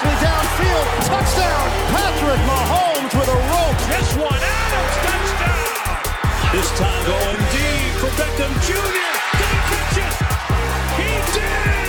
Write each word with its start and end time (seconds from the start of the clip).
perfectly 0.00 0.26
downfield. 0.26 0.86
Touchdown, 1.06 1.68
Patrick 1.92 2.40
Mahomes 2.48 3.12
with 3.18 3.28
a 3.28 3.38
rope. 3.52 3.78
This 3.88 4.16
one, 4.16 4.40
Adams, 4.40 4.96
touchdown. 5.04 6.52
This 6.52 6.70
time 6.78 7.06
going 7.06 7.40
deep 7.52 7.92
for 8.00 8.10
Beckham 8.16 8.52
Jr. 8.64 9.10
Did 9.36 9.48
he 9.48 9.60
catch 9.68 9.96
it? 9.98 10.14
He 10.96 11.38
did. 11.38 11.80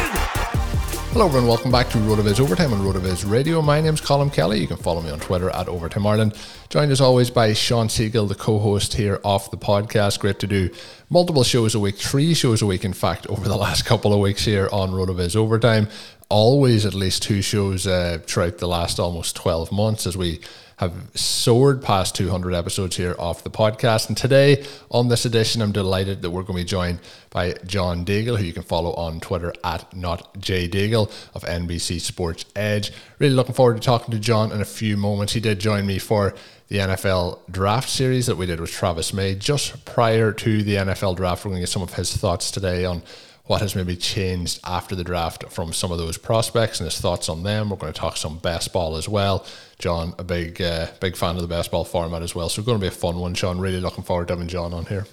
Hello 1.14 1.26
everyone, 1.26 1.48
welcome 1.48 1.72
back 1.72 1.90
to 1.90 1.98
RotoViz 1.98 2.40
Overtime 2.40 2.74
on 2.74 2.80
RotoViz 2.80 3.30
Radio. 3.30 3.62
My 3.62 3.82
name's 3.82 4.00
Colm 4.00 4.32
Kelly. 4.32 4.60
You 4.60 4.68
can 4.68 4.78
follow 4.78 5.02
me 5.02 5.10
on 5.10 5.20
Twitter 5.20 5.50
at 5.50 5.68
Overtime 5.68 6.08
Ireland. 6.08 6.36
Joined 6.70 6.92
as 6.92 7.02
always 7.02 7.30
by 7.30 7.52
Shawn 7.52 7.90
Siegele, 7.90 8.30
the 8.30 8.36
co-host 8.36 8.94
here 8.94 9.20
off 9.26 9.52
the 9.52 9.58
podcast. 9.58 10.20
Great 10.20 10.40
to 10.40 10.48
do 10.48 10.70
multiple 11.10 11.44
shows 11.44 11.76
a 11.76 11.80
week, 11.80 11.98
three 11.98 12.34
shows 12.34 12.62
a 12.62 12.66
week, 12.66 12.86
in 12.86 12.94
fact, 12.94 13.28
over 13.28 13.48
the 13.48 13.58
last 13.58 13.84
couple 13.86 14.14
of 14.14 14.20
weeks 14.20 14.46
here 14.46 14.70
on 14.72 14.92
RotoViz 14.92 15.36
Overtime. 15.36 15.90
Always 16.32 16.86
at 16.86 16.94
least 16.94 17.24
two 17.24 17.42
shows 17.42 17.86
uh, 17.86 18.20
throughout 18.26 18.60
the 18.60 18.68
last 18.68 19.02
almost 19.02 19.36
12 19.36 19.70
months 19.74 20.08
as 20.08 20.16
we 20.16 20.40
have 20.78 20.94
soared 21.14 21.84
past 21.84 22.16
200 22.16 22.54
episodes 22.54 22.96
here 22.96 23.18
off 23.20 23.44
the 23.44 23.50
podcast. 23.50 24.08
And 24.08 24.16
today, 24.16 24.66
on 24.90 25.10
this 25.10 25.26
edition, 25.26 25.62
I'm 25.62 25.74
delighted 25.74 26.22
that 26.22 26.32
we're 26.32 26.44
going 26.44 26.58
to 26.58 26.64
be 26.64 26.70
joined 26.70 27.00
by 27.32 27.56
John 27.66 28.06
Daigle, 28.06 28.38
who 28.38 28.46
you 28.46 28.54
can 28.54 28.64
follow 28.64 28.94
on 28.94 29.20
Twitter 29.20 29.54
at 29.66 29.92
notjdaigle 29.92 31.12
of 31.36 31.44
NBC 31.44 32.00
Sports 32.00 32.46
Edge. 32.56 32.94
Really 33.20 33.36
looking 33.36 33.54
forward 33.54 33.76
to 33.76 33.82
talking 33.82 34.14
to 34.14 34.20
John 34.20 34.54
in 34.54 34.62
a 34.62 34.66
few 34.66 34.96
moments. 34.96 35.34
He 35.34 35.42
did 35.42 35.60
join 35.60 35.86
me 35.86 36.00
for 36.00 36.34
the 36.70 36.78
NFL 36.78 37.42
draft 37.52 37.90
series 37.90 38.28
that 38.28 38.38
we 38.38 38.46
did 38.46 38.62
with 38.62 38.72
Travis 38.72 39.14
May 39.14 39.36
just 39.36 39.84
prior 39.84 40.32
to 40.32 40.64
the 40.64 40.76
NFL 40.76 41.18
draft. 41.18 41.44
We're 41.44 41.50
going 41.50 41.60
to 41.60 41.64
get 41.64 41.70
some 41.70 41.84
of 41.84 41.94
his 41.94 42.16
thoughts 42.16 42.50
today 42.50 42.86
on 42.86 43.04
what 43.52 43.60
has 43.60 43.76
maybe 43.76 43.98
changed 43.98 44.62
after 44.64 44.96
the 44.96 45.04
draft 45.04 45.44
from 45.52 45.74
some 45.74 45.92
of 45.92 45.98
those 45.98 46.18
prospects 46.18 46.80
and 46.80 46.86
his 46.90 47.02
thoughts 47.02 47.28
on 47.28 47.44
them. 47.44 47.70
We're 47.70 47.76
going 47.76 47.92
to 47.92 48.00
talk 48.00 48.16
some 48.16 48.38
best 48.38 48.72
ball 48.72 48.96
as 48.96 49.10
well. 49.10 49.46
John, 49.78 50.16
a 50.18 50.24
big 50.24 50.62
uh, 50.62 50.88
big 51.02 51.18
fan 51.18 51.36
of 51.36 51.42
the 51.42 51.50
best 51.50 51.70
ball 51.70 51.84
format 51.84 52.22
as 52.22 52.34
well. 52.34 52.48
So 52.48 52.62
it's 52.62 52.66
going 52.66 52.78
to 52.78 52.82
be 52.82 52.88
a 52.88 52.92
fun 52.92 53.20
one, 53.20 53.34
Shawn. 53.34 53.60
Really 53.60 53.82
looking 53.82 54.06
forward 54.06 54.30
to 54.30 54.36
having 54.36 54.48
John 54.48 54.74
on 54.74 54.86
here. 54.86 55.06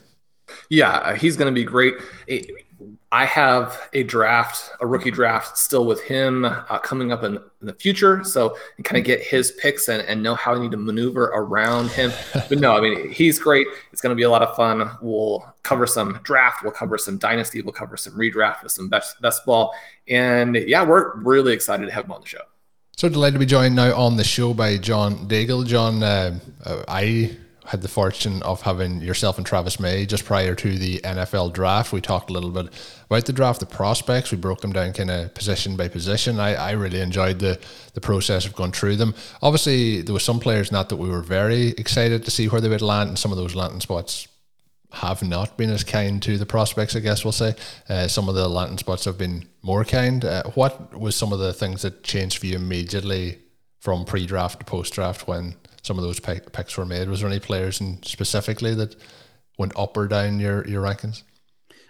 Yeah, 0.71 1.17
he's 1.17 1.37
going 1.37 1.53
to 1.53 1.61
be 1.61 1.65
great. 1.65 1.95
I 3.11 3.25
have 3.25 3.89
a 3.93 4.03
draft, 4.03 4.71
a 4.81 4.87
rookie 4.87 5.11
draft 5.11 5.59
still 5.59 5.85
with 5.85 6.01
him 6.03 6.45
uh, 6.45 6.79
coming 6.79 7.11
up 7.11 7.25
in, 7.25 7.37
in, 7.37 7.67
the 7.67 7.73
future. 7.73 8.23
So 8.23 8.57
and 8.77 8.85
kind 8.85 8.99
of 8.99 9.05
get 9.05 9.21
his 9.21 9.53
picks 9.53 9.89
and, 9.89 10.03
and 10.03 10.23
know 10.23 10.35
how 10.35 10.55
I 10.55 10.59
need 10.61 10.71
to 10.73 10.77
maneuver 10.77 11.25
around 11.25 11.91
him. 11.91 12.13
But 12.33 12.59
no, 12.61 12.77
I 12.77 12.81
mean, 12.81 13.11
he's 13.11 13.39
great. 13.39 13.67
It's 13.93 14.01
going 14.01 14.11
to 14.11 14.17
be 14.17 14.23
a 14.23 14.31
lot 14.31 14.43
of 14.43 14.55
fun. 14.55 14.91
We'll 15.01 15.45
cover 15.63 15.87
some 15.87 16.21
draft. 16.23 16.63
We'll 16.63 16.73
cover 16.73 16.99
some 16.99 17.19
dynasty. 17.19 17.63
We'll 17.63 17.73
cover 17.73 17.97
some 17.97 18.15
redraft 18.15 18.63
with 18.63 18.73
some 18.73 18.89
best, 18.89 19.21
best 19.21 19.45
ball. 19.45 19.75
And 20.07 20.55
yeah, 20.55 20.85
we're 20.85 21.17
really 21.17 21.55
excited 21.55 21.87
to 21.87 21.93
have 21.93 22.05
him 22.05 22.13
on 22.13 22.21
the 22.21 22.29
show. 22.29 22.43
So 22.97 23.09
delighted 23.09 23.35
to 23.35 23.39
be 23.39 23.47
joined 23.47 23.77
now 23.77 23.97
on 23.97 24.17
the 24.17 24.25
show 24.25 24.55
by 24.55 24.77
John 24.77 25.29
Daigle. 25.29 25.67
John, 25.67 26.03
uh, 26.03 26.39
uh 26.65 26.83
I 26.89 27.37
had 27.69 27.83
the 27.83 27.89
fortune 27.89 28.43
of 28.45 28.63
having 28.63 29.03
yourself 29.03 29.37
and 29.37 29.47
Travis 29.47 29.79
May 29.79 30.07
just 30.07 30.25
prior 30.25 30.55
to 30.55 30.79
the 30.79 31.01
NFL 31.01 31.53
draft. 31.53 31.93
We 31.93 32.01
talked 32.01 32.31
a 32.31 32.33
little 32.33 32.49
bit 32.49 32.69
about 33.05 33.27
the 33.27 33.33
draft, 33.35 33.61
the 33.61 33.67
prospects. 33.67 34.31
We 34.31 34.39
broke 34.39 34.63
them 34.63 34.73
down 34.73 34.95
kind 34.95 35.11
of 35.11 35.35
position 35.35 35.77
by 35.77 35.89
position. 35.89 36.41
I, 36.41 36.55
I 36.55 36.71
really 36.73 37.01
enjoyed 37.01 37.41
the 37.41 37.61
the 37.93 38.01
process 38.01 38.47
of 38.47 38.55
going 38.55 38.73
through 38.73 38.97
them. 38.97 39.15
Obviously, 39.43 40.01
there 40.01 40.15
were 40.15 40.19
some 40.19 40.41
players 40.41 40.73
not 40.73 40.89
that 40.89 40.97
we 40.97 41.11
were 41.11 41.21
very 41.21 41.69
excited 41.71 42.25
to 42.25 42.31
see 42.31 42.49
where 42.49 42.63
they 42.63 42.71
would 42.71 42.81
land, 42.81 43.09
and 43.11 43.19
some 43.19 43.33
of 43.33 43.39
those 43.39 43.55
landing 43.55 43.81
spots 43.81 44.29
have 44.91 45.23
not 45.23 45.59
been 45.59 45.69
as 45.69 45.85
kind 45.85 46.23
to 46.23 46.39
the 46.39 46.47
prospects. 46.47 46.97
I 46.97 47.01
guess 47.01 47.23
we'll 47.23 47.33
say 47.33 47.55
uh, 47.91 48.09
some 48.09 48.31
of 48.31 48.35
the 48.35 48.49
landing 48.49 48.79
spots 48.79 49.05
have 49.05 49.19
been 49.19 49.47
more 49.61 49.85
kind. 49.85 50.25
Uh, 50.25 50.45
what 50.55 50.99
was 50.99 51.15
some 51.15 51.35
of 51.35 51.39
the 51.39 51.53
things 51.53 51.83
that 51.83 52.03
changed 52.03 52.39
for 52.39 52.47
you 52.47 52.57
immediately 52.57 53.41
from 53.79 54.07
pre-draft 54.07 54.61
to 54.61 54.65
post-draft 54.65 55.29
when 55.29 55.55
some 55.83 55.99
of 55.99 56.05
those 56.05 56.21
picks 56.21 56.77
were 56.77 56.85
made. 56.85 57.09
Was 57.09 57.21
there 57.21 57.31
any 57.31 57.41
players 57.41 57.81
in 57.81 58.03
specifically 58.03 58.75
that 58.75 58.97
went 59.59 59.73
up 59.77 59.97
or 59.97 60.07
down 60.07 60.41
your 60.41 60.67
your 60.67 60.83
rankings? 60.83 61.23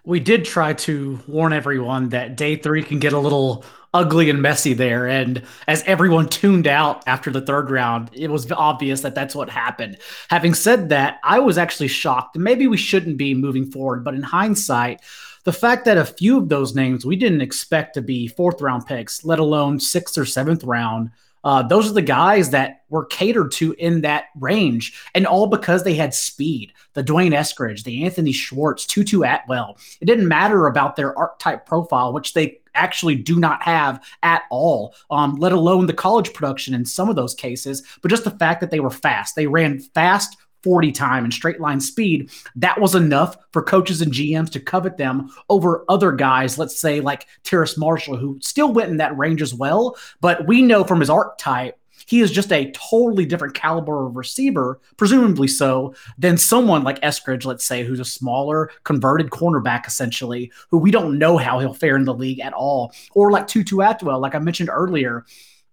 We 0.05 0.21
did 0.21 0.45
try 0.45 0.73
to 0.73 1.21
warn 1.27 1.53
everyone 1.53 2.11
that 2.11 2.37
day 2.37 2.57
three 2.57 2.83
can 2.83 2.99
get 2.99 3.13
a 3.13 3.19
little 3.19 3.65
ugly 3.93 4.31
and 4.31 4.41
messy 4.41 4.75
there. 4.75 5.07
And 5.07 5.43
as 5.67 5.83
everyone 5.85 6.29
tuned 6.29 6.67
out 6.67 7.03
after 7.07 7.31
the 7.31 7.41
third 7.41 7.71
round, 7.71 8.11
it 8.13 8.31
was 8.31 8.51
obvious 8.53 9.01
that 9.03 9.15
that's 9.15 9.35
what 9.35 9.51
happened. 9.51 9.99
Having 10.31 10.55
said 10.55 10.89
that, 10.91 11.19
I 11.25 11.41
was 11.41 11.59
actually 11.59 11.89
shocked. 11.89 12.37
Maybe 12.37 12.67
we 12.67 12.77
shouldn't 12.77 13.17
be 13.17 13.35
moving 13.35 13.71
forward, 13.71 14.05
but 14.05 14.15
in 14.15 14.23
hindsight, 14.23 15.01
the 15.45 15.53
fact 15.53 15.85
that 15.87 15.97
a 15.97 16.05
few 16.05 16.39
of 16.39 16.49
those 16.49 16.75
names 16.75 17.07
we 17.07 17.17
didn't 17.17 17.41
expect 17.41 17.95
to 17.95 18.03
be 18.03 18.29
fourth 18.29 18.61
round 18.61 18.87
picks, 18.87 19.25
let 19.25 19.39
alone 19.39 19.81
sixth 19.81 20.19
or 20.19 20.27
seventh 20.27 20.65
round, 20.65 21.11
uh, 21.45 21.63
those 21.63 21.89
are 21.89 21.95
the 21.95 22.03
guys 22.03 22.51
that 22.51 22.83
were 22.89 23.05
catered 23.07 23.53
to 23.53 23.75
in 23.75 24.01
that 24.01 24.27
range, 24.39 24.99
and 25.15 25.27
all 25.27 25.47
because 25.47 25.85
they 25.85 25.95
had 25.95 26.15
speed. 26.15 26.73
The 26.95 27.03
D'Wayne 27.03 27.33
Eskridge, 27.33 27.85
the 27.85 28.05
Anthony 28.05 28.33
Schwartz, 28.33 28.87
Tutu 28.87 29.23
Atwell. 29.23 29.79
It 30.01 30.07
didn't 30.07 30.29
matter 30.29 30.67
about 30.67 30.97
their 30.97 31.17
archetype 31.17 31.67
profile, 31.67 32.13
which 32.13 32.35
they 32.35 32.61
actually 32.75 33.17
do 33.17 33.39
not 33.39 33.63
have 33.63 34.03
at 34.23 34.43
all, 34.51 34.95
um, 35.11 35.37
let 35.37 35.53
alone 35.53 35.87
the 35.87 35.93
college 35.93 36.33
production 36.33 36.75
in 36.75 36.85
some 36.85 37.09
of 37.09 37.17
those 37.17 37.35
cases, 37.35 37.83
but 38.03 38.09
just 38.11 38.25
the 38.25 38.31
fact 38.31 38.61
that 38.61 38.71
they 38.71 38.81
were 38.81 38.91
fast. 38.91 39.37
They 39.37 39.47
ran 39.47 39.81
fast 39.81 40.37
40 40.63 40.93
time 40.93 41.25
and 41.25 41.33
straight 41.33 41.61
line 41.61 41.81
speed, 41.81 42.31
that 42.57 42.81
was 42.81 42.95
enough 42.95 43.37
for 43.53 43.63
coaches 43.63 44.03
and 44.03 44.13
GMs 44.13 44.51
to 44.51 44.61
covet 44.61 44.97
them 44.97 45.31
over 45.49 45.85
other 45.89 46.13
guys, 46.13 46.59
let's 46.59 46.81
say 46.81 47.01
like 47.01 47.27
Terrace 47.45 47.77
Marshall, 47.77 48.17
who 48.17 48.39
still 48.43 48.73
went 48.73 48.91
in 48.91 48.97
that 48.99 49.17
range 49.17 49.43
as 49.43 49.55
well. 49.55 49.97
But 50.21 50.47
we 50.47 50.63
know 50.63 50.85
from 50.85 51.01
his 51.01 51.11
archetype, 51.11 51.79
he 52.07 52.21
is 52.21 52.31
just 52.31 52.53
a 52.53 52.71
totally 52.71 53.27
different 53.27 53.55
caliber 53.55 54.07
of 54.07 54.17
receiver, 54.17 54.81
presumably 54.97 55.47
so, 55.47 55.95
than 56.17 56.39
someone 56.39 56.83
like 56.83 57.01
Eskridge, 57.03 57.45
let's 57.45 57.67
say, 57.67 57.85
who's 57.85 58.01
a 58.01 58.05
smaller 58.05 58.71
converted 58.85 59.29
cornerback 59.29 59.87
essentially, 59.87 60.51
who 60.71 60.79
we 60.79 60.91
don't 60.91 61.19
know 61.19 61.37
how 61.37 61.59
he'll 61.59 61.75
fare 61.75 61.97
in 61.97 62.05
the 62.05 62.15
league 62.15 62.41
at 62.41 62.55
all, 62.55 62.93
or 63.13 63.31
like 63.31 63.47
Tutu 63.47 63.81
Atwell, 63.81 64.21
like 64.21 64.35
I 64.35 64.39
mentioned 64.39 64.71
earlier. 64.73 65.27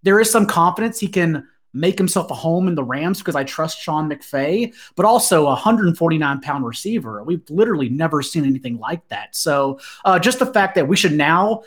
There 0.03 0.19
is 0.19 0.29
some 0.29 0.45
confidence 0.45 0.99
he 0.99 1.07
can 1.07 1.47
make 1.75 1.97
himself 1.97 2.31
a 2.31 2.33
home 2.33 2.67
in 2.67 2.75
the 2.75 2.83
Rams 2.83 3.19
because 3.19 3.35
I 3.35 3.43
trust 3.43 3.79
Sean 3.79 4.09
McVay, 4.09 4.73
but 4.95 5.05
also 5.05 5.43
a 5.43 5.49
149 5.49 6.41
pound 6.41 6.65
receiver. 6.65 7.23
We've 7.23 7.47
literally 7.49 7.89
never 7.89 8.21
seen 8.21 8.45
anything 8.45 8.79
like 8.79 9.07
that. 9.09 9.35
So 9.35 9.79
uh, 10.05 10.17
just 10.17 10.39
the 10.39 10.45
fact 10.47 10.75
that 10.75 10.87
we 10.87 10.95
should 10.95 11.13
now 11.13 11.63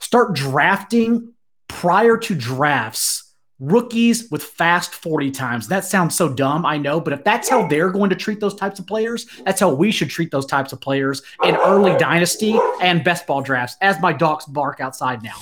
start 0.00 0.34
drafting 0.34 1.32
prior 1.68 2.16
to 2.18 2.34
drafts 2.34 3.32
rookies 3.58 4.30
with 4.30 4.42
fast 4.42 4.94
40 4.94 5.30
times. 5.30 5.68
That 5.68 5.84
sounds 5.84 6.14
so 6.14 6.28
dumb, 6.28 6.66
I 6.66 6.76
know, 6.76 7.00
but 7.00 7.14
if 7.14 7.24
that's 7.24 7.48
how 7.48 7.66
they're 7.66 7.90
going 7.90 8.10
to 8.10 8.16
treat 8.16 8.38
those 8.38 8.54
types 8.54 8.78
of 8.78 8.86
players, 8.86 9.26
that's 9.44 9.60
how 9.60 9.72
we 9.72 9.90
should 9.90 10.10
treat 10.10 10.30
those 10.30 10.46
types 10.46 10.72
of 10.72 10.80
players 10.80 11.22
in 11.42 11.56
early 11.56 11.96
dynasty 11.96 12.58
and 12.82 13.02
best 13.02 13.26
ball 13.26 13.40
drafts, 13.40 13.76
as 13.80 13.98
my 14.00 14.12
dogs 14.12 14.44
bark 14.44 14.80
outside 14.80 15.22
now. 15.22 15.36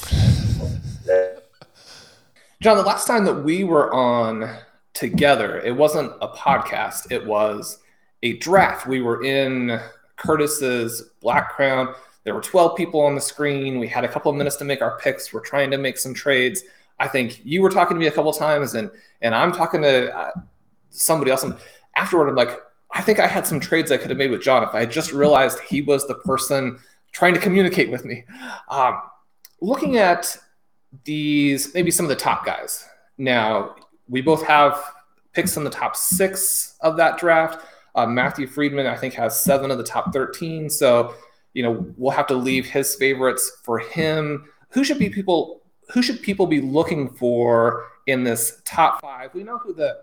John, 2.65 2.79
the 2.79 2.83
last 2.83 3.07
time 3.07 3.27
that 3.27 3.45
we 3.45 3.63
were 3.63 3.93
on 3.93 4.57
together, 4.95 5.61
it 5.61 5.77
wasn't 5.77 6.11
a 6.23 6.29
podcast, 6.29 7.13
it 7.13 7.27
was 7.27 7.81
a 8.23 8.39
draft. 8.39 8.87
We 8.87 9.03
were 9.03 9.23
in 9.23 9.79
Curtis's 10.17 11.11
Black 11.21 11.51
Crown. 11.51 11.95
There 12.23 12.35
were 12.35 12.41
12 12.41 12.75
people 12.75 13.03
on 13.03 13.15
the 13.15 13.21
screen. 13.21 13.79
We 13.79 13.87
had 13.87 14.03
a 14.03 14.09
couple 14.09 14.31
of 14.31 14.39
minutes 14.39 14.57
to 14.57 14.65
make 14.65 14.81
our 14.81 14.99
picks. 14.99 15.31
We're 15.31 15.41
trying 15.41 15.71
to 15.73 15.77
make 15.77 15.99
some 15.99 16.15
trades. 16.15 16.63
I 16.99 17.07
think 17.07 17.45
you 17.45 17.61
were 17.61 17.69
talking 17.69 17.97
to 17.97 18.01
me 18.01 18.07
a 18.07 18.11
couple 18.11 18.33
times, 18.33 18.77
and 18.77 18.91
and 19.21 19.35
I'm 19.35 19.53
talking 19.53 19.83
to 19.83 20.17
uh, 20.17 20.31
somebody 20.89 21.33
else. 21.33 21.43
And 21.43 21.55
afterward, 21.97 22.31
I'm 22.31 22.35
like, 22.35 22.63
I 22.93 23.03
think 23.03 23.21
I 23.21 23.27
had 23.27 23.47
some 23.47 23.61
trades 23.61 23.93
I 23.93 23.99
could 23.99 24.09
have 24.09 24.19
made 24.19 24.31
with 24.31 24.41
John 24.41 24.63
if 24.63 24.75
I 24.75 24.81
had 24.81 24.91
just 24.91 25.13
realized 25.13 25.59
he 25.61 25.83
was 25.83 26.09
the 26.09 26.15
person 26.15 26.79
trying 27.13 27.35
to 27.35 27.41
communicate 27.41 27.91
with 27.91 28.07
me. 28.07 28.25
Um, 28.71 29.03
looking 29.61 29.99
at 29.99 30.35
these, 31.05 31.75
maybe 31.75 31.91
some 31.91 32.05
of 32.05 32.11
the 32.11 32.17
top 32.17 32.45
guys. 32.45 32.87
Now, 33.19 33.77
we 34.09 34.21
both 34.21 34.45
have 34.45 34.83
picks 35.33 35.57
in 35.57 35.65
the 35.65 35.71
top 35.71 35.97
six 35.97 36.77
of 36.81 36.97
that 36.97 37.19
draft. 37.19 37.65
Uh, 37.95 38.07
Matthew 38.07 38.47
Freedman, 38.47 38.87
I 38.87 38.97
think, 38.97 39.15
has 39.15 39.39
seven 39.39 39.71
of 39.71 39.79
the 39.79 39.85
top 39.85 40.13
13. 40.13 40.69
So, 40.69 41.15
you 41.53 41.63
know, 41.63 41.87
we'll 41.97 42.13
have 42.13 42.27
to 42.29 42.35
leave 42.35 42.67
his 42.67 42.95
favorites 42.97 43.61
for 43.63 43.79
him. 43.79 44.47
Who 44.71 44.85
should 44.85 44.99
be 44.99 45.09
people? 45.09 45.63
Who 45.93 46.03
should 46.03 46.23
people 46.23 46.47
be 46.47 46.61
looking 46.61 47.11
for 47.11 47.87
in 48.07 48.25
this 48.25 48.63
top 48.65 49.01
five? 49.01 49.33
We 49.35 49.45
know 49.45 49.59
who 49.59 49.73
the, 49.75 50.01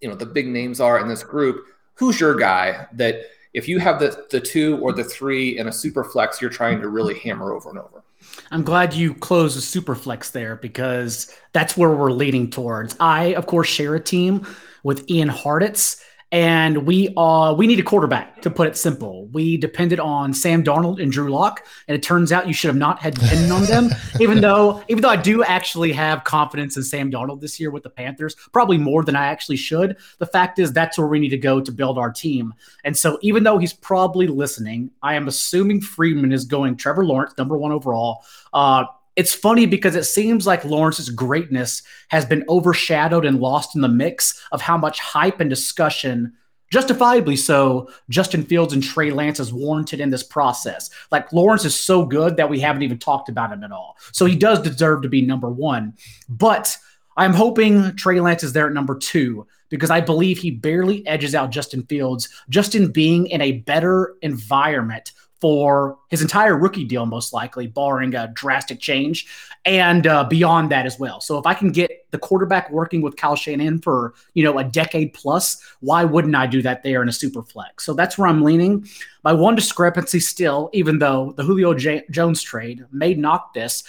you 0.00 0.08
know, 0.08 0.14
the 0.14 0.26
big 0.26 0.46
names 0.46 0.80
are 0.80 1.00
in 1.00 1.08
this 1.08 1.22
group. 1.22 1.64
Who's 1.94 2.20
your 2.20 2.36
guy 2.36 2.86
that 2.92 3.22
if 3.54 3.68
you 3.68 3.78
have 3.80 3.98
the 3.98 4.26
the 4.30 4.40
two 4.40 4.78
or 4.78 4.92
the 4.92 5.02
three 5.02 5.58
in 5.58 5.66
a 5.66 5.72
super 5.72 6.04
flex, 6.04 6.40
you're 6.40 6.50
trying 6.50 6.80
to 6.80 6.88
really 6.88 7.18
hammer 7.18 7.52
over 7.52 7.70
and 7.70 7.78
over? 7.78 8.03
I'm 8.50 8.62
glad 8.62 8.94
you 8.94 9.14
closed 9.14 9.56
the 9.56 9.80
superflex 9.80 10.32
there 10.32 10.56
because 10.56 11.34
that's 11.52 11.76
where 11.76 11.90
we're 11.90 12.12
leading 12.12 12.50
towards. 12.50 12.96
I, 13.00 13.34
of 13.34 13.46
course, 13.46 13.68
share 13.68 13.94
a 13.94 14.00
team 14.00 14.46
with 14.82 15.08
Ian 15.10 15.28
Hartitz 15.28 16.00
and 16.34 16.84
we 16.84 17.14
uh 17.16 17.54
we 17.54 17.68
need 17.68 17.78
a 17.78 17.82
quarterback 17.82 18.42
to 18.42 18.50
put 18.50 18.66
it 18.66 18.76
simple. 18.76 19.26
We 19.28 19.56
depended 19.56 20.00
on 20.00 20.34
Sam 20.34 20.64
Darnold 20.64 21.00
and 21.00 21.12
Drew 21.12 21.30
Lock, 21.30 21.64
and 21.86 21.94
it 21.96 22.02
turns 22.02 22.32
out 22.32 22.48
you 22.48 22.52
should 22.52 22.66
have 22.68 22.76
not 22.76 22.98
had 22.98 23.14
depended 23.14 23.52
on 23.52 23.62
them. 23.66 23.90
Even 24.20 24.40
though 24.40 24.82
even 24.88 25.00
though 25.00 25.10
I 25.10 25.16
do 25.16 25.44
actually 25.44 25.92
have 25.92 26.24
confidence 26.24 26.76
in 26.76 26.82
Sam 26.82 27.08
Darnold 27.08 27.40
this 27.40 27.60
year 27.60 27.70
with 27.70 27.84
the 27.84 27.90
Panthers, 27.90 28.34
probably 28.52 28.78
more 28.78 29.04
than 29.04 29.14
I 29.14 29.26
actually 29.26 29.56
should. 29.56 29.96
The 30.18 30.26
fact 30.26 30.58
is 30.58 30.72
that's 30.72 30.98
where 30.98 31.06
we 31.06 31.20
need 31.20 31.28
to 31.28 31.38
go 31.38 31.60
to 31.60 31.70
build 31.70 31.98
our 31.98 32.10
team. 32.10 32.52
And 32.82 32.96
so 32.96 33.16
even 33.22 33.44
though 33.44 33.58
he's 33.58 33.72
probably 33.72 34.26
listening, 34.26 34.90
I 35.04 35.14
am 35.14 35.28
assuming 35.28 35.82
Freedman 35.82 36.32
is 36.32 36.46
going 36.46 36.76
Trevor 36.76 37.04
Lawrence, 37.04 37.34
number 37.38 37.56
one 37.56 37.70
overall. 37.70 38.24
Uh, 38.52 38.86
it's 39.16 39.34
funny 39.34 39.66
because 39.66 39.94
it 39.94 40.04
seems 40.04 40.46
like 40.46 40.64
Lawrence's 40.64 41.10
greatness 41.10 41.82
has 42.08 42.24
been 42.24 42.44
overshadowed 42.48 43.24
and 43.24 43.40
lost 43.40 43.74
in 43.74 43.80
the 43.80 43.88
mix 43.88 44.42
of 44.50 44.60
how 44.60 44.76
much 44.76 44.98
hype 44.98 45.40
and 45.40 45.48
discussion, 45.48 46.32
justifiably 46.72 47.36
so, 47.36 47.88
Justin 48.08 48.44
Fields 48.44 48.72
and 48.72 48.82
Trey 48.82 49.10
Lance 49.10 49.38
has 49.38 49.52
warranted 49.52 50.00
in 50.00 50.10
this 50.10 50.24
process. 50.24 50.90
Like 51.12 51.32
Lawrence 51.32 51.64
is 51.64 51.76
so 51.76 52.04
good 52.04 52.36
that 52.36 52.50
we 52.50 52.58
haven't 52.58 52.82
even 52.82 52.98
talked 52.98 53.28
about 53.28 53.52
him 53.52 53.62
at 53.62 53.72
all. 53.72 53.96
So 54.12 54.26
he 54.26 54.36
does 54.36 54.60
deserve 54.60 55.02
to 55.02 55.08
be 55.08 55.22
number 55.22 55.48
one. 55.48 55.94
But 56.28 56.76
I'm 57.16 57.34
hoping 57.34 57.94
Trey 57.96 58.20
Lance 58.20 58.42
is 58.42 58.52
there 58.52 58.66
at 58.66 58.72
number 58.72 58.98
two 58.98 59.46
because 59.68 59.90
I 59.90 60.00
believe 60.00 60.38
he 60.38 60.50
barely 60.50 61.06
edges 61.06 61.34
out 61.34 61.50
Justin 61.50 61.84
Fields 61.84 62.28
just 62.48 62.74
in 62.74 62.90
being 62.90 63.26
in 63.28 63.40
a 63.40 63.52
better 63.52 64.14
environment 64.22 65.12
for 65.44 65.98
his 66.08 66.22
entire 66.22 66.56
rookie 66.56 66.84
deal, 66.84 67.04
most 67.04 67.34
likely, 67.34 67.66
barring 67.66 68.14
a 68.14 68.28
drastic 68.28 68.80
change, 68.80 69.26
and 69.66 70.06
uh, 70.06 70.24
beyond 70.24 70.70
that 70.70 70.86
as 70.86 70.98
well. 70.98 71.20
So 71.20 71.36
if 71.36 71.44
I 71.44 71.52
can 71.52 71.70
get 71.70 72.06
the 72.12 72.18
quarterback 72.18 72.70
working 72.70 73.02
with 73.02 73.16
Kyle 73.16 73.36
Shanahan 73.36 73.82
for 73.82 74.14
you 74.32 74.42
know 74.42 74.58
a 74.58 74.64
decade 74.64 75.12
plus, 75.12 75.62
why 75.80 76.02
wouldn't 76.02 76.34
I 76.34 76.46
do 76.46 76.62
that 76.62 76.82
there 76.82 77.02
in 77.02 77.10
a 77.10 77.12
super 77.12 77.42
flex? 77.42 77.84
So 77.84 77.92
that's 77.92 78.16
where 78.16 78.26
I'm 78.26 78.40
leaning. 78.40 78.88
My 79.22 79.34
one 79.34 79.54
discrepancy 79.54 80.18
still, 80.18 80.70
even 80.72 80.98
though 80.98 81.34
the 81.36 81.42
Julio 81.42 81.74
J- 81.74 82.06
Jones 82.10 82.40
trade 82.40 82.82
may 82.90 83.12
knock 83.12 83.52
this. 83.52 83.84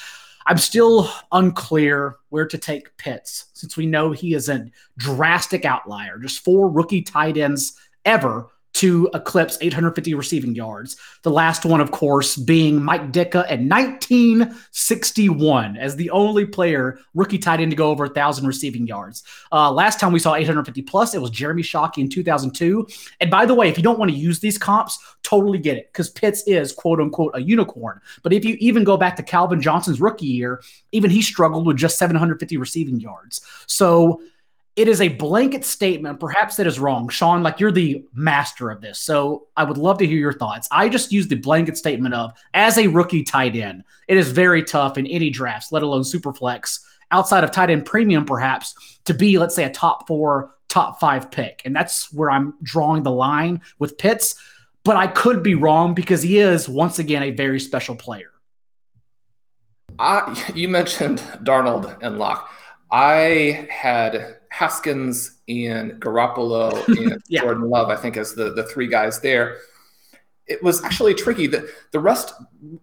I'm 0.47 0.57
still 0.57 1.09
unclear 1.31 2.17
where 2.31 2.47
to 2.47 2.57
take 2.57 2.97
Pitts 2.97 3.45
since 3.53 3.77
we 3.77 3.85
know 3.85 4.11
he 4.11 4.33
is 4.33 4.49
a 4.49 4.69
drastic 4.97 5.63
outlier. 5.63 6.19
Just 6.19 6.43
four 6.43 6.69
rookie 6.69 7.01
tight 7.01 7.37
ends 7.37 7.79
ever 8.03 8.49
to 8.75 9.09
eclipse 9.13 9.57
850 9.61 10.13
receiving 10.15 10.53
yards. 10.53 10.97
The 11.23 11.31
last 11.31 11.63
one, 11.63 11.79
of 11.79 11.91
course, 11.91 12.35
being 12.35 12.83
Mike 12.83 13.13
Ditka 13.13 13.49
at 13.49 13.61
1961 13.61 15.77
as 15.77 15.95
the 15.95 16.09
only 16.09 16.45
player, 16.45 16.99
rookie 17.13 17.37
tight 17.37 17.61
end, 17.61 17.71
to 17.71 17.77
go 17.77 17.89
over 17.89 18.03
1,000 18.03 18.45
receiving 18.45 18.85
yards. 18.85 19.23
Uh, 19.49 19.71
last 19.71 20.01
time 20.01 20.11
we 20.11 20.19
saw 20.19 20.35
850 20.35 20.81
plus, 20.81 21.15
it 21.15 21.21
was 21.21 21.29
Jeremy 21.29 21.63
Shockey 21.63 21.99
in 21.99 22.09
2002. 22.09 22.85
And 23.21 23.31
by 23.31 23.45
the 23.45 23.55
way, 23.55 23.69
if 23.69 23.77
you 23.77 23.83
don't 23.83 23.97
want 23.97 24.11
to 24.11 24.17
use 24.17 24.41
these 24.41 24.57
comps, 24.57 24.99
totally 25.23 25.57
get 25.57 25.77
it 25.77 25.87
because 25.93 26.09
Pitts 26.09 26.43
is 26.45 26.73
quote 26.73 26.99
unquote 26.99 27.31
a 27.33 27.41
unicorn. 27.41 28.01
But 28.23 28.33
if 28.33 28.43
you 28.43 28.57
even 28.59 28.83
go 28.83 28.97
back 28.97 29.15
to 29.15 29.23
Calvin 29.23 29.61
Johnson's 29.61 30.01
rookie 30.01 30.25
year, 30.25 30.61
even 30.91 31.09
he 31.09 31.21
struggled 31.21 31.65
with 31.65 31.77
just 31.77 31.97
750 31.97 32.57
receiving 32.57 32.99
yards. 32.99 33.39
So, 33.67 34.21
it 34.75 34.89
is 34.89 34.99
a 34.99 35.07
blanket 35.07 35.63
statement. 35.63 36.19
Perhaps 36.19 36.57
that 36.57 36.67
is 36.67 36.79
wrong. 36.79 37.07
Shawn, 37.07 37.43
like 37.43 37.59
you're 37.59 37.71
the 37.71 38.05
master 38.13 38.69
of 38.69 38.81
this. 38.81 38.99
So 38.99 39.47
I 39.55 39.63
would 39.63 39.77
love 39.77 39.97
to 39.99 40.07
hear 40.07 40.17
your 40.17 40.33
thoughts. 40.33 40.67
I 40.69 40.89
just 40.89 41.11
use 41.11 41.27
the 41.27 41.35
blanket 41.35 41.77
statement 41.77 42.13
of 42.13 42.33
as 42.53 42.77
a 42.77 42.87
rookie 42.87 43.23
tight 43.23 43.55
end, 43.55 43.83
it 44.07 44.17
is 44.17 44.31
very 44.31 44.63
tough 44.63 44.97
in 44.97 45.07
any 45.07 45.29
drafts, 45.29 45.71
let 45.71 45.83
alone 45.83 46.03
super 46.03 46.33
flex, 46.33 46.85
outside 47.11 47.43
of 47.43 47.51
tight 47.51 47.69
end 47.69 47.85
premium, 47.85 48.25
perhaps, 48.25 48.99
to 49.05 49.13
be, 49.13 49.37
let's 49.37 49.55
say, 49.55 49.63
a 49.63 49.71
top 49.71 50.07
four, 50.07 50.55
top 50.67 50.99
five 50.99 51.31
pick. 51.31 51.61
And 51.63 51.73
that's 51.73 52.11
where 52.11 52.29
I'm 52.29 52.55
drawing 52.61 53.03
the 53.03 53.11
line 53.11 53.61
with 53.79 53.97
Pitts. 53.97 54.35
But 54.83 54.97
I 54.97 55.07
could 55.07 55.41
be 55.41 55.55
wrong 55.55 55.93
because 55.93 56.21
he 56.21 56.37
is, 56.37 56.69
once 56.69 56.99
again, 56.99 57.23
a 57.23 57.31
very 57.31 57.59
special 57.59 57.95
player. 57.95 58.31
Uh, 59.97 60.35
you 60.53 60.67
mentioned 60.67 61.19
Darnold 61.43 61.97
and 62.01 62.19
Lock. 62.19 62.51
I 62.91 63.67
had 63.71 64.37
Haskins 64.55 65.39
and 65.49 66.01
Garoppolo 66.01 66.87
and 66.97 67.21
yeah. 67.27 67.41
Jordan 67.41 67.69
Love, 67.69 67.89
I 67.89 67.97
think, 67.97 68.15
as 68.15 68.33
the, 68.35 68.53
the 68.53 68.63
three 68.63 68.87
guys 68.87 69.19
there. 69.19 69.57
It 70.47 70.63
was 70.63 70.81
actually 70.81 71.13
tricky. 71.13 71.45
The, 71.45 71.69
the 71.91 71.99
rest, 71.99 72.33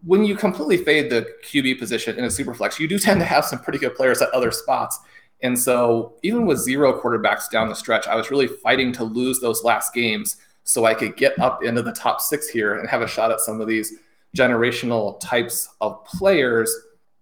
when 0.05 0.23
you 0.23 0.37
completely 0.37 0.76
fade 0.85 1.09
the 1.09 1.26
QB 1.47 1.79
position 1.79 2.19
in 2.19 2.25
a 2.25 2.31
super 2.31 2.52
flex, 2.52 2.79
you 2.79 2.87
do 2.87 2.99
tend 2.99 3.21
to 3.21 3.25
have 3.25 3.47
some 3.47 3.59
pretty 3.61 3.79
good 3.79 3.95
players 3.95 4.21
at 4.21 4.29
other 4.35 4.50
spots. 4.50 4.99
And 5.41 5.59
so, 5.59 6.12
even 6.23 6.45
with 6.45 6.59
zero 6.59 7.00
quarterbacks 7.00 7.49
down 7.50 7.71
the 7.71 7.75
stretch, 7.75 8.07
I 8.07 8.17
was 8.17 8.31
really 8.31 8.49
fighting 8.49 8.93
to 8.93 9.05
lose 9.05 9.41
those 9.41 9.64
last 9.64 9.95
games 9.95 10.37
so 10.64 10.85
I 10.85 10.93
could 10.93 11.17
get 11.17 11.38
up 11.41 11.64
into 11.64 11.81
the 11.81 11.93
top 11.93 12.21
six 12.21 12.49
here 12.49 12.79
and 12.79 12.88
have 12.88 13.00
a 13.00 13.09
shot 13.09 13.31
at 13.31 13.41
some 13.41 13.62
of 13.62 13.67
these 13.67 13.95
generational 14.37 15.19
types 15.21 15.71
of 15.81 16.05
players. 16.05 16.71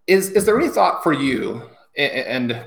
Is, 0.09 0.30
is 0.30 0.45
there 0.45 0.59
any 0.59 0.71
thought 0.71 1.04
for 1.04 1.12
you? 1.12 1.62
And 1.97 2.64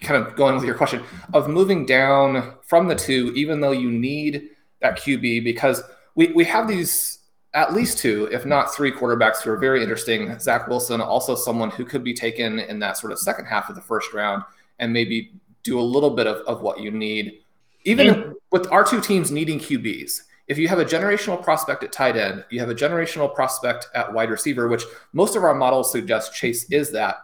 kind 0.00 0.22
of 0.22 0.34
going 0.36 0.54
with 0.54 0.64
your 0.64 0.74
question 0.74 1.02
of 1.34 1.48
moving 1.48 1.86
down 1.86 2.54
from 2.62 2.88
the 2.88 2.94
two, 2.94 3.32
even 3.34 3.60
though 3.60 3.72
you 3.72 3.90
need 3.90 4.50
that 4.80 4.98
QB, 4.98 5.44
because 5.44 5.82
we, 6.14 6.28
we 6.32 6.44
have 6.44 6.68
these 6.68 7.18
at 7.52 7.74
least 7.74 7.98
two, 7.98 8.28
if 8.30 8.46
not 8.46 8.72
three 8.72 8.92
quarterbacks 8.92 9.42
who 9.42 9.50
are 9.50 9.56
very 9.56 9.82
interesting. 9.82 10.38
Zach 10.38 10.68
Wilson, 10.68 11.00
also 11.00 11.34
someone 11.34 11.70
who 11.70 11.84
could 11.84 12.04
be 12.04 12.14
taken 12.14 12.60
in 12.60 12.78
that 12.78 12.96
sort 12.96 13.12
of 13.12 13.18
second 13.18 13.46
half 13.46 13.68
of 13.68 13.74
the 13.74 13.82
first 13.82 14.12
round 14.12 14.44
and 14.78 14.92
maybe 14.92 15.32
do 15.62 15.78
a 15.78 15.82
little 15.82 16.10
bit 16.10 16.26
of, 16.26 16.38
of 16.46 16.62
what 16.62 16.80
you 16.80 16.90
need. 16.90 17.40
Even 17.84 18.08
and, 18.08 18.34
with 18.52 18.70
our 18.70 18.84
two 18.84 19.00
teams 19.00 19.30
needing 19.30 19.58
QBs, 19.58 20.20
if 20.46 20.58
you 20.58 20.68
have 20.68 20.78
a 20.78 20.84
generational 20.84 21.42
prospect 21.42 21.82
at 21.82 21.92
tight 21.92 22.16
end, 22.16 22.44
you 22.50 22.60
have 22.60 22.70
a 22.70 22.74
generational 22.74 23.32
prospect 23.32 23.88
at 23.94 24.12
wide 24.12 24.30
receiver, 24.30 24.68
which 24.68 24.84
most 25.12 25.36
of 25.36 25.42
our 25.44 25.54
models 25.54 25.90
suggest 25.90 26.34
Chase 26.34 26.70
is 26.70 26.90
that 26.92 27.16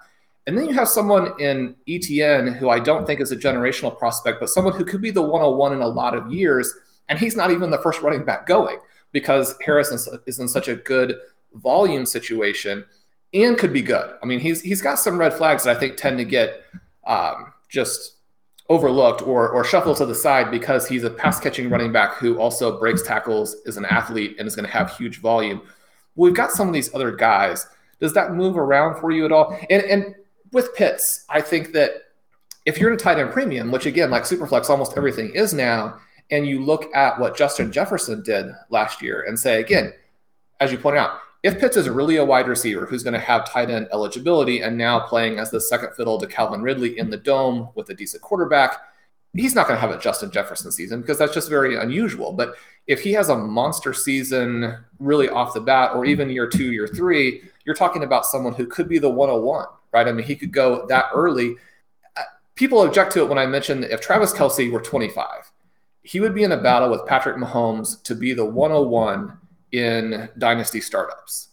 And 0.46 0.56
then 0.56 0.66
you 0.66 0.74
have 0.74 0.88
someone 0.88 1.38
in 1.40 1.74
ETN 1.88 2.56
who 2.56 2.70
I 2.70 2.78
don't 2.78 3.04
think 3.04 3.20
is 3.20 3.32
a 3.32 3.36
generational 3.36 3.96
prospect, 3.96 4.38
but 4.38 4.48
someone 4.48 4.74
who 4.74 4.84
could 4.84 5.02
be 5.02 5.10
the 5.10 5.22
101 5.22 5.72
in 5.72 5.80
a 5.80 5.88
lot 5.88 6.14
of 6.14 6.32
years. 6.32 6.72
And 7.08 7.18
he's 7.18 7.36
not 7.36 7.50
even 7.50 7.70
the 7.70 7.78
first 7.78 8.00
running 8.00 8.24
back 8.24 8.46
going 8.46 8.78
because 9.12 9.56
Harris 9.64 9.90
is 10.26 10.38
in 10.38 10.48
such 10.48 10.68
a 10.68 10.76
good 10.76 11.16
volume 11.54 12.06
situation 12.06 12.84
and 13.34 13.58
could 13.58 13.72
be 13.72 13.82
good. 13.82 14.14
I 14.22 14.26
mean, 14.26 14.40
he's 14.40 14.60
he's 14.60 14.82
got 14.82 14.98
some 14.98 15.18
red 15.18 15.34
flags 15.34 15.64
that 15.64 15.76
I 15.76 15.80
think 15.80 15.96
tend 15.96 16.18
to 16.18 16.24
get 16.24 16.62
um, 17.06 17.52
just 17.68 18.16
overlooked 18.68 19.22
or 19.22 19.48
or 19.48 19.64
shuffled 19.64 19.96
to 19.98 20.06
the 20.06 20.14
side 20.14 20.50
because 20.50 20.88
he's 20.88 21.04
a 21.04 21.10
pass 21.10 21.40
catching 21.40 21.70
running 21.70 21.92
back 21.92 22.14
who 22.14 22.38
also 22.38 22.78
breaks 22.78 23.02
tackles, 23.02 23.54
is 23.64 23.76
an 23.76 23.84
athlete, 23.86 24.36
and 24.38 24.46
is 24.46 24.56
going 24.56 24.66
to 24.66 24.72
have 24.72 24.96
huge 24.96 25.20
volume. 25.20 25.62
We've 26.14 26.34
got 26.34 26.50
some 26.50 26.68
of 26.68 26.74
these 26.74 26.94
other 26.94 27.12
guys. 27.12 27.66
Does 28.00 28.12
that 28.14 28.34
move 28.34 28.56
around 28.56 29.00
for 29.00 29.10
you 29.10 29.24
at 29.24 29.32
all? 29.32 29.58
And 29.70 29.82
and 29.82 30.14
with 30.56 30.74
Pitts, 30.74 31.26
I 31.28 31.42
think 31.42 31.72
that 31.74 32.04
if 32.64 32.80
you're 32.80 32.88
in 32.88 32.96
a 32.96 32.98
tight 32.98 33.18
end 33.18 33.30
premium, 33.30 33.70
which 33.70 33.84
again, 33.84 34.10
like 34.10 34.22
Superflex, 34.22 34.70
almost 34.70 34.96
everything 34.96 35.34
is 35.34 35.52
now, 35.52 35.98
and 36.30 36.46
you 36.46 36.64
look 36.64 36.88
at 36.96 37.20
what 37.20 37.36
Justin 37.36 37.70
Jefferson 37.70 38.22
did 38.22 38.46
last 38.70 39.02
year 39.02 39.26
and 39.28 39.38
say, 39.38 39.60
again, 39.60 39.92
as 40.58 40.72
you 40.72 40.78
point 40.78 40.96
out, 40.96 41.18
if 41.42 41.60
Pitts 41.60 41.76
is 41.76 41.90
really 41.90 42.16
a 42.16 42.24
wide 42.24 42.48
receiver 42.48 42.86
who's 42.86 43.02
going 43.02 43.12
to 43.12 43.20
have 43.20 43.46
tight 43.46 43.68
end 43.68 43.88
eligibility 43.92 44.62
and 44.62 44.78
now 44.78 44.98
playing 44.98 45.38
as 45.38 45.50
the 45.50 45.60
second 45.60 45.90
fiddle 45.94 46.18
to 46.18 46.26
Calvin 46.26 46.62
Ridley 46.62 46.98
in 46.98 47.10
the 47.10 47.18
dome 47.18 47.68
with 47.74 47.90
a 47.90 47.94
decent 47.94 48.22
quarterback, 48.22 48.78
he's 49.34 49.54
not 49.54 49.68
going 49.68 49.76
to 49.76 49.86
have 49.86 49.94
a 49.94 50.00
Justin 50.00 50.30
Jefferson 50.30 50.72
season 50.72 51.02
because 51.02 51.18
that's 51.18 51.34
just 51.34 51.50
very 51.50 51.76
unusual. 51.76 52.32
But 52.32 52.54
if 52.86 53.02
he 53.02 53.12
has 53.12 53.28
a 53.28 53.36
monster 53.36 53.92
season 53.92 54.74
really 54.98 55.28
off 55.28 55.52
the 55.52 55.60
bat, 55.60 55.94
or 55.94 56.06
even 56.06 56.30
year 56.30 56.48
two, 56.48 56.72
year 56.72 56.88
three, 56.88 57.42
you're 57.66 57.74
talking 57.74 58.04
about 58.04 58.24
someone 58.24 58.54
who 58.54 58.66
could 58.66 58.88
be 58.88 58.98
the 58.98 59.10
101, 59.10 59.66
right? 59.96 60.08
I 60.08 60.12
mean, 60.12 60.26
he 60.26 60.36
could 60.36 60.52
go 60.52 60.86
that 60.88 61.06
early. 61.14 61.56
People 62.54 62.82
object 62.82 63.12
to 63.12 63.20
it 63.20 63.28
when 63.28 63.38
I 63.38 63.46
mention 63.46 63.80
that 63.80 63.92
if 63.92 64.02
Travis 64.02 64.32
Kelce 64.32 64.70
were 64.70 64.80
25, 64.80 65.50
he 66.02 66.20
would 66.20 66.34
be 66.34 66.44
in 66.44 66.52
a 66.52 66.56
battle 66.56 66.90
with 66.90 67.06
Patrick 67.06 67.36
Mahomes 67.36 68.02
to 68.02 68.14
be 68.14 68.34
the 68.34 68.44
101 68.44 69.38
in 69.72 70.28
dynasty 70.36 70.82
startups. 70.82 71.48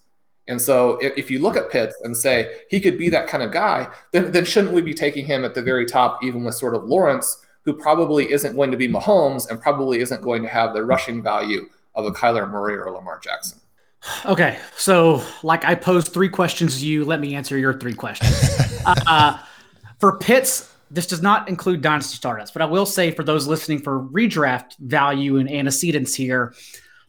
And 0.50 0.62
so 0.62 1.00
if, 1.02 1.32
you 1.32 1.40
look 1.40 1.56
at 1.56 1.72
Pitts 1.72 1.96
and 2.04 2.16
say 2.16 2.58
he 2.70 2.82
could 2.82 2.98
be 2.98 3.08
that 3.10 3.28
kind 3.28 3.44
of 3.44 3.52
guy, 3.52 3.88
then, 4.12 4.34
then 4.34 4.44
shouldn't 4.44 4.74
we 4.74 4.82
be 4.82 4.94
taking 4.94 5.26
him 5.26 5.46
at 5.46 5.56
the 5.56 5.62
very 5.62 5.86
top, 5.86 6.22
even 6.22 6.44
with 6.44 6.56
sort 6.56 6.76
of 6.76 6.84
Lawrence, 6.84 7.38
who 7.64 7.74
probably 7.74 8.30
isn't 8.30 8.58
going 8.58 8.72
to 8.72 8.78
be 8.78 8.90
Mahomes 8.90 9.50
and 9.50 9.62
probably 9.62 10.02
isn't 10.02 10.22
going 10.22 10.42
to 10.44 10.50
have 10.50 10.74
the 10.74 10.84
rushing 10.84 11.24
value 11.24 11.70
of 11.96 12.06
a 12.06 12.12
Kyler 12.12 12.50
Murray 12.50 12.76
or 12.76 12.92
Lamar 12.92 13.20
Jackson? 13.20 13.62
Okay, 14.26 14.60
so 14.76 15.24
like 15.44 15.66
I 15.66 15.76
posed 15.76 16.14
three 16.14 16.30
questions 16.30 16.80
to 16.80 16.86
you. 16.86 17.06
Let 17.06 17.20
me 17.20 17.36
answer 17.36 17.58
your 17.58 17.74
three 17.74 17.94
questions. 17.94 18.60
uh, 18.86 19.40
for 20.00 20.18
Pitts, 20.18 20.74
this 20.92 21.08
does 21.08 21.22
not 21.22 21.48
include 21.48 21.82
dynasty 21.82 22.16
startups, 22.16 22.52
but 22.52 22.62
I 22.62 22.66
will 22.66 22.86
say 22.86 23.12
for 23.12 23.24
those 23.24 23.48
listening 23.48 23.80
for 23.80 24.00
redraft 24.00 24.78
value 24.78 25.38
and 25.38 25.50
antecedents 25.50 26.14
here, 26.14 26.54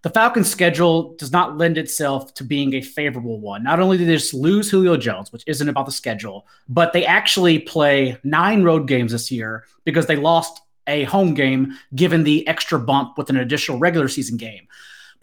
the 0.03 0.11
Falcons' 0.11 0.51
schedule 0.51 1.15
does 1.17 1.33
not 1.33 1.57
lend 1.57 1.79
itself 1.79 2.35
to 2.35 2.45
being 2.45 2.75
a 2.75 2.81
favorable 2.81 3.41
one. 3.41 3.65
Not 3.65 3.81
only 3.81 3.97
did 3.97 4.07
they 4.07 4.17
just 4.17 4.35
lose 4.35 4.71
Julio 4.71 4.97
Jones, 4.97 5.33
which 5.33 5.45
isn't 5.47 5.69
about 5.69 5.87
the 5.87 5.93
schedule, 5.93 6.47
but 6.69 6.93
they 6.93 7.07
actually 7.07 7.59
play 7.59 8.19
nine 8.23 8.63
road 8.63 8.87
games 8.87 9.13
this 9.13 9.31
year 9.31 9.65
because 9.85 10.07
they 10.07 10.17
lost 10.17 10.61
a 10.87 11.05
home 11.05 11.33
game 11.33 11.75
given 11.95 12.23
the 12.23 12.47
extra 12.47 12.79
bump 12.79 13.17
with 13.17 13.31
an 13.31 13.37
additional 13.37 13.79
regular 13.79 14.09
season 14.09 14.37
game. 14.37 14.69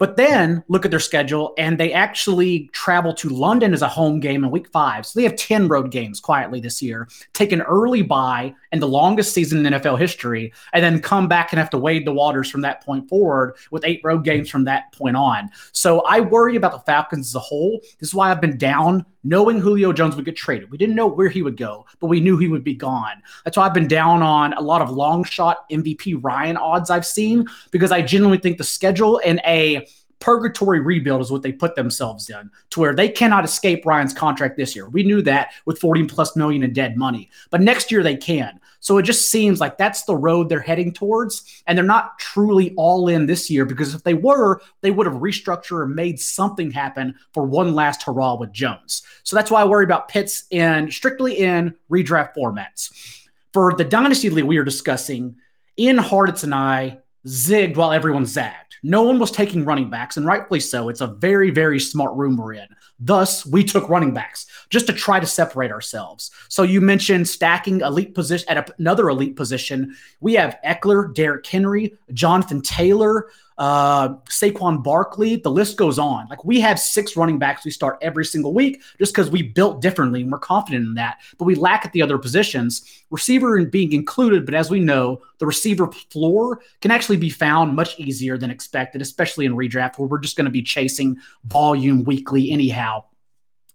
But 0.02 0.16
then 0.16 0.64
look 0.66 0.84
at 0.84 0.90
their 0.90 0.98
schedule, 0.98 1.54
and 1.56 1.78
they 1.78 1.92
actually 1.92 2.68
travel 2.72 3.14
to 3.14 3.28
London 3.28 3.72
as 3.72 3.82
a 3.82 3.88
home 3.88 4.18
game 4.18 4.42
in 4.42 4.50
week 4.50 4.68
five. 4.72 5.06
So 5.06 5.16
they 5.16 5.22
have 5.22 5.36
10 5.36 5.68
road 5.68 5.92
games 5.92 6.18
quietly 6.18 6.58
this 6.58 6.82
year, 6.82 7.06
take 7.34 7.52
an 7.52 7.62
early 7.62 8.02
bye 8.02 8.52
and 8.72 8.82
the 8.82 8.88
longest 8.88 9.32
season 9.32 9.64
in 9.64 9.74
NFL 9.74 10.00
history, 10.00 10.52
and 10.72 10.82
then 10.82 11.00
come 11.00 11.28
back 11.28 11.52
and 11.52 11.60
have 11.60 11.70
to 11.70 11.78
wade 11.78 12.04
the 12.04 12.12
waters 12.12 12.50
from 12.50 12.62
that 12.62 12.84
point 12.84 13.08
forward 13.08 13.54
with 13.70 13.84
eight 13.84 14.00
road 14.02 14.24
games 14.24 14.50
from 14.50 14.64
that 14.64 14.92
point 14.92 15.14
on. 15.14 15.48
So 15.70 16.00
I 16.00 16.18
worry 16.18 16.56
about 16.56 16.72
the 16.72 16.80
Falcons 16.80 17.28
as 17.28 17.36
a 17.36 17.38
whole. 17.38 17.78
This 18.00 18.08
is 18.08 18.14
why 18.14 18.32
I've 18.32 18.40
been 18.40 18.58
down 18.58 19.06
knowing 19.24 19.60
Julio 19.60 19.92
Jones 19.92 20.16
would 20.16 20.24
get 20.24 20.36
traded. 20.36 20.70
We 20.70 20.78
didn't 20.78 20.96
know 20.96 21.06
where 21.06 21.28
he 21.28 21.42
would 21.42 21.56
go, 21.56 21.86
but 22.00 22.08
we 22.08 22.20
knew 22.20 22.36
he 22.36 22.48
would 22.48 22.64
be 22.64 22.74
gone. 22.74 23.22
That's 23.44 23.56
why 23.56 23.66
I've 23.66 23.74
been 23.74 23.88
down 23.88 24.22
on 24.22 24.52
a 24.54 24.60
lot 24.60 24.82
of 24.82 24.90
long 24.90 25.24
shot 25.24 25.68
MVP 25.70 26.18
Ryan 26.22 26.56
odds 26.56 26.90
I've 26.90 27.06
seen 27.06 27.46
because 27.70 27.92
I 27.92 28.02
genuinely 28.02 28.38
think 28.38 28.58
the 28.58 28.64
schedule 28.64 29.20
and 29.24 29.40
a 29.46 29.86
purgatory 30.22 30.78
rebuild 30.78 31.20
is 31.20 31.32
what 31.32 31.42
they 31.42 31.50
put 31.50 31.74
themselves 31.74 32.30
in 32.30 32.48
to 32.70 32.80
where 32.80 32.94
they 32.94 33.08
cannot 33.08 33.44
escape 33.44 33.84
Ryan's 33.84 34.14
contract 34.14 34.56
this 34.56 34.76
year. 34.76 34.88
We 34.88 35.02
knew 35.02 35.20
that 35.22 35.52
with 35.66 35.80
40 35.80 36.04
plus 36.04 36.36
million 36.36 36.62
in 36.62 36.72
dead 36.72 36.96
money, 36.96 37.28
but 37.50 37.60
next 37.60 37.90
year 37.90 38.04
they 38.04 38.16
can. 38.16 38.60
So 38.78 38.98
it 38.98 39.02
just 39.02 39.30
seems 39.30 39.60
like 39.60 39.78
that's 39.78 40.04
the 40.04 40.16
road 40.16 40.48
they're 40.48 40.60
heading 40.60 40.92
towards. 40.92 41.62
And 41.66 41.76
they're 41.76 41.84
not 41.84 42.20
truly 42.20 42.72
all 42.76 43.08
in 43.08 43.26
this 43.26 43.50
year 43.50 43.64
because 43.64 43.94
if 43.94 44.04
they 44.04 44.14
were, 44.14 44.60
they 44.80 44.92
would 44.92 45.06
have 45.06 45.16
restructured 45.16 45.80
or 45.80 45.86
made 45.86 46.20
something 46.20 46.70
happen 46.70 47.16
for 47.32 47.44
one 47.44 47.74
last 47.74 48.04
hurrah 48.04 48.36
with 48.36 48.52
Jones. 48.52 49.02
So 49.24 49.34
that's 49.34 49.50
why 49.50 49.60
I 49.60 49.64
worry 49.64 49.84
about 49.84 50.08
Pitts 50.08 50.44
in 50.50 50.90
strictly 50.90 51.38
in 51.38 51.74
redraft 51.90 52.34
formats. 52.36 53.26
For 53.52 53.74
the 53.74 53.84
dynasty 53.84 54.30
league 54.30 54.44
we 54.44 54.56
are 54.56 54.64
discussing, 54.64 55.36
Ian 55.78 55.98
Hartitz 55.98 56.44
and 56.44 56.54
I 56.54 57.01
zigged 57.26 57.76
while 57.76 57.92
everyone 57.92 58.26
zagged. 58.26 58.76
No 58.82 59.02
one 59.02 59.18
was 59.20 59.30
taking 59.30 59.64
running 59.64 59.90
backs, 59.90 60.16
and 60.16 60.26
rightfully 60.26 60.58
so. 60.58 60.88
It's 60.88 61.00
a 61.00 61.06
very, 61.06 61.50
very 61.50 61.78
smart 61.78 62.16
room 62.16 62.36
we're 62.36 62.54
in. 62.54 62.66
Thus, 62.98 63.46
we 63.46 63.62
took 63.62 63.88
running 63.88 64.12
backs 64.12 64.46
just 64.70 64.86
to 64.88 64.92
try 64.92 65.20
to 65.20 65.26
separate 65.26 65.70
ourselves. 65.70 66.32
So 66.48 66.64
you 66.64 66.80
mentioned 66.80 67.28
stacking 67.28 67.80
elite 67.80 68.14
position 68.14 68.48
at 68.48 68.70
another 68.78 69.08
elite 69.08 69.36
position. 69.36 69.96
We 70.20 70.34
have 70.34 70.58
Ekeler, 70.64 71.14
Derrick 71.14 71.46
Henry, 71.46 71.94
Jonathan 72.12 72.60
Taylor, 72.60 73.28
uh, 73.58 74.14
Saquon 74.28 74.82
Barkley, 74.82 75.36
the 75.36 75.50
list 75.50 75.76
goes 75.76 75.98
on. 75.98 76.26
Like 76.28 76.44
we 76.44 76.60
have 76.60 76.78
six 76.78 77.16
running 77.16 77.38
backs 77.38 77.64
we 77.64 77.70
start 77.70 77.98
every 78.02 78.24
single 78.24 78.52
week 78.54 78.82
just 78.98 79.12
because 79.12 79.30
we 79.30 79.42
built 79.42 79.80
differently 79.80 80.22
and 80.22 80.30
we're 80.30 80.38
confident 80.38 80.86
in 80.86 80.94
that, 80.94 81.20
but 81.38 81.44
we 81.44 81.54
lack 81.54 81.84
at 81.84 81.92
the 81.92 82.02
other 82.02 82.18
positions. 82.18 83.04
Receiver 83.10 83.64
being 83.66 83.92
included, 83.92 84.44
but 84.44 84.54
as 84.54 84.70
we 84.70 84.80
know, 84.80 85.20
the 85.38 85.46
receiver 85.46 85.90
floor 86.10 86.60
can 86.80 86.90
actually 86.90 87.16
be 87.16 87.30
found 87.30 87.74
much 87.74 87.98
easier 87.98 88.38
than 88.38 88.50
expected, 88.50 89.02
especially 89.02 89.46
in 89.46 89.54
redraft 89.54 89.98
where 89.98 90.08
we're 90.08 90.18
just 90.18 90.36
going 90.36 90.44
to 90.44 90.50
be 90.50 90.62
chasing 90.62 91.16
volume 91.44 92.04
weekly 92.04 92.50
anyhow. 92.50 93.04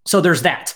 So 0.08 0.22
there's 0.22 0.42
that. 0.42 0.74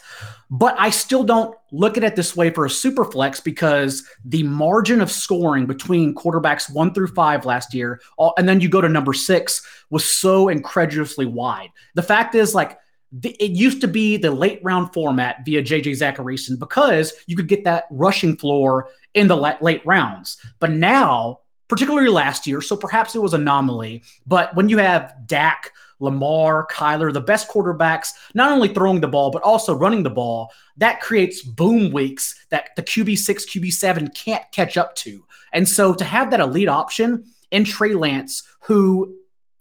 But 0.54 0.76
I 0.78 0.90
still 0.90 1.24
don't 1.24 1.56
look 1.72 1.96
at 1.96 2.04
it 2.04 2.18
this 2.18 2.36
way 2.36 2.50
for 2.50 2.66
a 2.66 2.70
super 2.70 3.06
flex 3.06 3.40
because 3.40 4.04
the 4.26 4.44
margin 4.44 5.00
of 5.00 5.10
scoring 5.10 5.66
between 5.66 6.14
quarterbacks 6.14 6.72
one 6.72 6.94
through 6.94 7.08
five 7.08 7.46
last 7.46 7.74
year, 7.74 8.02
and 8.38 8.50
then 8.50 8.60
you 8.60 8.68
go 8.68 8.82
to 8.82 8.90
number 8.90 9.14
six, 9.14 9.66
was 9.90 10.04
so 10.04 10.50
incredulously 10.50 11.26
wide. 11.26 11.70
The 11.96 12.04
fact 12.04 12.36
is, 12.36 12.54
like, 12.54 12.78
it 13.24 13.52
used 13.52 13.82
to 13.82 13.88
be 13.88 14.18
the 14.18 14.32
late 14.32 14.60
round 14.64 14.94
format 14.94 15.44
via 15.46 15.62
JJ 15.62 15.92
Zachariason 15.98 16.58
because 16.58 17.14
you 17.28 17.36
could 17.36 17.48
get 17.48 17.64
that 17.66 17.86
rushing 17.92 18.38
floor 18.38 18.90
in 19.14 19.28
the 19.28 19.36
late 19.36 19.86
rounds. 19.86 20.38
But 20.60 20.72
now, 20.72 21.41
particularly 21.72 22.10
last 22.10 22.46
year, 22.46 22.60
so 22.60 22.76
perhaps 22.76 23.16
it 23.16 23.22
was 23.22 23.34
anomaly, 23.34 24.04
but 24.28 24.54
when 24.58 24.68
you 24.68 24.78
have 24.78 25.16
Dak, 25.26 25.72
Lamar, 26.02 26.68
Kyler, 26.70 27.14
the 27.14 27.22
best 27.22 27.48
quarterbacks, 27.48 28.10
not 28.34 28.52
only 28.52 28.68
throwing 28.68 29.00
the 29.00 29.08
ball, 29.08 29.32
but 29.32 29.42
also 29.44 29.74
running 29.74 30.04
the 30.04 30.10
ball, 30.10 30.52
that 30.76 31.00
creates 31.00 31.42
boom 31.42 31.94
weeks 31.94 32.36
that 32.50 32.76
the 32.76 32.84
QB6, 32.84 33.48
QB7 33.48 34.14
can't 34.14 34.44
catch 34.52 34.76
up 34.76 34.96
to. 34.96 35.24
And 35.54 35.66
so 35.66 35.94
to 35.94 36.04
have 36.04 36.30
that 36.32 36.42
elite 36.42 36.68
option 36.68 37.24
in 37.52 37.64
Trey 37.64 37.94
Lance, 37.94 38.44
who 38.64 39.16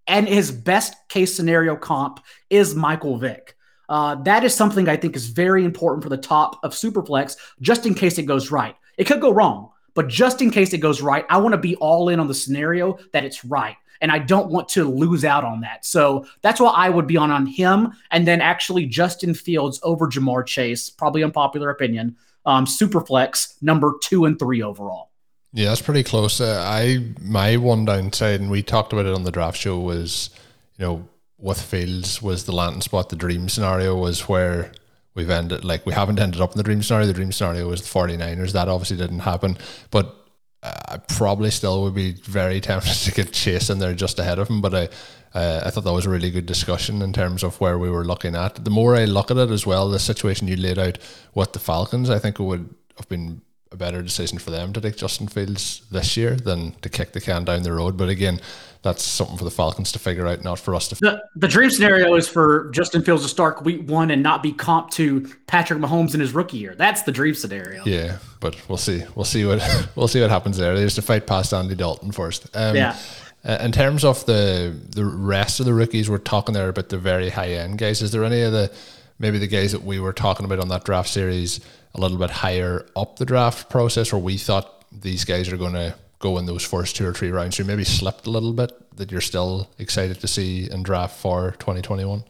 and 0.09 0.26
his 0.26 0.50
best 0.50 0.97
case 1.09 1.33
scenario 1.33 1.76
comp 1.76 2.19
is 2.50 2.75
Michael 2.75 3.19
Vick. 3.19 3.55
Uh, 3.88 4.17
that 4.25 4.43
is 4.43 4.52
something 4.52 4.88
I 4.88 4.97
think 4.97 5.14
is 5.14 5.29
very 5.29 5.64
important 5.64 6.02
for 6.02 6.09
the 6.09 6.17
top 6.17 6.59
of 6.64 6.73
Superflex, 6.73 7.37
just 7.61 7.87
in 7.87 7.95
case 7.95 8.19
it 8.19 8.25
goes 8.25 8.50
right. 8.50 8.75
It 8.99 9.05
could 9.05 9.21
go 9.21 9.33
wrong, 9.33 9.71
but 9.94 10.09
just 10.09 10.42
in 10.42 10.50
case 10.50 10.73
it 10.73 10.78
goes 10.78 11.02
right, 11.02 11.25
I 11.28 11.38
want 11.38 11.52
to 11.52 11.59
be 11.59 11.76
all 11.76 12.09
in 12.09 12.20
on 12.20 12.28
the 12.28 12.35
scenario 12.35 12.99
that 13.12 13.25
it's 13.25 13.44
right 13.44 13.76
and 14.00 14.11
I 14.11 14.18
don't 14.18 14.50
want 14.50 14.68
to 14.70 14.85
lose 14.85 15.25
out 15.25 15.44
on 15.44 15.61
that. 15.61 15.85
So 15.85 16.26
that's 16.42 16.61
why 16.61 16.70
I 16.70 16.88
would 16.88 17.06
be 17.06 17.16
on 17.16 17.30
on 17.30 17.47
him, 17.47 17.92
and 18.11 18.26
then 18.26 18.40
actually 18.40 18.87
Justin 18.87 19.35
Fields 19.35 19.78
over 19.82 20.06
Ja'Marr 20.06 20.47
Chase, 20.47 20.90
probably 20.90 21.23
unpopular 21.23 21.70
opinion. 21.70 22.16
Um, 22.47 22.64
Superflex 22.64 23.62
number 23.62 23.94
two 24.02 24.25
and 24.25 24.38
three 24.38 24.62
overall. 24.62 25.11
Yeah, 25.52 25.68
that's 25.68 25.82
pretty 25.82 26.02
close. 26.02 26.40
Uh, 26.40 26.62
I 26.66 27.04
my 27.20 27.56
one 27.56 27.85
downside, 27.85 28.40
and 28.40 28.50
we 28.50 28.62
talked 28.62 28.92
about 28.92 29.06
it 29.06 29.14
on 29.14 29.25
the 29.25 29.32
draft 29.32 29.59
show, 29.59 29.78
was 29.78 30.30
you 30.78 30.87
know 30.87 31.09
with 31.38 31.61
Fields 31.61 32.23
was 32.23 32.44
the 32.44 32.52
landing 32.52 32.80
spot. 32.80 33.09
The 33.09 33.16
dream 33.16 33.49
scenario 33.49 33.97
was 33.97 34.28
where 34.28 34.73
we've 35.14 35.31
ended 35.31 35.64
like 35.64 35.87
we 35.87 35.93
haven't 35.93 36.21
ended 36.21 36.40
up 36.40 36.52
in 36.52 36.57
the 36.57 36.62
dream 36.62 36.83
scenario. 36.83 37.07
The 37.07 37.14
dream 37.14 37.33
scenario 37.33 37.69
was 37.69 37.83
the 37.83 37.99
49ers. 37.99 38.52
That 38.52 38.69
obviously 38.69 38.97
didn't 38.97 39.21
happen. 39.21 39.59
But 39.90 40.14
I 40.62 40.99
probably 41.09 41.50
still 41.50 41.83
would 41.83 41.95
be 41.95 42.12
very 42.12 42.61
tempted 42.61 42.95
to 42.95 43.12
get 43.12 43.33
Chase 43.33 43.71
in 43.71 43.79
there 43.79 43.95
just 43.95 44.19
ahead 44.19 44.38
of 44.38 44.49
him, 44.49 44.61
but 44.61 44.75
I, 44.75 44.88
uh, 45.33 45.62
I 45.64 45.71
thought 45.71 45.85
that 45.85 45.93
was 45.93 46.05
a 46.05 46.11
really 46.11 46.31
good 46.31 46.45
discussion 46.45 47.00
in 47.00 47.14
terms 47.14 47.43
of 47.43 47.59
where 47.61 47.79
we 47.79 47.88
were 47.88 48.05
looking 48.05 48.35
at. 48.35 48.62
The 48.62 48.71
more 48.71 48.95
I 48.95 49.07
look 49.07 49.31
at 49.31 49.38
it 49.38 49.50
as 49.50 49.64
well, 49.64 49.88
the 49.88 49.99
situation 49.99 50.49
you 50.49 50.57
laid 50.57 50.79
out 50.79 50.99
with 51.35 51.55
the 51.55 51.61
Falcons, 51.61 52.11
I 52.11 52.19
think 52.19 52.38
it 52.38 52.43
would 52.43 52.75
have 52.99 53.09
been 53.09 53.40
a 53.72 53.76
better 53.76 54.02
decision 54.02 54.38
for 54.38 54.50
them 54.50 54.72
to 54.72 54.80
take 54.80 54.96
Justin 54.96 55.28
Fields 55.28 55.82
this 55.90 56.16
year 56.16 56.34
than 56.34 56.72
to 56.82 56.88
kick 56.88 57.12
the 57.12 57.20
can 57.20 57.44
down 57.44 57.62
the 57.62 57.72
road. 57.72 57.96
But 57.96 58.08
again, 58.08 58.40
that's 58.82 59.04
something 59.04 59.36
for 59.36 59.44
the 59.44 59.50
Falcons 59.50 59.92
to 59.92 59.98
figure 59.98 60.26
out, 60.26 60.42
not 60.42 60.58
for 60.58 60.74
us 60.74 60.88
to. 60.88 60.96
The, 60.96 61.22
the 61.36 61.46
dream 61.46 61.70
scenario 61.70 62.14
is 62.14 62.28
for 62.28 62.70
Justin 62.70 63.02
Fields 63.02 63.22
to 63.22 63.28
start 63.28 63.62
week 63.62 63.88
one 63.88 64.10
and 64.10 64.22
not 64.22 64.42
be 64.42 64.52
comp 64.52 64.90
to 64.92 65.28
Patrick 65.46 65.78
Mahomes 65.78 66.14
in 66.14 66.20
his 66.20 66.32
rookie 66.32 66.56
year. 66.56 66.74
That's 66.74 67.02
the 67.02 67.12
dream 67.12 67.34
scenario. 67.34 67.84
Yeah, 67.84 68.18
but 68.40 68.56
we'll 68.68 68.78
see. 68.78 69.04
We'll 69.14 69.24
see 69.24 69.44
what 69.44 69.62
we'll 69.96 70.08
see 70.08 70.20
what 70.20 70.30
happens 70.30 70.56
there. 70.56 70.74
There's 70.74 70.94
to 70.96 71.02
fight 71.02 71.26
past 71.26 71.52
Andy 71.52 71.74
Dalton 71.74 72.10
first. 72.10 72.48
Um, 72.56 72.74
yeah. 72.74 72.96
Uh, 73.44 73.58
in 73.60 73.72
terms 73.72 74.04
of 74.04 74.24
the 74.26 74.74
the 74.90 75.04
rest 75.04 75.60
of 75.60 75.66
the 75.66 75.74
rookies, 75.74 76.10
we're 76.10 76.18
talking 76.18 76.54
there 76.54 76.68
about 76.68 76.88
the 76.88 76.98
very 76.98 77.30
high 77.30 77.50
end 77.50 77.78
guys. 77.78 78.02
Is 78.02 78.12
there 78.12 78.24
any 78.24 78.42
of 78.42 78.52
the 78.52 78.72
maybe 79.18 79.38
the 79.38 79.46
guys 79.46 79.72
that 79.72 79.84
we 79.84 80.00
were 80.00 80.12
talking 80.12 80.44
about 80.44 80.58
on 80.58 80.68
that 80.68 80.84
draft 80.84 81.08
series 81.08 81.60
a 81.94 82.00
little 82.00 82.18
bit 82.18 82.30
higher 82.30 82.87
up 82.97 83.16
the 83.16 83.26
draft 83.26 83.70
process, 83.70 84.12
where 84.12 84.20
we 84.20 84.37
thought 84.37 84.85
these 84.92 85.25
guys 85.25 85.52
are 85.52 85.56
going 85.56 85.75
to 85.75 85.94
go 86.18 86.38
in 86.38 86.47
those 86.47 86.64
first 86.64 86.97
two 86.97 87.06
or 87.06 87.12
three 87.12 87.30
rounds? 87.30 87.59
You 87.59 87.64
maybe 87.64 87.85
slipped 87.85 88.26
a 88.26 88.30
little 88.30 88.52
bit 88.52 88.73
that 88.97 89.11
you're 89.11 89.20
still 89.20 89.70
excited 89.78 90.20
to 90.20 90.28
see 90.28 90.70
in 90.70 90.82
draft 90.82 91.18
for 91.18 91.52
2021. 91.59 92.25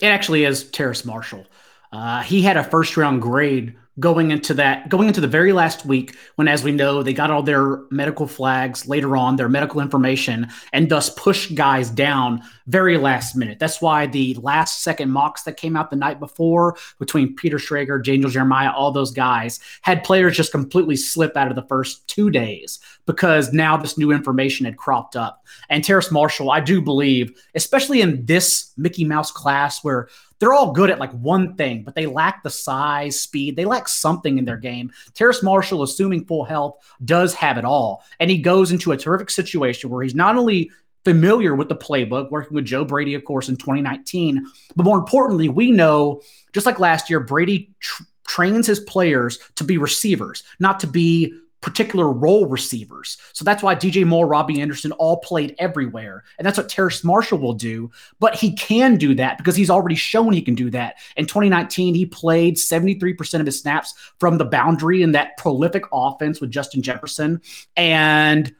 It 0.00 0.06
actually 0.06 0.44
is 0.44 0.64
Terrace 0.70 1.04
Marshall. 1.04 1.46
Uh, 1.92 2.22
he 2.22 2.42
had 2.42 2.56
a 2.56 2.64
first 2.64 2.96
round 2.96 3.22
grade 3.22 3.76
going 4.00 4.30
into 4.30 4.54
that 4.54 4.88
going 4.88 5.06
into 5.06 5.20
the 5.20 5.28
very 5.28 5.52
last 5.52 5.84
week 5.84 6.16
when 6.36 6.48
as 6.48 6.64
we 6.64 6.72
know 6.72 7.02
they 7.02 7.12
got 7.12 7.30
all 7.30 7.42
their 7.42 7.80
medical 7.90 8.26
flags 8.26 8.88
later 8.88 9.16
on 9.16 9.36
their 9.36 9.50
medical 9.50 9.82
information 9.82 10.48
and 10.72 10.88
thus 10.88 11.10
pushed 11.10 11.54
guys 11.54 11.90
down 11.90 12.42
very 12.66 12.96
last 12.96 13.36
minute 13.36 13.58
that's 13.58 13.80
why 13.80 14.06
the 14.06 14.34
last 14.34 14.82
second 14.82 15.10
mocks 15.10 15.42
that 15.42 15.56
came 15.56 15.76
out 15.76 15.90
the 15.90 15.96
night 15.96 16.20
before 16.20 16.76
between 16.98 17.34
peter 17.36 17.58
schrager 17.58 18.02
Daniel 18.02 18.30
jeremiah 18.30 18.72
all 18.72 18.90
those 18.90 19.10
guys 19.10 19.60
had 19.82 20.04
players 20.04 20.36
just 20.36 20.52
completely 20.52 20.96
slip 20.96 21.36
out 21.36 21.48
of 21.48 21.56
the 21.56 21.66
first 21.66 22.06
two 22.08 22.30
days 22.30 22.78
because 23.06 23.52
now 23.52 23.76
this 23.76 23.98
new 23.98 24.10
information 24.10 24.64
had 24.64 24.76
cropped 24.76 25.16
up 25.16 25.44
and 25.68 25.84
terrace 25.84 26.10
marshall 26.10 26.50
i 26.50 26.60
do 26.60 26.80
believe 26.80 27.32
especially 27.54 28.00
in 28.00 28.24
this 28.26 28.72
mickey 28.76 29.04
mouse 29.04 29.30
class 29.30 29.82
where 29.82 30.08
they're 30.42 30.52
all 30.52 30.72
good 30.72 30.90
at 30.90 30.98
like 30.98 31.12
one 31.12 31.54
thing, 31.54 31.84
but 31.84 31.94
they 31.94 32.06
lack 32.06 32.42
the 32.42 32.50
size, 32.50 33.20
speed. 33.20 33.54
They 33.54 33.64
lack 33.64 33.86
something 33.86 34.38
in 34.38 34.44
their 34.44 34.56
game. 34.56 34.90
Terrace 35.14 35.40
Marshall, 35.40 35.84
assuming 35.84 36.24
full 36.24 36.42
health, 36.42 36.78
does 37.04 37.32
have 37.34 37.58
it 37.58 37.64
all. 37.64 38.02
And 38.18 38.28
he 38.28 38.38
goes 38.38 38.72
into 38.72 38.90
a 38.90 38.96
terrific 38.96 39.30
situation 39.30 39.88
where 39.88 40.02
he's 40.02 40.16
not 40.16 40.36
only 40.36 40.72
familiar 41.04 41.54
with 41.54 41.68
the 41.68 41.76
playbook, 41.76 42.30
working 42.30 42.54
with 42.54 42.64
Joe 42.64 42.84
Brady, 42.84 43.14
of 43.14 43.24
course, 43.24 43.48
in 43.48 43.56
2019, 43.56 44.46
but 44.76 44.84
more 44.84 44.98
importantly, 44.98 45.48
we 45.48 45.70
know, 45.70 46.22
just 46.52 46.66
like 46.66 46.78
last 46.78 47.10
year, 47.10 47.20
Brady 47.20 47.70
tr- 47.80 48.04
trains 48.26 48.66
his 48.66 48.80
players 48.80 49.38
to 49.56 49.64
be 49.64 49.78
receivers, 49.78 50.42
not 50.58 50.80
to 50.80 50.86
be 50.86 51.34
particular 51.62 52.10
role 52.12 52.46
receivers. 52.46 53.16
So 53.32 53.44
that's 53.44 53.62
why 53.62 53.74
DJ 53.74 54.04
Moore, 54.04 54.26
Robbie 54.26 54.60
Anderson 54.60 54.92
all 54.92 55.18
played 55.18 55.54
everywhere. 55.58 56.24
And 56.36 56.44
that's 56.44 56.58
what 56.58 56.68
Terrace 56.68 57.04
Marshall 57.04 57.38
will 57.38 57.54
do. 57.54 57.90
But 58.18 58.34
he 58.34 58.52
can 58.54 58.96
do 58.96 59.14
that 59.14 59.38
because 59.38 59.56
he's 59.56 59.70
already 59.70 59.94
shown 59.94 60.32
he 60.32 60.42
can 60.42 60.56
do 60.56 60.70
that. 60.70 60.96
In 61.16 61.24
2019, 61.24 61.94
he 61.94 62.04
played 62.04 62.56
73% 62.56 63.40
of 63.40 63.46
his 63.46 63.60
snaps 63.60 63.94
from 64.18 64.38
the 64.38 64.44
boundary 64.44 65.02
in 65.02 65.12
that 65.12 65.36
prolific 65.38 65.84
offense 65.92 66.40
with 66.40 66.50
Justin 66.50 66.82
Jefferson. 66.82 67.40
And 67.76 68.52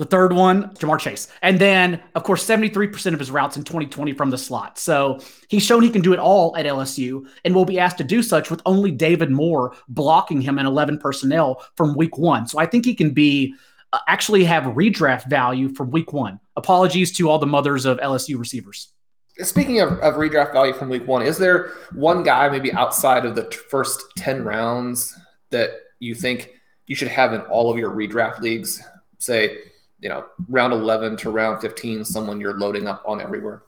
the 0.00 0.06
third 0.06 0.32
one, 0.32 0.70
Ja'Marr 0.76 0.98
Chase. 0.98 1.28
And 1.42 1.58
then, 1.58 2.00
of 2.14 2.24
course, 2.24 2.42
73% 2.46 3.12
of 3.12 3.18
his 3.18 3.30
routes 3.30 3.58
in 3.58 3.64
2020 3.64 4.14
from 4.14 4.30
the 4.30 4.38
slot. 4.38 4.78
So 4.78 5.20
he's 5.50 5.62
shown 5.62 5.82
he 5.82 5.90
can 5.90 6.00
do 6.00 6.14
it 6.14 6.18
all 6.18 6.56
at 6.56 6.64
LSU 6.64 7.26
and 7.44 7.54
will 7.54 7.66
be 7.66 7.78
asked 7.78 7.98
to 7.98 8.04
do 8.04 8.22
such 8.22 8.50
with 8.50 8.62
only 8.64 8.92
David 8.92 9.30
Moore 9.30 9.76
blocking 9.88 10.40
him 10.40 10.58
in 10.58 10.64
11 10.64 11.00
personnel 11.00 11.62
from 11.76 11.94
week 11.94 12.16
one. 12.16 12.46
So 12.46 12.58
I 12.58 12.64
think 12.64 12.86
he 12.86 12.94
can 12.94 13.10
be 13.10 13.54
uh, 13.92 13.98
actually 14.08 14.42
have 14.44 14.64
redraft 14.72 15.28
value 15.28 15.68
from 15.68 15.90
week 15.90 16.14
one. 16.14 16.40
Apologies 16.56 17.12
to 17.18 17.28
all 17.28 17.38
the 17.38 17.46
mothers 17.46 17.84
of 17.84 17.98
LSU 17.98 18.38
receivers. 18.38 18.94
Speaking 19.42 19.80
of, 19.80 19.98
of 19.98 20.14
redraft 20.14 20.54
value 20.54 20.72
from 20.72 20.88
week 20.88 21.06
one, 21.06 21.20
is 21.20 21.36
there 21.36 21.72
one 21.92 22.22
guy 22.22 22.48
maybe 22.48 22.72
outside 22.72 23.26
of 23.26 23.34
the 23.34 23.44
t- 23.44 23.58
first 23.68 24.02
10 24.16 24.44
rounds 24.44 25.14
that 25.50 25.72
you 25.98 26.14
think 26.14 26.52
you 26.86 26.96
should 26.96 27.08
have 27.08 27.34
in 27.34 27.42
all 27.42 27.70
of 27.70 27.76
your 27.76 27.90
redraft 27.90 28.40
leagues? 28.40 28.82
Say, 29.18 29.58
you 30.00 30.08
know, 30.08 30.24
round 30.48 30.72
11 30.72 31.16
to 31.18 31.30
round 31.30 31.60
15, 31.60 32.04
someone 32.04 32.40
you're 32.40 32.58
loading 32.58 32.86
up 32.86 33.02
on 33.06 33.20
everywhere? 33.20 33.62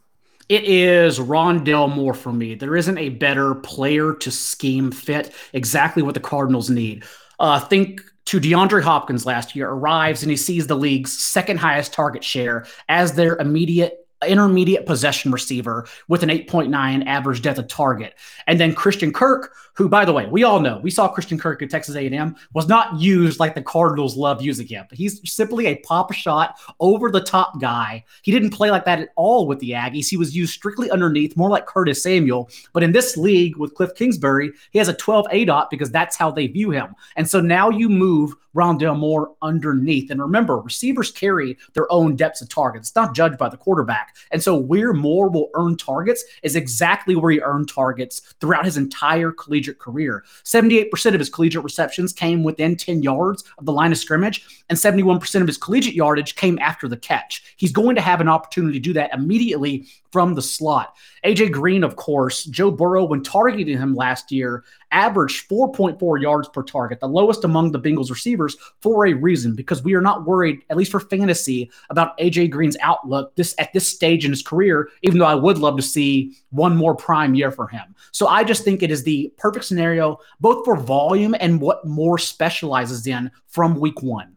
It 0.48 0.64
is 0.64 1.18
Rondale 1.18 1.94
Moore 1.94 2.14
for 2.14 2.32
me. 2.32 2.54
There 2.54 2.76
isn't 2.76 2.98
a 2.98 3.10
better 3.10 3.54
player 3.54 4.14
to 4.14 4.30
scheme 4.30 4.90
fit 4.90 5.32
exactly 5.52 6.02
what 6.02 6.14
the 6.14 6.20
Cardinals 6.20 6.68
need. 6.68 7.04
Uh, 7.38 7.60
think 7.60 8.02
to 8.26 8.40
DeAndre 8.40 8.82
Hopkins 8.82 9.26
last 9.26 9.56
year, 9.56 9.70
arrives 9.70 10.22
and 10.22 10.30
he 10.30 10.36
sees 10.36 10.66
the 10.66 10.76
league's 10.76 11.12
second 11.12 11.58
highest 11.58 11.92
target 11.92 12.22
share 12.22 12.66
as 12.88 13.14
their 13.14 13.36
immediate 13.36 14.01
intermediate 14.26 14.86
possession 14.86 15.32
receiver 15.32 15.86
with 16.08 16.22
an 16.22 16.28
8.9 16.28 17.06
average 17.06 17.42
depth 17.42 17.58
of 17.58 17.68
target. 17.68 18.14
And 18.46 18.58
then 18.58 18.74
Christian 18.74 19.12
Kirk, 19.12 19.54
who, 19.74 19.88
by 19.88 20.04
the 20.04 20.12
way, 20.12 20.26
we 20.26 20.44
all 20.44 20.60
know 20.60 20.80
we 20.82 20.90
saw 20.90 21.08
Christian 21.08 21.38
Kirk 21.38 21.62
at 21.62 21.70
Texas 21.70 21.96
A&M 21.96 22.36
was 22.52 22.68
not 22.68 23.00
used 23.00 23.40
like 23.40 23.54
the 23.54 23.62
Cardinals 23.62 24.16
love 24.16 24.42
using 24.42 24.66
him. 24.66 24.86
He's 24.92 25.20
simply 25.30 25.66
a 25.66 25.76
pop 25.76 26.12
shot 26.12 26.58
over 26.80 27.10
the 27.10 27.22
top 27.22 27.60
guy. 27.60 28.04
He 28.22 28.32
didn't 28.32 28.50
play 28.50 28.70
like 28.70 28.84
that 28.84 29.00
at 29.00 29.08
all 29.16 29.46
with 29.46 29.58
the 29.60 29.70
Aggies. 29.70 30.08
He 30.08 30.16
was 30.16 30.36
used 30.36 30.52
strictly 30.52 30.90
underneath, 30.90 31.36
more 31.36 31.50
like 31.50 31.66
Curtis 31.66 32.02
Samuel. 32.02 32.50
But 32.72 32.82
in 32.82 32.92
this 32.92 33.16
league 33.16 33.56
with 33.56 33.74
Cliff 33.74 33.94
Kingsbury, 33.94 34.52
he 34.70 34.78
has 34.78 34.88
a 34.88 34.94
12 34.94 35.26
aDOT 35.32 35.70
because 35.70 35.90
that's 35.90 36.16
how 36.16 36.30
they 36.30 36.46
view 36.46 36.70
him. 36.70 36.94
And 37.16 37.28
so 37.28 37.40
now 37.40 37.70
you 37.70 37.88
move 37.88 38.34
Rondale 38.54 38.98
Moore 38.98 39.34
underneath. 39.42 40.10
And 40.10 40.20
remember, 40.20 40.58
receivers 40.58 41.10
carry 41.10 41.56
their 41.72 41.90
own 41.90 42.16
depths 42.16 42.42
of 42.42 42.48
target. 42.48 42.80
It's 42.80 42.94
not 42.94 43.14
judged 43.14 43.38
by 43.38 43.48
the 43.48 43.56
quarterback. 43.56 44.11
And 44.30 44.42
so 44.42 44.56
where 44.56 44.92
Moore 44.92 45.28
will 45.28 45.50
earn 45.54 45.76
targets 45.76 46.24
is 46.42 46.56
exactly 46.56 47.14
where 47.14 47.32
he 47.32 47.40
earned 47.40 47.68
targets 47.68 48.20
throughout 48.40 48.64
his 48.64 48.76
entire 48.76 49.32
collegiate 49.32 49.78
career. 49.78 50.24
78% 50.44 51.14
of 51.14 51.20
his 51.20 51.30
collegiate 51.30 51.64
receptions 51.64 52.12
came 52.12 52.42
within 52.42 52.76
10 52.76 53.02
yards 53.02 53.44
of 53.58 53.66
the 53.66 53.72
line 53.72 53.92
of 53.92 53.98
scrimmage, 53.98 54.64
and 54.68 54.78
71% 54.78 55.40
of 55.40 55.46
his 55.46 55.58
collegiate 55.58 55.94
yardage 55.94 56.36
came 56.36 56.58
after 56.58 56.88
the 56.88 56.96
catch. 56.96 57.54
He's 57.56 57.72
going 57.72 57.96
to 57.96 58.02
have 58.02 58.20
an 58.20 58.28
opportunity 58.28 58.78
to 58.78 58.82
do 58.82 58.92
that 58.94 59.12
immediately 59.14 59.86
from 60.12 60.34
the 60.34 60.42
slot. 60.42 60.94
AJ 61.24 61.52
Green, 61.52 61.82
of 61.82 61.96
course, 61.96 62.44
Joe 62.44 62.70
Burrow, 62.70 63.04
when 63.04 63.22
targeting 63.22 63.78
him 63.78 63.94
last 63.94 64.30
year, 64.30 64.64
averaged 64.90 65.48
4.4 65.48 66.20
yards 66.20 66.48
per 66.48 66.62
target, 66.62 67.00
the 67.00 67.08
lowest 67.08 67.44
among 67.44 67.72
the 67.72 67.80
Bengals 67.80 68.10
receivers 68.10 68.56
for 68.80 69.06
a 69.06 69.14
reason, 69.14 69.56
because 69.56 69.82
we 69.82 69.94
are 69.94 70.00
not 70.02 70.26
worried, 70.26 70.60
at 70.68 70.76
least 70.76 70.90
for 70.90 71.00
fantasy, 71.00 71.70
about 71.90 72.16
AJ 72.18 72.50
Green's 72.50 72.76
outlook 72.82 73.34
this 73.36 73.54
at 73.58 73.72
this 73.72 73.88
stage 73.88 74.24
in 74.24 74.30
his 74.30 74.42
career, 74.42 74.90
even 75.02 75.18
though 75.18 75.24
I 75.24 75.34
would 75.34 75.58
love 75.58 75.76
to 75.76 75.82
see 75.82 76.36
one 76.50 76.76
Moore 76.76 76.94
prime 76.94 77.34
year 77.34 77.50
for 77.50 77.66
him. 77.66 77.94
So 78.10 78.26
I 78.26 78.44
just 78.44 78.64
think 78.64 78.82
it 78.82 78.90
is 78.90 79.02
the 79.02 79.32
perfect 79.38 79.64
scenario, 79.64 80.18
both 80.40 80.64
for 80.64 80.76
volume 80.76 81.34
and 81.40 81.60
what 81.60 81.86
more 81.86 82.18
specializes 82.18 83.06
in 83.06 83.30
from 83.48 83.80
week 83.80 84.02
one. 84.02 84.36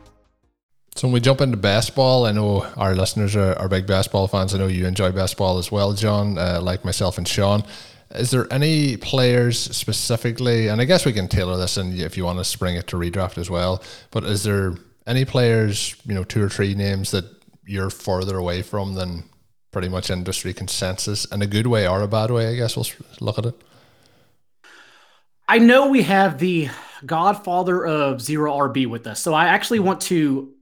So 0.95 1.07
when 1.07 1.13
we 1.13 1.19
jump 1.21 1.39
into 1.41 1.57
basketball, 1.57 2.25
I 2.25 2.31
know 2.31 2.63
our 2.75 2.95
listeners 2.95 3.35
are, 3.35 3.57
are 3.57 3.69
big 3.69 3.87
basketball 3.87 4.27
fans. 4.27 4.53
I 4.53 4.57
know 4.57 4.67
you 4.67 4.85
enjoy 4.85 5.11
basketball 5.11 5.57
as 5.57 5.71
well, 5.71 5.93
John, 5.93 6.37
uh, 6.37 6.59
like 6.61 6.83
myself 6.83 7.17
and 7.17 7.27
Sean. 7.27 7.63
Is 8.13 8.31
there 8.31 8.51
any 8.51 8.97
players 8.97 9.57
specifically, 9.57 10.67
and 10.67 10.81
I 10.81 10.85
guess 10.85 11.05
we 11.05 11.13
can 11.13 11.29
tailor 11.29 11.57
this 11.57 11.77
and 11.77 11.97
if 11.97 12.17
you 12.17 12.25
want 12.25 12.39
to 12.39 12.45
spring 12.45 12.75
it 12.75 12.87
to 12.87 12.97
redraft 12.97 13.37
as 13.37 13.49
well, 13.49 13.81
but 14.11 14.25
is 14.25 14.43
there 14.43 14.75
any 15.07 15.23
players, 15.23 15.95
you 16.05 16.13
know, 16.13 16.25
two 16.25 16.43
or 16.43 16.49
three 16.49 16.75
names 16.75 17.11
that 17.11 17.25
you're 17.65 17.89
further 17.89 18.37
away 18.37 18.61
from 18.61 18.95
than 18.95 19.23
pretty 19.71 19.87
much 19.87 20.09
industry 20.09 20.53
consensus 20.53 21.23
in 21.25 21.41
a 21.41 21.47
good 21.47 21.67
way 21.67 21.87
or 21.87 22.01
a 22.01 22.07
bad 22.07 22.31
way? 22.31 22.49
I 22.49 22.55
guess 22.55 22.75
we'll 22.75 22.85
look 23.21 23.37
at 23.37 23.45
it. 23.45 23.55
I 25.47 25.59
know 25.59 25.87
we 25.87 26.03
have 26.03 26.37
the 26.37 26.69
godfather 27.05 27.85
of 27.85 28.21
zero 28.21 28.53
RB 28.53 28.87
with 28.87 29.07
us. 29.07 29.21
So 29.21 29.33
I 29.33 29.47
actually 29.47 29.79
want 29.79 30.01
to 30.01 30.53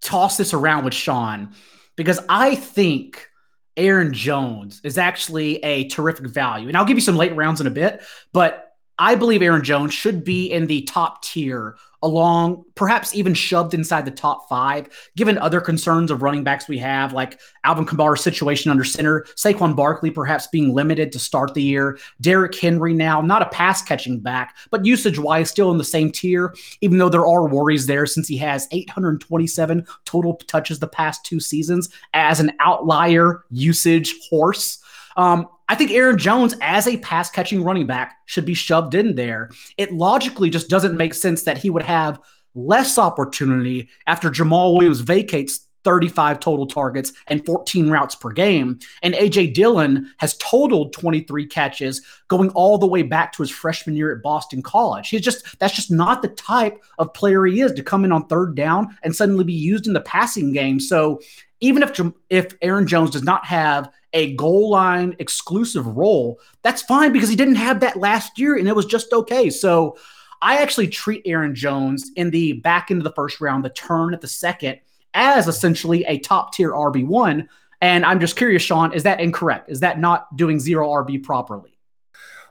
toss 0.00 0.36
this 0.36 0.54
around 0.54 0.84
with 0.84 0.94
Shawn 0.94 1.54
because 1.96 2.20
I 2.28 2.54
think 2.54 3.28
Aaron 3.76 4.12
Jones 4.12 4.80
is 4.84 4.98
actually 4.98 5.56
a 5.64 5.88
terrific 5.88 6.26
value. 6.26 6.68
And 6.68 6.76
I'll 6.76 6.84
give 6.84 6.96
you 6.96 7.02
some 7.02 7.16
late 7.16 7.34
rounds 7.34 7.60
in 7.60 7.66
a 7.66 7.70
bit, 7.70 8.02
but 8.32 8.69
I 9.00 9.14
believe 9.14 9.40
Aaron 9.40 9.64
Jones 9.64 9.94
should 9.94 10.24
be 10.24 10.52
in 10.52 10.66
the 10.66 10.82
top 10.82 11.22
tier, 11.22 11.74
along 12.02 12.66
perhaps 12.74 13.14
even 13.14 13.32
shoved 13.32 13.72
inside 13.72 14.04
the 14.04 14.10
top 14.10 14.46
five, 14.46 14.90
given 15.16 15.38
other 15.38 15.58
concerns 15.58 16.10
of 16.10 16.20
running 16.20 16.44
backs 16.44 16.68
we 16.68 16.76
have, 16.76 17.14
like 17.14 17.40
Alvin 17.64 17.86
Kamara's 17.86 18.20
situation 18.20 18.70
under 18.70 18.84
center, 18.84 19.24
Saquon 19.36 19.74
Barkley 19.74 20.10
perhaps 20.10 20.48
being 20.48 20.74
limited 20.74 21.12
to 21.12 21.18
start 21.18 21.54
the 21.54 21.62
year, 21.62 21.98
Derrick 22.20 22.54
Henry 22.54 22.92
now 22.92 23.22
not 23.22 23.40
a 23.40 23.48
pass 23.48 23.80
catching 23.80 24.20
back, 24.20 24.54
but 24.70 24.84
usage 24.84 25.18
wise 25.18 25.48
still 25.48 25.70
in 25.70 25.78
the 25.78 25.84
same 25.84 26.12
tier, 26.12 26.54
even 26.82 26.98
though 26.98 27.08
there 27.08 27.26
are 27.26 27.48
worries 27.48 27.86
there 27.86 28.04
since 28.04 28.28
he 28.28 28.36
has 28.36 28.68
827 28.70 29.86
total 30.04 30.34
touches 30.46 30.78
the 30.78 30.86
past 30.86 31.24
two 31.24 31.40
seasons 31.40 31.88
as 32.12 32.38
an 32.38 32.52
outlier 32.60 33.44
usage 33.48 34.14
horse. 34.28 34.78
Um, 35.16 35.48
I 35.70 35.76
think 35.76 35.92
Aaron 35.92 36.18
Jones, 36.18 36.56
as 36.60 36.88
a 36.88 36.96
pass 36.96 37.30
catching 37.30 37.62
running 37.62 37.86
back, 37.86 38.16
should 38.26 38.44
be 38.44 38.54
shoved 38.54 38.96
in 38.96 39.14
there. 39.14 39.50
It 39.76 39.92
logically 39.92 40.50
just 40.50 40.68
doesn't 40.68 40.96
make 40.96 41.14
sense 41.14 41.44
that 41.44 41.58
he 41.58 41.70
would 41.70 41.84
have 41.84 42.18
less 42.56 42.98
opportunity 42.98 43.88
after 44.08 44.30
Jamaal 44.30 44.74
Williams 44.74 44.98
vacates 44.98 45.68
35 45.84 46.40
total 46.40 46.66
targets 46.66 47.12
and 47.28 47.46
14 47.46 47.88
routes 47.88 48.16
per 48.16 48.30
game. 48.32 48.80
And 49.04 49.14
AJ 49.14 49.54
Dillon 49.54 50.12
has 50.16 50.36
totaled 50.38 50.92
23 50.92 51.46
catches 51.46 52.02
going 52.26 52.50
all 52.50 52.76
the 52.76 52.88
way 52.88 53.02
back 53.02 53.32
to 53.34 53.42
his 53.42 53.50
freshman 53.52 53.94
year 53.94 54.12
at 54.12 54.24
Boston 54.24 54.62
College. 54.62 55.08
He's 55.08 55.20
just 55.20 55.56
that's 55.60 55.76
just 55.76 55.92
not 55.92 56.20
the 56.20 56.28
type 56.30 56.82
of 56.98 57.14
player 57.14 57.46
he 57.46 57.60
is 57.60 57.72
to 57.74 57.84
come 57.84 58.04
in 58.04 58.10
on 58.10 58.26
third 58.26 58.56
down 58.56 58.96
and 59.04 59.14
suddenly 59.14 59.44
be 59.44 59.52
used 59.52 59.86
in 59.86 59.92
the 59.92 60.00
passing 60.00 60.52
game. 60.52 60.80
So 60.80 61.20
even 61.60 61.84
if 61.84 62.00
if 62.28 62.56
Aaron 62.60 62.88
Jones 62.88 63.10
does 63.10 63.22
not 63.22 63.46
have 63.46 63.88
a 64.12 64.34
goal 64.34 64.70
line 64.70 65.14
exclusive 65.18 65.86
role, 65.86 66.40
that's 66.62 66.82
fine 66.82 67.12
because 67.12 67.28
he 67.28 67.36
didn't 67.36 67.56
have 67.56 67.80
that 67.80 67.96
last 67.96 68.38
year 68.38 68.56
and 68.56 68.68
it 68.68 68.74
was 68.74 68.86
just 68.86 69.12
okay. 69.12 69.50
So 69.50 69.96
I 70.42 70.58
actually 70.58 70.88
treat 70.88 71.22
Aaron 71.26 71.54
Jones 71.54 72.10
in 72.16 72.30
the 72.30 72.54
back 72.54 72.90
end 72.90 73.00
of 73.00 73.04
the 73.04 73.12
first 73.12 73.40
round, 73.40 73.64
the 73.64 73.70
turn 73.70 74.14
at 74.14 74.20
the 74.20 74.28
second, 74.28 74.80
as 75.14 75.48
essentially 75.48 76.04
a 76.04 76.18
top 76.18 76.54
tier 76.54 76.72
RB1. 76.72 77.46
And 77.82 78.04
I'm 78.04 78.20
just 78.20 78.36
curious, 78.36 78.62
Shawn, 78.62 78.92
is 78.92 79.02
that 79.04 79.20
incorrect? 79.20 79.70
Is 79.70 79.80
that 79.80 79.98
not 79.98 80.34
doing 80.36 80.58
zero 80.58 80.88
RB 80.88 81.22
properly? 81.22 81.78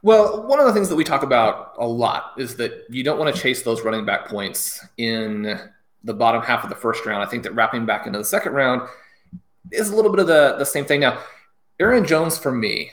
Well, 0.01 0.47
one 0.47 0.59
of 0.59 0.65
the 0.65 0.73
things 0.73 0.87
that 0.89 0.95
we 0.95 1.03
talk 1.03 1.23
about 1.23 1.73
a 1.77 1.85
lot 1.85 2.33
is 2.37 2.55
that 2.55 2.85
you 2.89 3.03
don't 3.03 3.19
want 3.19 3.35
to 3.35 3.41
chase 3.41 3.63
those 3.63 3.81
running 3.81 4.05
back 4.05 4.27
points 4.27 4.85
in 4.97 5.59
the 6.03 6.13
bottom 6.13 6.41
half 6.41 6.63
of 6.63 6.69
the 6.69 6.75
first 6.75 7.05
round. 7.05 7.21
I 7.21 7.25
think 7.25 7.43
that 7.43 7.53
wrapping 7.53 7.85
back 7.85 8.07
into 8.07 8.19
the 8.19 8.25
second 8.25 8.53
round 8.53 8.87
is 9.71 9.89
a 9.89 9.95
little 9.95 10.11
bit 10.11 10.21
of 10.21 10.27
the, 10.27 10.55
the 10.57 10.65
same 10.65 10.85
thing. 10.85 11.01
Now, 11.01 11.19
Aaron 11.79 12.05
Jones 12.05 12.37
for 12.37 12.51
me 12.51 12.91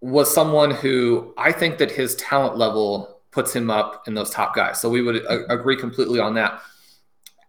was 0.00 0.32
someone 0.32 0.70
who 0.70 1.34
I 1.36 1.52
think 1.52 1.78
that 1.78 1.90
his 1.90 2.14
talent 2.16 2.56
level 2.56 3.20
puts 3.30 3.54
him 3.54 3.70
up 3.70 4.06
in 4.06 4.14
those 4.14 4.30
top 4.30 4.54
guys. 4.54 4.80
So 4.80 4.88
we 4.88 5.02
would 5.02 5.16
a- 5.16 5.52
agree 5.52 5.76
completely 5.76 6.20
on 6.20 6.34
that. 6.34 6.60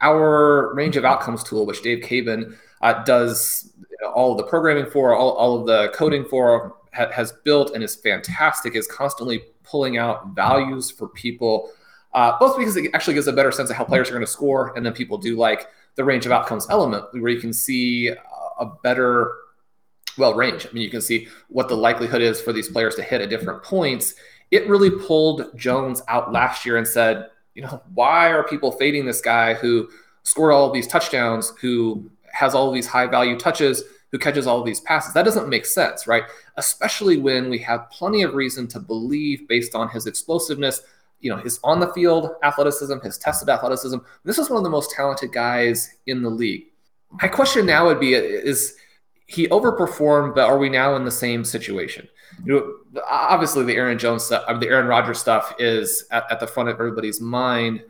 Our 0.01 0.73
range 0.73 0.97
of 0.97 1.05
outcomes 1.05 1.43
tool, 1.43 1.65
which 1.65 1.81
Dave 1.81 2.03
Caban 2.03 2.55
uh, 2.81 3.03
does 3.03 3.71
all 4.13 4.31
of 4.31 4.37
the 4.37 4.45
programming 4.45 4.89
for, 4.89 5.13
all, 5.13 5.31
all 5.31 5.59
of 5.59 5.67
the 5.67 5.89
coding 5.93 6.25
for, 6.25 6.75
ha- 6.93 7.11
has 7.11 7.31
built 7.43 7.75
and 7.75 7.83
is 7.83 7.95
fantastic, 7.95 8.75
is 8.75 8.87
constantly 8.87 9.43
pulling 9.63 9.97
out 9.97 10.29
values 10.35 10.89
for 10.89 11.09
people, 11.09 11.71
uh, 12.13 12.37
both 12.39 12.57
because 12.57 12.75
it 12.77 12.89
actually 12.93 13.13
gives 13.13 13.27
a 13.27 13.33
better 13.33 13.51
sense 13.51 13.69
of 13.69 13.75
how 13.75 13.83
players 13.83 14.09
are 14.09 14.13
going 14.13 14.25
to 14.25 14.31
score, 14.31 14.73
and 14.75 14.85
then 14.85 14.93
people 14.93 15.17
do 15.17 15.37
like 15.37 15.67
the 15.95 16.03
range 16.03 16.25
of 16.25 16.31
outcomes 16.31 16.65
element, 16.69 17.05
where 17.11 17.29
you 17.31 17.39
can 17.39 17.53
see 17.53 18.07
a 18.59 18.65
better 18.83 19.35
well 20.17 20.33
range. 20.33 20.65
I 20.67 20.71
mean, 20.73 20.83
you 20.83 20.89
can 20.89 21.01
see 21.01 21.27
what 21.47 21.67
the 21.67 21.75
likelihood 21.75 22.21
is 22.21 22.41
for 22.41 22.53
these 22.53 22.69
players 22.69 22.95
to 22.95 23.03
hit 23.03 23.21
at 23.21 23.29
different 23.29 23.63
points. 23.63 24.15
It 24.51 24.67
really 24.67 24.89
pulled 24.89 25.55
Jones 25.55 26.01
out 26.07 26.31
last 26.31 26.65
year 26.65 26.77
and 26.77 26.87
said, 26.87 27.29
you 27.55 27.61
know, 27.61 27.81
why 27.93 28.31
are 28.31 28.47
people 28.47 28.71
fading 28.71 29.05
this 29.05 29.21
guy 29.21 29.53
who 29.53 29.89
scored 30.23 30.53
all 30.53 30.67
of 30.67 30.73
these 30.73 30.87
touchdowns, 30.87 31.53
who 31.61 32.09
has 32.31 32.55
all 32.55 32.67
of 32.67 32.73
these 32.73 32.87
high 32.87 33.07
value 33.07 33.37
touches, 33.37 33.83
who 34.11 34.17
catches 34.17 34.47
all 34.47 34.59
of 34.59 34.65
these 34.65 34.79
passes? 34.79 35.13
That 35.13 35.25
doesn't 35.25 35.49
make 35.49 35.65
sense, 35.65 36.07
right? 36.07 36.23
Especially 36.57 37.17
when 37.17 37.49
we 37.49 37.59
have 37.59 37.89
plenty 37.91 38.23
of 38.23 38.33
reason 38.33 38.67
to 38.69 38.79
believe, 38.79 39.47
based 39.47 39.75
on 39.75 39.89
his 39.89 40.07
explosiveness, 40.07 40.81
you 41.19 41.29
know, 41.29 41.37
his 41.37 41.59
on 41.63 41.79
the 41.79 41.91
field 41.93 42.31
athleticism, 42.43 42.99
his 43.03 43.17
tested 43.17 43.49
athleticism. 43.49 43.97
This 44.23 44.37
is 44.37 44.49
one 44.49 44.57
of 44.57 44.63
the 44.63 44.69
most 44.69 44.91
talented 44.91 45.33
guys 45.33 45.95
in 46.07 46.23
the 46.23 46.29
league. 46.29 46.65
My 47.21 47.27
question 47.27 47.65
now 47.65 47.85
would 47.87 47.99
be 47.99 48.13
is 48.13 48.75
he 49.29 49.47
overperformed, 49.49 50.33
but 50.33 50.49
are 50.49 50.57
we 50.57 50.69
now 50.69 50.95
in 50.95 51.05
the 51.05 51.11
same 51.11 51.45
situation? 51.45 52.07
You 52.43 52.81
know, 52.93 53.01
obviously 53.07 53.63
the 53.63 53.75
Aaron 53.75 53.99
Jones 53.99 54.23
stuff, 54.23 54.43
uh, 54.47 54.57
the 54.57 54.67
Aaron 54.67 54.87
Rodgers 54.87 55.19
stuff 55.19 55.53
is 55.59 56.05
at, 56.09 56.25
at 56.31 56.39
the 56.39 56.47
front 56.47 56.67
of 56.67 56.75
everybody's 56.75 57.21
mind. 57.21 57.83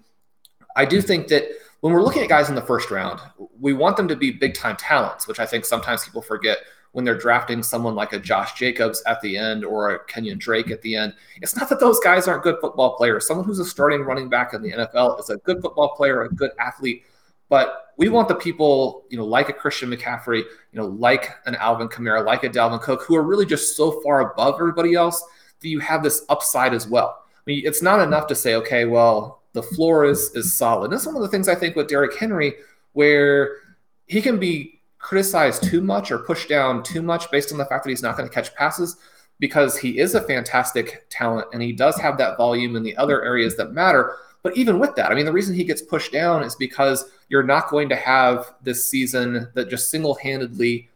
I 0.76 0.84
do 0.84 1.02
think 1.02 1.30
that 1.30 1.46
when 1.80 1.94
we're 1.94 2.02
looking 2.02 2.24
at 2.24 2.28
guys 2.28 2.50
in 2.50 2.56
the 2.56 2.62
first 2.62 2.92
round, 2.92 3.22
we 3.58 3.72
want 3.72 3.96
them 3.96 4.10
to 4.10 4.18
be 4.18 4.32
big 4.32 4.54
time 4.54 4.76
talents, 4.76 5.30
which 5.30 5.40
I 5.40 5.46
think 5.46 5.64
sometimes 5.64 6.04
people 6.04 6.22
forget 6.22 6.58
when 6.92 7.06
they're 7.06 7.18
drafting 7.18 7.64
someone 7.64 7.96
like 7.96 8.12
a 8.12 8.20
Josh 8.20 8.56
Jacobs 8.56 9.02
at 9.08 9.22
the 9.22 9.38
end 9.38 9.64
or 9.64 9.92
a 9.92 10.04
Kenyon 10.08 10.40
Drake 10.40 10.72
at 10.72 10.82
the 10.82 10.94
end. 10.94 11.14
It's 11.42 11.56
not 11.56 11.70
that 11.70 11.80
those 11.80 12.02
guys 12.02 12.28
aren't 12.28 12.44
good 12.44 12.58
football 12.60 12.98
players. 12.98 13.26
Someone 13.26 13.46
who's 13.46 13.60
a 13.60 13.66
starting 13.66 14.02
running 14.02 14.28
back 14.28 14.54
in 14.54 14.62
the 14.62 14.74
NFL 14.74 15.22
is 15.22 15.30
a 15.30 15.38
good 15.38 15.62
football 15.62 15.96
player, 15.96 16.24
a 16.24 16.30
good 16.30 16.52
athlete, 16.60 17.06
but 17.50 17.94
we 17.98 18.08
want 18.08 18.30
the 18.30 18.36
people, 18.36 19.04
you 19.10 19.18
know, 19.18 19.26
like 19.26 19.50
a 19.50 19.54
Christian 19.54 19.90
McCaffrey, 19.90 20.38
you 20.38 20.80
know, 20.80 20.86
like 20.86 21.32
an 21.46 21.56
Alvin 21.56 21.90
Kamara, 21.90 22.26
like 22.26 22.44
a 22.44 22.50
Dalvin 22.50 22.82
Cook, 22.82 23.04
who 23.04 23.16
are 23.16 23.24
really 23.24 23.46
just 23.46 23.76
so 23.76 24.00
far 24.02 24.32
above 24.32 24.56
everybody 24.56 24.94
else 24.94 25.22
that 25.60 25.68
you 25.68 25.80
have 25.80 26.02
this 26.02 26.24
upside 26.30 26.74
as 26.74 26.88
well. 26.88 27.24
I 27.36 27.42
mean, 27.46 27.64
it's 27.66 27.82
not 27.82 28.00
enough 28.00 28.28
to 28.28 28.36
say, 28.36 28.56
okay, 28.56 28.86
well, 28.86 29.42
the 29.54 29.64
floor 29.64 30.06
is 30.06 30.32
is 30.36 30.54
solid. 30.54 30.86
And 30.86 30.94
that's 30.94 31.06
one 31.06 31.16
of 31.16 31.22
the 31.22 31.28
things 31.28 31.50
I 31.50 31.56
think 31.56 31.76
with 31.76 31.88
Derrick 31.88 32.16
Henry, 32.18 32.54
where 32.94 33.58
he 34.06 34.22
can 34.22 34.40
be 34.40 34.82
criticized 35.00 35.64
too 35.64 35.82
much 35.82 36.12
or 36.12 36.20
pushed 36.20 36.50
down 36.50 36.84
too 36.84 37.02
much 37.02 37.32
based 37.32 37.52
on 37.52 37.58
the 37.58 37.66
fact 37.66 37.84
that 37.84 37.90
he's 37.90 38.04
not 38.04 38.18
going 38.18 38.28
to 38.28 38.34
catch 38.34 38.54
passes 38.56 38.98
because 39.40 39.78
he 39.78 39.98
is 39.98 40.16
a 40.16 40.22
fantastic 40.22 41.06
talent 41.10 41.48
and 41.54 41.62
he 41.62 41.72
does 41.72 41.98
have 41.98 42.18
that 42.18 42.38
volume 42.38 42.76
in 42.76 42.84
the 42.84 42.96
other 42.98 43.24
areas 43.24 43.56
that 43.56 43.72
matter. 43.72 44.18
But 44.42 44.56
even 44.58 44.80
with 44.80 44.96
that, 44.96 45.12
I 45.12 45.16
mean, 45.16 45.26
the 45.26 45.34
reason 45.34 45.56
he 45.56 45.64
gets 45.64 45.82
pushed 45.82 46.12
down 46.12 46.44
is 46.44 46.56
because 46.56 47.12
you're 47.28 47.44
not 47.44 47.70
going 47.70 47.90
to 47.90 47.96
have 47.96 48.54
this 48.64 48.90
season 48.90 49.50
that 49.54 49.70
just 49.70 49.90
single 49.90 50.16
handedly 50.16 50.90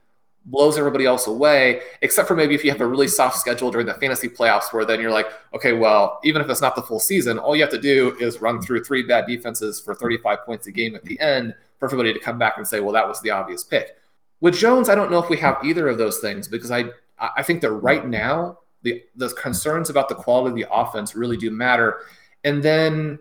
blows 0.45 0.77
everybody 0.77 1.05
else 1.05 1.27
away, 1.27 1.81
except 2.01 2.27
for 2.27 2.35
maybe 2.35 2.55
if 2.55 2.63
you 2.63 2.71
have 2.71 2.81
a 2.81 2.85
really 2.85 3.07
soft 3.07 3.37
schedule 3.37 3.71
during 3.71 3.87
the 3.87 3.93
fantasy 3.93 4.27
playoffs 4.27 4.73
where 4.73 4.85
then 4.85 4.99
you're 4.99 5.11
like, 5.11 5.27
okay, 5.53 5.73
well, 5.73 6.19
even 6.23 6.41
if 6.41 6.49
it's 6.49 6.61
not 6.61 6.75
the 6.75 6.81
full 6.81 6.99
season, 6.99 7.37
all 7.37 7.55
you 7.55 7.61
have 7.61 7.71
to 7.71 7.79
do 7.79 8.15
is 8.19 8.41
run 8.41 8.61
through 8.61 8.83
three 8.83 9.03
bad 9.03 9.25
defenses 9.25 9.79
for 9.79 9.95
35 9.95 10.45
points 10.45 10.67
a 10.67 10.71
game 10.71 10.95
at 10.95 11.03
the 11.03 11.19
end 11.19 11.55
for 11.79 11.85
everybody 11.85 12.13
to 12.13 12.19
come 12.19 12.37
back 12.37 12.55
and 12.57 12.67
say, 12.67 12.79
well, 12.79 12.93
that 12.93 13.07
was 13.07 13.21
the 13.21 13.29
obvious 13.29 13.63
pick. 13.63 13.97
With 14.41 14.55
Jones, 14.55 14.89
I 14.89 14.95
don't 14.95 15.11
know 15.11 15.23
if 15.23 15.29
we 15.29 15.37
have 15.37 15.57
either 15.63 15.87
of 15.87 15.97
those 15.97 16.19
things 16.19 16.49
because 16.49 16.71
I 16.71 16.85
I 17.17 17.43
think 17.43 17.61
that 17.61 17.71
right 17.71 18.05
now 18.05 18.59
the 18.81 19.01
the 19.15 19.29
concerns 19.29 19.89
about 19.89 20.09
the 20.09 20.15
quality 20.15 20.49
of 20.49 20.55
the 20.55 20.75
offense 20.75 21.15
really 21.15 21.37
do 21.37 21.49
matter. 21.49 22.01
And 22.43 22.61
then 22.61 23.19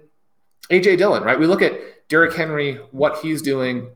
AJ 0.73 0.99
Dillon, 0.99 1.23
right? 1.23 1.39
We 1.39 1.47
look 1.47 1.63
at 1.63 2.09
Derrick 2.09 2.35
Henry, 2.35 2.77
what 2.91 3.19
he's 3.19 3.43
doing. 3.43 3.91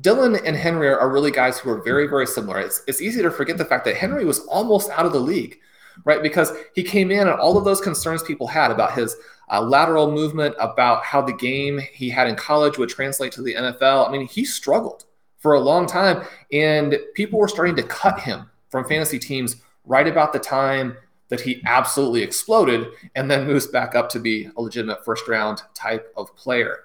Dillon 0.00 0.36
and 0.44 0.56
Henry 0.56 0.88
are 0.88 1.10
really 1.10 1.30
guys 1.30 1.58
who 1.58 1.70
are 1.70 1.82
very, 1.82 2.06
very 2.06 2.26
similar. 2.26 2.60
It's, 2.60 2.82
it's 2.86 3.00
easy 3.00 3.22
to 3.22 3.30
forget 3.30 3.58
the 3.58 3.64
fact 3.64 3.84
that 3.86 3.96
Henry 3.96 4.24
was 4.24 4.40
almost 4.40 4.90
out 4.90 5.06
of 5.06 5.12
the 5.12 5.20
league, 5.20 5.58
right? 6.04 6.22
Because 6.22 6.52
he 6.74 6.82
came 6.82 7.10
in 7.10 7.26
and 7.28 7.40
all 7.40 7.58
of 7.58 7.64
those 7.64 7.80
concerns 7.80 8.22
people 8.22 8.46
had 8.46 8.70
about 8.70 8.94
his 8.94 9.16
uh, 9.50 9.60
lateral 9.60 10.10
movement, 10.10 10.54
about 10.60 11.04
how 11.04 11.22
the 11.22 11.32
game 11.32 11.80
he 11.92 12.10
had 12.10 12.28
in 12.28 12.36
college 12.36 12.78
would 12.78 12.88
translate 12.88 13.32
to 13.32 13.42
the 13.42 13.54
NFL. 13.54 14.08
I 14.08 14.12
mean, 14.12 14.26
he 14.26 14.44
struggled 14.44 15.04
for 15.38 15.54
a 15.54 15.60
long 15.60 15.86
time, 15.86 16.24
and 16.52 16.98
people 17.14 17.38
were 17.38 17.48
starting 17.48 17.76
to 17.76 17.82
cut 17.82 18.20
him 18.20 18.50
from 18.68 18.84
fantasy 18.84 19.18
teams 19.18 19.56
right 19.84 20.06
about 20.06 20.32
the 20.32 20.38
time 20.38 20.96
that 21.28 21.40
he 21.40 21.62
absolutely 21.66 22.22
exploded 22.22 22.88
and 23.14 23.30
then 23.30 23.46
moves 23.46 23.66
back 23.66 23.94
up 23.94 24.08
to 24.10 24.18
be 24.18 24.48
a 24.56 24.62
legitimate 24.62 25.04
first 25.04 25.28
round 25.28 25.62
type 25.74 26.12
of 26.16 26.34
player. 26.36 26.84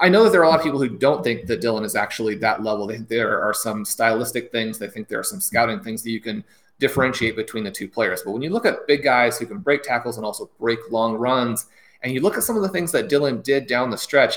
I 0.00 0.08
know 0.08 0.24
that 0.24 0.30
there 0.30 0.40
are 0.40 0.44
a 0.44 0.48
lot 0.48 0.60
of 0.60 0.64
people 0.64 0.78
who 0.78 0.88
don't 0.88 1.24
think 1.24 1.46
that 1.46 1.60
Dillon 1.60 1.84
is 1.84 1.96
actually 1.96 2.36
that 2.36 2.62
level. 2.62 2.86
They 2.86 2.98
there 2.98 3.42
are 3.42 3.54
some 3.54 3.84
stylistic 3.84 4.52
things. 4.52 4.78
They 4.78 4.88
think 4.88 5.08
there 5.08 5.18
are 5.18 5.24
some 5.24 5.40
scouting 5.40 5.80
things 5.80 6.02
that 6.02 6.10
you 6.10 6.20
can 6.20 6.44
differentiate 6.78 7.34
between 7.34 7.64
the 7.64 7.70
two 7.70 7.88
players. 7.88 8.22
But 8.22 8.32
when 8.32 8.42
you 8.42 8.50
look 8.50 8.66
at 8.66 8.86
big 8.86 9.02
guys 9.02 9.38
who 9.38 9.46
can 9.46 9.58
break 9.58 9.82
tackles 9.82 10.16
and 10.16 10.24
also 10.24 10.50
break 10.60 10.78
long 10.90 11.16
runs, 11.16 11.66
and 12.02 12.12
you 12.12 12.20
look 12.20 12.36
at 12.36 12.44
some 12.44 12.54
of 12.54 12.62
the 12.62 12.68
things 12.68 12.92
that 12.92 13.08
Dillon 13.08 13.42
did 13.42 13.66
down 13.66 13.90
the 13.90 13.98
stretch, 13.98 14.36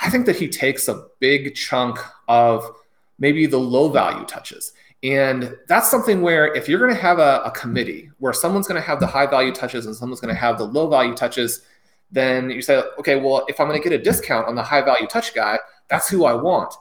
I 0.00 0.10
think 0.10 0.26
that 0.26 0.36
he 0.36 0.46
takes 0.46 0.86
a 0.86 1.06
big 1.18 1.54
chunk 1.54 1.98
of 2.28 2.76
maybe 3.18 3.46
the 3.46 3.58
low 3.58 3.88
value 3.88 4.24
touches. 4.26 4.72
And 5.02 5.54
that's 5.68 5.90
something 5.90 6.22
where 6.22 6.54
if 6.54 6.68
you're 6.68 6.78
going 6.78 6.94
to 6.94 7.00
have 7.00 7.18
a, 7.18 7.42
a 7.44 7.50
committee 7.50 8.10
where 8.18 8.32
someone's 8.32 8.66
going 8.66 8.80
to 8.80 8.86
have 8.86 8.98
the 8.98 9.06
high 9.06 9.26
value 9.26 9.52
touches 9.52 9.86
and 9.86 9.94
someone's 9.94 10.20
going 10.20 10.34
to 10.34 10.40
have 10.40 10.58
the 10.58 10.64
low 10.64 10.88
value 10.88 11.14
touches, 11.14 11.62
then 12.10 12.50
you 12.50 12.62
say, 12.62 12.82
okay, 12.98 13.16
well, 13.16 13.44
if 13.48 13.60
I'm 13.60 13.68
going 13.68 13.80
to 13.80 13.88
get 13.88 13.98
a 13.98 14.02
discount 14.02 14.48
on 14.48 14.54
the 14.54 14.62
high 14.62 14.82
value 14.82 15.06
touch 15.06 15.34
guy, 15.34 15.58
that's 15.88 16.08
who 16.08 16.24
I 16.24 16.32
want. 16.32 16.74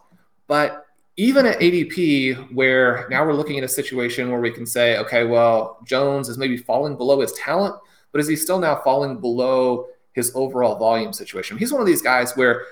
But 0.48 0.86
even 1.18 1.46
at 1.46 1.60
ADP, 1.60 2.54
where 2.54 3.08
now 3.10 3.26
we're 3.26 3.34
looking 3.34 3.58
at 3.58 3.64
a 3.64 3.70
situation 3.70 4.30
where 4.30 4.40
we 4.40 4.52
can 4.52 4.66
say, 4.66 4.98
okay, 4.98 5.24
well, 5.24 5.80
Jones 5.86 6.30
is 6.30 6.38
maybe 6.38 6.58
falling 6.58 6.98
below 6.98 7.22
his 7.22 7.32
talent, 7.34 7.76
but 8.12 8.22
is 8.22 8.28
he 8.28 8.36
still 8.36 8.60
now 8.60 8.76
falling 8.78 9.20
below 9.20 9.88
his 10.14 10.32
overall 10.36 10.78
volume 10.78 11.14
situation? 11.14 11.58
He's 11.58 11.72
one 11.72 11.82
of 11.82 11.88
these 11.88 12.02
guys 12.02 12.34
where 12.36 12.64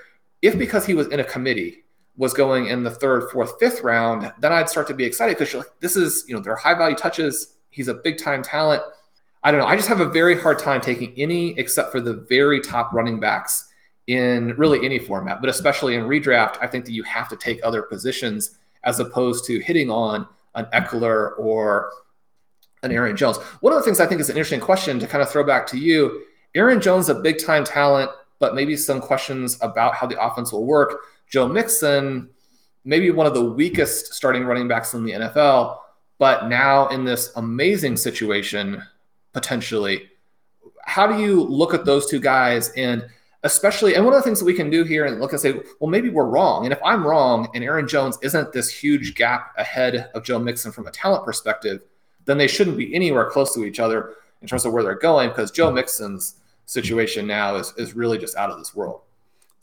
if 0.42 0.58
because 0.58 0.84
he 0.84 0.94
was 0.94 1.08
in 1.08 1.20
a 1.20 1.24
committee, 1.24 1.83
was 2.16 2.32
going 2.32 2.66
in 2.66 2.84
the 2.84 2.90
third, 2.90 3.30
fourth, 3.30 3.58
fifth 3.58 3.82
round, 3.82 4.32
then 4.38 4.52
I'd 4.52 4.68
start 4.68 4.86
to 4.88 4.94
be 4.94 5.04
excited 5.04 5.36
because 5.36 5.54
like, 5.54 5.80
this 5.80 5.96
is, 5.96 6.24
you 6.28 6.34
know, 6.34 6.40
they're 6.40 6.56
high 6.56 6.74
value 6.74 6.96
touches. 6.96 7.56
He's 7.70 7.88
a 7.88 7.94
big 7.94 8.18
time 8.18 8.42
talent. 8.42 8.82
I 9.42 9.50
don't 9.50 9.60
know. 9.60 9.66
I 9.66 9.76
just 9.76 9.88
have 9.88 10.00
a 10.00 10.08
very 10.08 10.40
hard 10.40 10.58
time 10.58 10.80
taking 10.80 11.12
any 11.16 11.58
except 11.58 11.92
for 11.92 12.00
the 12.00 12.14
very 12.28 12.60
top 12.60 12.92
running 12.92 13.20
backs 13.20 13.68
in 14.06 14.54
really 14.56 14.84
any 14.84 14.98
format, 14.98 15.40
but 15.40 15.50
especially 15.50 15.96
in 15.96 16.04
redraft. 16.04 16.56
I 16.60 16.66
think 16.66 16.84
that 16.84 16.92
you 16.92 17.02
have 17.02 17.28
to 17.30 17.36
take 17.36 17.60
other 17.62 17.82
positions 17.82 18.58
as 18.84 19.00
opposed 19.00 19.44
to 19.46 19.58
hitting 19.60 19.90
on 19.90 20.26
an 20.54 20.66
Ekeler 20.72 21.38
or 21.38 21.90
an 22.82 22.92
Aaron 22.92 23.16
Jones. 23.16 23.38
One 23.60 23.72
of 23.72 23.78
the 23.78 23.84
things 23.84 23.98
I 23.98 24.06
think 24.06 24.20
is 24.20 24.30
an 24.30 24.36
interesting 24.36 24.60
question 24.60 25.00
to 25.00 25.06
kind 25.06 25.22
of 25.22 25.30
throw 25.30 25.42
back 25.42 25.66
to 25.68 25.78
you 25.78 26.22
Aaron 26.54 26.80
Jones, 26.80 27.08
a 27.08 27.14
big 27.14 27.44
time 27.44 27.64
talent, 27.64 28.10
but 28.38 28.54
maybe 28.54 28.76
some 28.76 29.00
questions 29.00 29.58
about 29.60 29.94
how 29.94 30.06
the 30.06 30.22
offense 30.22 30.52
will 30.52 30.64
work. 30.64 31.00
Joe 31.28 31.48
Mixon, 31.48 32.30
maybe 32.84 33.10
one 33.10 33.26
of 33.26 33.34
the 33.34 33.44
weakest 33.44 34.14
starting 34.14 34.44
running 34.44 34.68
backs 34.68 34.94
in 34.94 35.04
the 35.04 35.12
NFL, 35.12 35.78
but 36.18 36.48
now 36.48 36.88
in 36.88 37.04
this 37.04 37.32
amazing 37.36 37.96
situation, 37.96 38.82
potentially. 39.32 40.10
How 40.86 41.06
do 41.06 41.18
you 41.18 41.42
look 41.42 41.74
at 41.74 41.84
those 41.84 42.06
two 42.06 42.20
guys? 42.20 42.70
And 42.70 43.04
especially 43.44 43.94
and 43.94 44.04
one 44.04 44.14
of 44.14 44.18
the 44.18 44.24
things 44.24 44.38
that 44.38 44.46
we 44.46 44.54
can 44.54 44.70
do 44.70 44.84
here 44.84 45.04
and 45.04 45.20
look 45.20 45.32
and 45.32 45.40
say 45.40 45.52
well 45.78 45.90
maybe 45.90 46.08
we're 46.08 46.24
wrong. 46.24 46.64
And 46.64 46.72
if 46.72 46.80
i'm 46.84 47.06
wrong 47.06 47.48
and 47.54 47.62
aaron 47.62 47.86
jones 47.86 48.18
isn't 48.22 48.52
this 48.52 48.70
huge 48.70 49.14
gap 49.14 49.54
ahead 49.56 50.10
of 50.14 50.24
joe 50.24 50.38
mixon 50.38 50.72
from 50.72 50.86
a 50.86 50.90
talent 50.90 51.24
perspective 51.24 51.82
then 52.24 52.38
they 52.38 52.48
shouldn't 52.48 52.78
be 52.78 52.94
anywhere 52.94 53.30
close 53.30 53.54
to 53.54 53.64
each 53.64 53.78
other 53.78 54.14
in 54.40 54.48
terms 54.48 54.64
of 54.64 54.72
where 54.72 54.82
they're 54.82 54.94
going 54.94 55.28
because 55.28 55.50
joe 55.50 55.70
mixon's 55.70 56.36
situation 56.66 57.26
now 57.26 57.54
is, 57.56 57.74
is 57.76 57.94
really 57.94 58.16
just 58.16 58.34
out 58.36 58.50
of 58.50 58.58
this 58.58 58.74
world 58.74 59.02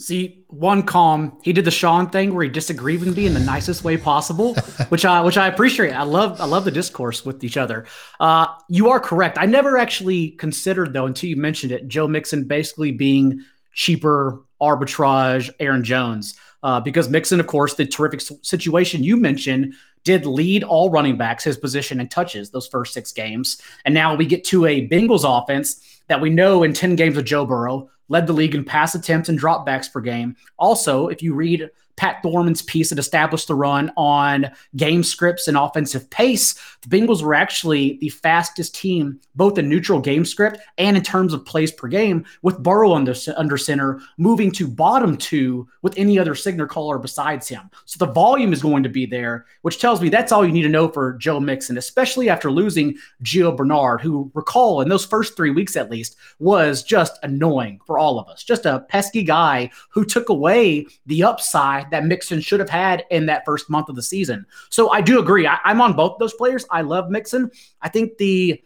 See, 0.02 0.44
one 0.48 0.82
Colm. 0.82 1.38
He 1.44 1.54
did 1.54 1.64
the 1.64 1.72
Shawn 1.72 2.10
thing 2.10 2.34
where 2.34 2.44
he 2.44 2.50
disagreed 2.50 3.02
with 3.02 3.16
me 3.16 3.28
in 3.28 3.36
the 3.36 3.40
nicest 3.40 3.84
way 3.84 3.98
possible, 3.98 4.56
which 4.90 5.06
I 5.06 5.22
which 5.22 5.38
I 5.38 5.48
appreciate. 5.48 5.92
I 5.92 6.02
love 6.02 6.42
I 6.42 6.46
love 6.46 6.66
the 6.66 6.72
discourse 6.72 7.24
with 7.24 7.44
each 7.44 7.56
other. 7.56 7.86
Uh, 8.20 8.48
you 8.68 8.90
are 8.90 9.00
correct. 9.00 9.38
I 9.40 9.46
never 9.46 9.78
actually 9.78 10.32
considered 10.32 10.94
though 10.94 11.06
until 11.06 11.30
you 11.30 11.36
mentioned 11.36 11.72
it, 11.72 11.88
Joe 11.88 12.08
Mixon 12.08 12.46
basically 12.46 12.92
being 12.92 13.46
cheaper 13.74 14.42
arbitrage 14.60 15.52
Aaron 15.60 15.84
Jones. 15.84 16.36
Uh, 16.64 16.80
because 16.80 17.10
Mixon, 17.10 17.40
of 17.40 17.48
course, 17.48 17.76
the 17.76 17.86
terrific 17.86 18.22
situation 18.44 19.04
you 19.04 19.18
mentioned 19.18 19.74
did 20.04 20.26
lead 20.26 20.64
all 20.64 20.90
running 20.90 21.18
backs 21.18 21.44
his 21.44 21.58
position 21.58 22.00
and 22.00 22.10
touches 22.10 22.50
those 22.50 22.68
first 22.68 22.94
six 22.94 23.12
games. 23.12 23.62
And 23.86 23.94
now 23.94 24.16
we 24.16 24.26
get 24.26 24.44
to 24.46 24.66
a 24.66 24.88
Bengals 24.88 25.24
offense 25.26 26.02
that 26.08 26.22
we 26.22 26.30
know 26.30 26.64
in 26.64 26.74
10 26.74 26.96
games 26.96 27.18
of 27.18 27.26
Joe 27.26 27.46
Burrow 27.46 27.90
led 28.12 28.28
the 28.28 28.34
league 28.34 28.54
in 28.54 28.64
pass 28.64 28.94
attempts 28.94 29.30
and 29.30 29.40
dropbacks 29.40 29.92
per 29.92 30.02
game. 30.02 30.36
Also, 30.60 31.08
if 31.08 31.24
you 31.24 31.34
read 31.34 31.70
Pat 32.02 32.24
Thorman's 32.24 32.64
piece 32.64 32.90
that 32.90 32.98
established 32.98 33.48
the 33.48 33.54
run 33.54 33.92
on 33.96 34.50
game 34.76 35.04
scripts 35.04 35.48
and 35.48 35.56
offensive 35.56 36.10
pace, 36.10 36.56
the 36.82 36.88
Bengals 36.90 37.22
were 37.22 37.36
actually 37.36 38.00
the 38.02 38.10
fastest 38.10 38.74
team, 38.74 39.20
both 39.36 39.60
in 39.60 39.70
neutral 39.70 40.02
game 40.02 40.26
script 40.26 40.58
and 40.80 40.98
in 40.98 41.04
terms 41.04 41.32
of 41.32 41.46
plays 41.46 41.72
per 41.72 41.88
game, 41.88 42.26
with 42.42 42.64
Burrow 42.64 42.94
under, 42.94 43.14
under 43.38 43.56
center 43.56 44.02
moving 44.18 44.50
to 44.54 44.68
bottom 44.68 45.16
two 45.16 45.68
with 45.84 45.96
any 45.96 46.18
other 46.18 46.34
signal 46.34 46.66
caller 46.66 46.98
besides 46.98 47.48
him. 47.48 47.70
So 47.86 48.04
the 48.04 48.12
volume 48.12 48.52
is 48.52 48.64
going 48.64 48.82
to 48.82 48.90
be 48.90 49.06
there, 49.06 49.46
which 49.62 49.80
tells 49.80 50.02
me 50.02 50.10
that's 50.10 50.32
all 50.32 50.44
you 50.44 50.52
need 50.52 50.64
to 50.64 50.70
know 50.70 50.88
for 50.88 51.14
Joe 51.20 51.40
Mixon, 51.40 51.78
especially 51.78 52.30
after 52.30 52.50
losing 52.50 52.98
Gio 53.24 53.56
Bernard, 53.56 54.02
who 54.02 54.32
recall 54.34 54.82
in 54.82 54.90
those 54.90 55.06
first 55.06 55.38
three 55.38 55.52
weeks 55.52 55.76
at 55.76 55.92
least 55.92 56.18
was 56.40 56.82
just 56.82 57.20
annoying 57.22 57.80
for 57.86 58.00
all 58.00 58.18
of 58.18 58.28
us, 58.28 58.44
just 58.44 58.66
a 58.66 58.80
pesky 58.90 59.22
guy 59.22 59.70
who 59.92 60.04
took 60.04 60.30
away 60.30 60.88
the 61.06 61.22
upside 61.22 61.91
that 61.92 62.06
Mixon 62.06 62.42
should 62.42 62.60
have 62.60 62.70
had 62.70 63.06
in 63.10 63.28
that 63.28 63.46
first 63.46 63.70
month 63.70 63.90
of 63.90 63.96
the 63.96 64.02
season. 64.02 64.46
So 64.70 64.90
I 64.90 65.02
do 65.02 65.20
agree. 65.20 65.48
I, 65.48 65.60
I'm 65.64 65.82
on 65.82 65.94
both 65.94 66.18
those 66.20 66.34
players. 66.34 66.66
I 66.72 66.82
love 66.82 67.10
Mixon. 67.10 67.52
I 67.82 67.90
think 67.90 68.18
the 68.18 68.62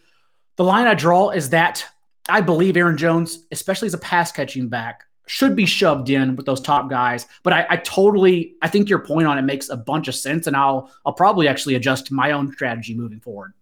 the 0.55 0.63
line 0.63 0.87
I 0.87 0.93
draw 0.93 1.31
is 1.31 1.49
that 1.49 1.85
I 2.29 2.41
believe 2.41 2.77
Aaron 2.77 2.97
Jones, 2.97 3.45
especially 3.51 3.87
as 3.87 3.93
a 3.93 3.99
pass 3.99 4.31
catching 4.31 4.69
back, 4.69 5.03
should 5.27 5.55
be 5.55 5.65
shoved 5.65 6.09
in 6.09 6.35
with 6.35 6.45
those 6.45 6.61
top 6.61 6.89
guys. 6.89 7.27
But 7.43 7.53
I, 7.53 7.65
I, 7.71 7.77
totally, 7.77 8.55
I 8.61 8.67
think 8.67 8.89
your 8.89 8.99
point 8.99 9.27
on 9.27 9.37
it 9.37 9.41
makes 9.41 9.69
a 9.69 9.77
bunch 9.77 10.07
of 10.07 10.15
sense, 10.15 10.47
and 10.47 10.55
I'll 10.55 10.91
I'll 11.05 11.13
probably 11.13 11.47
actually 11.47 11.75
adjust 11.75 12.11
my 12.11 12.31
own 12.31 12.51
strategy 12.53 12.95
moving 12.95 13.19
forward. 13.19 13.53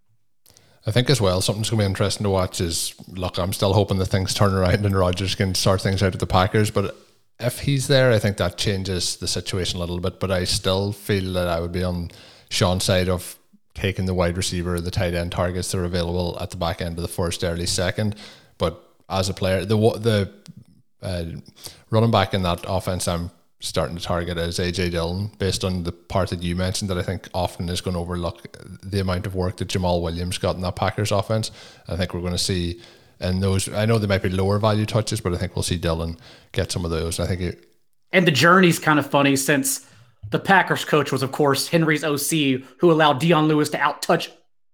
I 0.85 0.91
think 0.91 1.09
as 1.09 1.21
well, 1.21 1.39
something's 1.39 1.69
going 1.69 1.79
to 1.79 1.83
be 1.83 1.89
interesting 1.89 2.25
to 2.25 2.29
watch 2.29 2.59
is 2.59 2.93
look, 3.07 3.37
I'm 3.37 3.53
still 3.53 3.73
hoping 3.73 3.99
that 3.99 4.07
things 4.07 4.33
turn 4.33 4.53
around 4.53 4.85
and 4.85 4.95
Rodgers 4.95 5.35
can 5.35 5.55
start 5.55 5.81
things 5.81 6.03
out 6.03 6.13
at 6.13 6.19
the 6.19 6.27
Packers, 6.27 6.71
but 6.71 6.97
if 7.43 7.59
he's 7.59 7.87
there, 7.87 8.11
I 8.11 8.19
think 8.19 8.37
that 8.37 8.57
changes 8.57 9.17
the 9.17 9.27
situation 9.27 9.77
a 9.77 9.79
little 9.81 9.99
bit. 9.99 10.19
But 10.19 10.31
I 10.31 10.45
still 10.45 10.91
feel 10.91 11.33
that 11.33 11.47
I 11.47 11.59
would 11.59 11.71
be 11.71 11.83
on 11.83 12.09
Shawn's 12.49 12.83
side 12.83 13.09
of 13.09 13.37
taking 13.73 14.05
the 14.05 14.13
wide 14.13 14.37
receiver, 14.37 14.79
the 14.79 14.91
tight 14.91 15.13
end 15.13 15.31
targets 15.31 15.71
that 15.71 15.79
are 15.79 15.85
available 15.85 16.37
at 16.39 16.51
the 16.51 16.57
back 16.57 16.81
end 16.81 16.97
of 16.97 17.01
the 17.01 17.07
first, 17.07 17.43
early 17.43 17.65
second. 17.65 18.15
But 18.57 18.83
as 19.09 19.29
a 19.29 19.33
player, 19.33 19.65
the 19.65 19.77
the 19.77 20.31
uh, 21.01 21.25
running 21.89 22.11
back 22.11 22.33
in 22.33 22.43
that 22.43 22.63
offense, 22.67 23.07
I'm 23.07 23.31
starting 23.59 23.95
to 23.95 24.03
target 24.03 24.37
as 24.37 24.59
AJ 24.59 24.91
Dillon 24.91 25.31
based 25.37 25.63
on 25.63 25.83
the 25.83 25.91
part 25.91 26.29
that 26.29 26.43
you 26.43 26.55
mentioned 26.55 26.89
that 26.89 26.97
I 26.97 27.03
think 27.03 27.29
often 27.33 27.69
is 27.69 27.79
going 27.79 27.93
to 27.93 27.99
overlook 28.01 28.57
the 28.83 28.99
amount 28.99 29.25
of 29.25 29.35
work 29.35 29.57
that 29.57 29.69
Jamaal 29.69 30.01
Williams 30.01 30.37
got 30.37 30.55
in 30.55 30.61
that 30.61 30.75
Packers 30.75 31.11
offense. 31.11 31.49
I 31.87 31.95
think 31.95 32.13
we're 32.13 32.19
going 32.19 32.33
to 32.33 32.37
see 32.37 32.81
and 33.23 33.41
those 33.41 33.67
I 33.69 33.85
know 33.85 33.97
they 33.97 34.07
might 34.07 34.21
be 34.21 34.29
lower 34.29 34.59
value 34.59 34.85
touches, 34.85 35.21
but 35.21 35.33
I 35.33 35.37
think 35.37 35.55
we'll 35.55 35.63
see 35.63 35.77
Dillon 35.77 36.17
get 36.51 36.71
some 36.71 36.85
of 36.85 36.91
those. 36.91 37.19
I 37.19 37.27
think 37.27 37.41
it, 37.41 37.65
and 38.11 38.27
the 38.27 38.31
journey's 38.31 38.79
kind 38.79 38.99
of 38.99 39.09
funny 39.09 39.35
since 39.35 39.87
the 40.29 40.39
Packers 40.39 40.85
coach 40.85 41.11
was, 41.11 41.23
of 41.23 41.31
course, 41.31 41.67
Henry's 41.67 42.03
OC, 42.03 42.61
who 42.77 42.91
allowed 42.91 43.19
Dion 43.19 43.47
Lewis 43.47 43.69
to 43.69 43.77
outtouch 43.77 44.29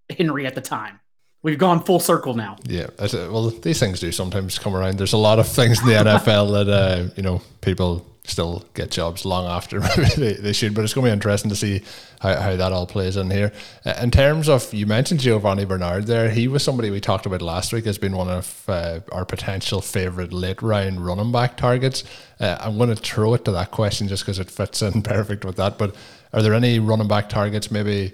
Henry 0.10 0.46
at 0.46 0.56
the 0.56 0.62
time. 0.62 1.00
We've 1.42 1.58
gone 1.58 1.84
full 1.84 2.02
circle 2.02 2.34
now. 2.34 2.58
Yeah, 2.66 2.88
well, 3.00 3.50
these 3.50 3.80
things 3.80 4.02
do 4.02 4.12
sometimes 4.12 4.60
come 4.60 4.76
around. 4.76 4.98
There's 4.98 5.14
a 5.14 5.18
lot 5.18 5.40
of 5.40 5.48
things 5.48 5.80
in 5.80 5.88
the 5.88 5.94
NFL 5.94 6.52
that 6.52 6.70
uh, 6.70 7.10
you 7.16 7.24
know 7.24 7.42
people 7.62 8.06
still 8.30 8.66
get 8.74 8.92
jobs 8.92 9.26
long 9.26 9.46
after 9.46 9.80
they, 10.18 10.34
they 10.34 10.54
should. 10.54 10.74
But 10.74 10.84
it's 10.84 10.94
going 10.94 11.06
to 11.06 11.10
be 11.10 11.14
interesting 11.14 11.50
to 11.50 11.56
see 11.56 11.82
how, 12.20 12.40
how 12.40 12.56
that 12.56 12.72
all 12.72 12.88
plays 12.88 13.18
in 13.18 13.30
here. 13.30 13.52
Uh, 13.86 13.96
in 14.02 14.12
terms 14.12 14.48
of, 14.48 14.74
you 14.74 14.86
mentioned 14.86 15.20
Giovanni 15.20 15.66
Bernard 15.66 16.06
there. 16.06 16.30
He 16.30 16.48
was 16.48 16.64
somebody 16.64 16.90
we 16.90 17.00
talked 17.00 17.26
about 17.26 17.42
last 17.42 17.74
week 17.74 17.88
as 17.88 17.98
being 17.98 18.16
one 18.16 18.30
of 18.30 18.64
uh, 18.68 19.00
our 19.12 19.26
potential 19.26 19.82
favourite 19.82 20.32
late 20.32 20.62
round 20.62 21.06
running 21.06 21.32
back 21.32 21.58
targets. 21.58 22.04
Uh, 22.40 22.58
I'm 22.60 22.78
going 22.78 22.90
to 22.90 22.96
throw 22.96 23.34
it 23.34 23.46
to 23.46 23.52
that 23.52 23.72
question 23.72 24.08
just 24.08 24.24
because 24.24 24.40
it 24.40 24.50
fits 24.50 24.82
in 24.82 25.02
perfect 25.04 25.44
with 25.46 25.58
that. 25.58 25.78
But 25.78 25.96
are 26.34 26.42
there 26.42 26.54
any 26.54 26.80
running 26.80 27.08
back 27.08 27.30
targets 27.30 27.72
maybe 27.72 28.14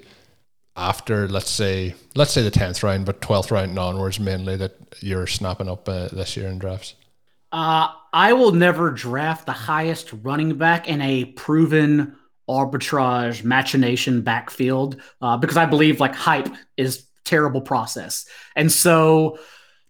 after 0.75 1.27
let's 1.29 1.49
say 1.49 1.95
let's 2.15 2.33
say 2.33 2.41
the 2.41 2.51
10th 2.51 2.83
round 2.83 3.05
but 3.05 3.21
12th 3.21 3.49
round 3.49 3.79
onwards 3.79 4.19
mainly 4.19 4.57
that 4.57 4.75
you're 4.99 5.25
snapping 5.25 5.69
up 5.69 5.87
uh, 5.87 6.09
this 6.09 6.35
year 6.35 6.47
in 6.47 6.59
drafts 6.59 6.95
uh, 7.55 7.87
I 8.11 8.33
will 8.33 8.51
never 8.51 8.91
draft 8.91 9.45
the 9.45 9.53
highest 9.53 10.11
running 10.23 10.57
back 10.57 10.89
in 10.89 11.01
a 11.01 11.23
proven 11.23 12.13
arbitrage 12.49 13.45
machination 13.45 14.23
backfield 14.23 15.01
uh, 15.21 15.37
because 15.37 15.55
I 15.55 15.65
believe 15.65 16.01
like 16.01 16.13
hype 16.13 16.49
is 16.75 17.05
terrible 17.23 17.61
process. 17.61 18.25
And 18.57 18.69
so 18.69 19.39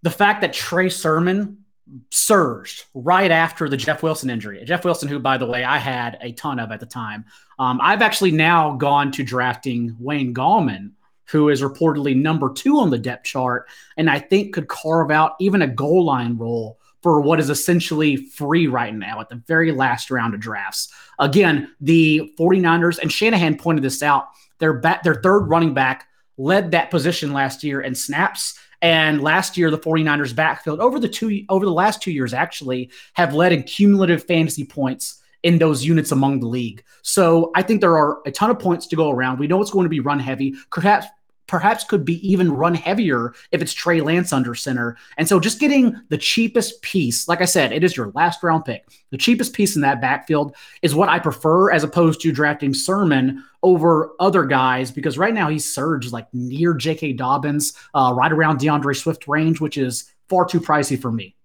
the 0.04 0.12
fact 0.12 0.42
that 0.42 0.54
Trey 0.54 0.90
Sermon 0.90 1.66
surged 2.12 2.86
right 2.94 3.32
after 3.32 3.68
the 3.68 3.78
Jeff 3.78 4.04
Wilson 4.04 4.30
injury, 4.30 4.64
Jeff 4.64 4.86
Wilson, 4.86 5.08
who 5.08 5.18
by 5.18 5.40
the 5.40 5.48
way 5.48 5.64
I 5.64 5.80
had 5.80 6.20
a 6.22 6.34
ton 6.34 6.60
of 6.60 6.72
at 6.72 6.80
the 6.80 6.86
time, 6.86 7.26
um, 7.58 7.80
I've 7.82 8.04
actually 8.04 8.32
now 8.32 8.76
gone 8.76 9.12
to 9.14 9.24
drafting 9.24 9.96
Wayne 10.00 10.36
Gallman. 10.36 10.92
Who 11.30 11.50
is 11.50 11.64
reportedly 11.64 12.16
number 12.16 12.54
two 12.54 12.78
on 12.78 12.92
the 12.92 13.00
depth 13.00 13.26
chart, 13.26 13.68
and 13.98 14.08
I 14.12 14.20
think 14.20 14.54
could 14.54 14.68
carve 14.68 15.10
out 15.10 15.32
even 15.40 15.64
a 15.64 15.68
goal 15.68 16.06
line 16.06 16.38
role 16.38 16.78
for 17.06 17.22
what 17.22 17.40
is 17.40 17.52
essentially 17.52 18.16
free 18.16 18.66
right 18.66 18.96
now 18.96 19.22
at 19.22 19.30
the 19.30 19.36
very 19.46 19.72
last 19.72 20.10
round 20.10 20.34
of 20.34 20.40
drafts. 20.40 20.92
Again, 21.20 21.70
the 21.80 22.34
49ers, 22.40 22.98
and 22.98 23.12
Shanahan 23.12 23.60
pointed 23.60 23.84
this 23.84 24.02
out, 24.02 24.30
their, 24.58 24.74
back, 24.74 25.04
their 25.04 25.14
third 25.14 25.42
running 25.42 25.76
back 25.76 26.08
led 26.40 26.72
that 26.72 26.90
position 26.90 27.32
last 27.32 27.64
year 27.64 27.82
in 27.82 27.94
snaps. 27.94 28.58
And 28.82 29.22
last 29.22 29.56
year, 29.56 29.70
the 29.70 29.78
49ers 29.78 30.36
backfield 30.36 30.80
over 30.80 31.00
the 31.00 31.08
two 31.08 31.46
over 31.48 31.64
the 31.64 31.72
last 31.72 32.02
two 32.02 32.12
years 32.12 32.34
actually 32.34 32.90
have 33.14 33.36
led 33.36 33.54
in 33.54 33.62
cumulative 33.62 34.24
fantasy 34.24 34.66
points 34.66 35.22
in 35.44 35.60
those 35.60 35.86
units 35.86 36.12
among 36.12 36.40
the 36.40 36.48
league. 36.48 36.84
So 37.04 37.52
I 37.54 37.62
think 37.62 37.82
there 37.82 38.00
are 38.00 38.18
a 38.26 38.32
ton 38.32 38.50
of 38.50 38.58
points 38.58 38.88
to 38.88 38.96
go 38.96 39.12
around. 39.12 39.38
We 39.38 39.46
know 39.46 39.62
it's 39.62 39.70
going 39.70 39.86
to 39.86 39.90
be 39.90 40.00
run 40.00 40.20
heavy. 40.20 40.56
Perhaps 40.72 41.06
perhaps 41.48 41.84
could 41.84 42.06
be 42.06 42.26
even 42.28 42.52
run 42.52 42.74
heavier 42.74 43.34
if 43.52 43.62
it's 43.62 43.74
Trey 43.74 44.02
Lance 44.02 44.34
under 44.34 44.56
center. 44.56 44.98
And 45.18 45.28
so 45.28 45.40
just 45.40 45.60
getting 45.60 46.00
the 46.10 46.18
cheapest 46.18 46.82
piece, 46.82 47.28
like 47.28 47.42
I 47.42 47.46
said, 47.46 47.72
it 47.72 47.84
is 47.84 47.96
your 47.96 48.12
last 48.16 48.44
round 48.44 48.66
pick. 48.66 48.86
The 49.12 49.18
cheapest 49.18 49.54
piece 49.54 49.76
in 49.76 49.82
that 49.82 50.02
backfield 50.02 50.56
is 50.82 50.96
what 50.96 51.10
I 51.10 51.20
prefer 51.20 51.72
as 51.72 51.84
opposed 51.84 52.22
to 52.22 52.32
drafting 52.32 52.74
Sermon 52.74 53.44
over 53.64 54.12
other 54.20 54.46
guys 54.46 54.92
because 54.92 55.18
right 55.18 55.34
now 55.34 55.50
he's 55.50 55.72
surged 55.72 56.12
like 56.12 56.28
near 56.34 56.74
J.K. 56.74 57.14
Dobbins, 57.14 57.74
uh, 57.94 58.14
right 58.16 58.32
around 58.32 58.60
D'Andre 58.60 58.94
Swift 58.94 59.28
range, 59.28 59.60
which 59.60 59.78
is 59.78 60.12
far 60.30 60.46
too 60.46 60.60
pricey 60.60 61.00
for 61.00 61.12
me. 61.12 61.36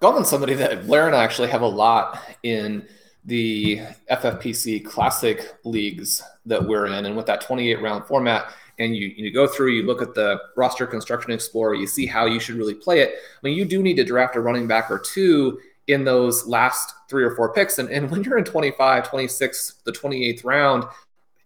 Gallman's 0.00 0.28
somebody 0.28 0.54
that 0.54 0.86
Blair 0.86 1.06
and 1.06 1.14
I 1.14 1.22
actually 1.22 1.48
have 1.48 1.60
a 1.60 1.66
lot 1.66 2.22
in 2.42 2.86
the 3.24 3.80
FFPC 4.10 4.84
classic 4.84 5.54
leagues 5.64 6.22
that 6.46 6.64
we're 6.64 6.86
in. 6.86 7.04
And 7.04 7.16
with 7.16 7.26
that 7.26 7.42
28 7.42 7.82
round 7.82 8.06
format, 8.06 8.52
and 8.80 8.96
you, 8.96 9.12
you 9.14 9.30
go 9.30 9.46
through, 9.46 9.72
you 9.72 9.82
look 9.84 10.00
at 10.00 10.14
the 10.14 10.40
roster 10.56 10.86
construction 10.86 11.32
explorer, 11.32 11.74
you 11.74 11.86
see 11.86 12.06
how 12.06 12.24
you 12.24 12.40
should 12.40 12.56
really 12.56 12.74
play 12.74 13.00
it. 13.00 13.10
I 13.10 13.38
mean, 13.46 13.56
you 13.56 13.66
do 13.66 13.82
need 13.82 13.96
to 13.96 14.04
draft 14.04 14.36
a 14.36 14.40
running 14.40 14.66
back 14.66 14.90
or 14.90 14.98
two 14.98 15.60
in 15.86 16.02
those 16.02 16.46
last 16.46 16.94
three 17.08 17.22
or 17.22 17.36
four 17.36 17.52
picks. 17.52 17.78
And, 17.78 17.90
and 17.90 18.10
when 18.10 18.24
you're 18.24 18.38
in 18.38 18.44
25, 18.44 19.08
26, 19.08 19.74
the 19.84 19.92
28th 19.92 20.44
round, 20.44 20.84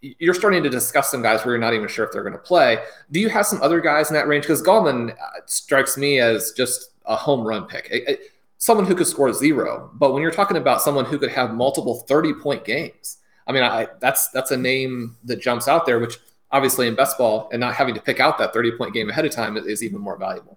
you're 0.01 0.35
starting 0.35 0.63
to 0.63 0.71
discuss 0.71 1.11
some 1.11 1.23
guys 1.23 1.45
where 1.45 1.55
you're 1.55 1.61
not 1.61 1.75
even 1.75 1.89
sure 1.89 2.05
if 2.05 2.13
they're 2.13 2.23
going 2.23 2.35
to 2.35 2.39
play. 2.39 2.79
Do 3.11 3.19
you 3.19 3.29
have 3.31 3.47
some 3.47 3.61
other 3.63 3.81
guys 3.81 4.11
in 4.11 4.15
that 4.15 4.29
range? 4.29 4.45
Because 4.45 4.63
Gallman 4.63 5.13
uh, 5.13 5.41
strikes 5.47 5.97
me 5.97 6.21
as 6.21 6.53
just 6.53 6.91
a 7.05 7.17
home 7.17 7.45
run 7.45 7.67
pick, 7.67 7.89
it, 7.91 8.09
it, 8.09 8.21
someone 8.59 8.87
who 8.87 8.95
could 8.95 9.07
score 9.07 9.33
zero. 9.33 9.91
But 9.95 10.13
when 10.13 10.23
you're 10.23 10.31
talking 10.31 10.57
about 10.57 10.83
someone 10.83 11.05
who 11.05 11.19
could 11.19 11.31
have 11.31 11.53
multiple 11.53 12.05
30 12.07 12.35
point 12.35 12.65
games, 12.65 13.19
I 13.47 13.53
mean, 13.53 13.63
I, 13.63 13.89
that's 13.99 14.29
that's 14.29 14.53
a 14.53 14.57
name 14.57 15.17
that 15.25 15.43
jumps 15.43 15.67
out 15.67 15.85
there, 15.85 15.99
which– 15.99 16.19
obviously 16.55 16.87
in 16.87 16.95
best 16.95 17.19
ball 17.19 17.49
and 17.53 17.61
not 17.61 17.75
having 17.75 17.95
to 17.95 18.01
pick 18.01 18.21
out 18.21 18.39
that 18.39 18.55
30 18.55 18.79
point 18.79 18.95
game 18.95 19.11
ahead 19.11 19.25
of 19.25 19.33
time 19.33 19.57
is 19.57 19.83
even 19.83 20.01
more 20.01 20.17
valuable. 20.17 20.57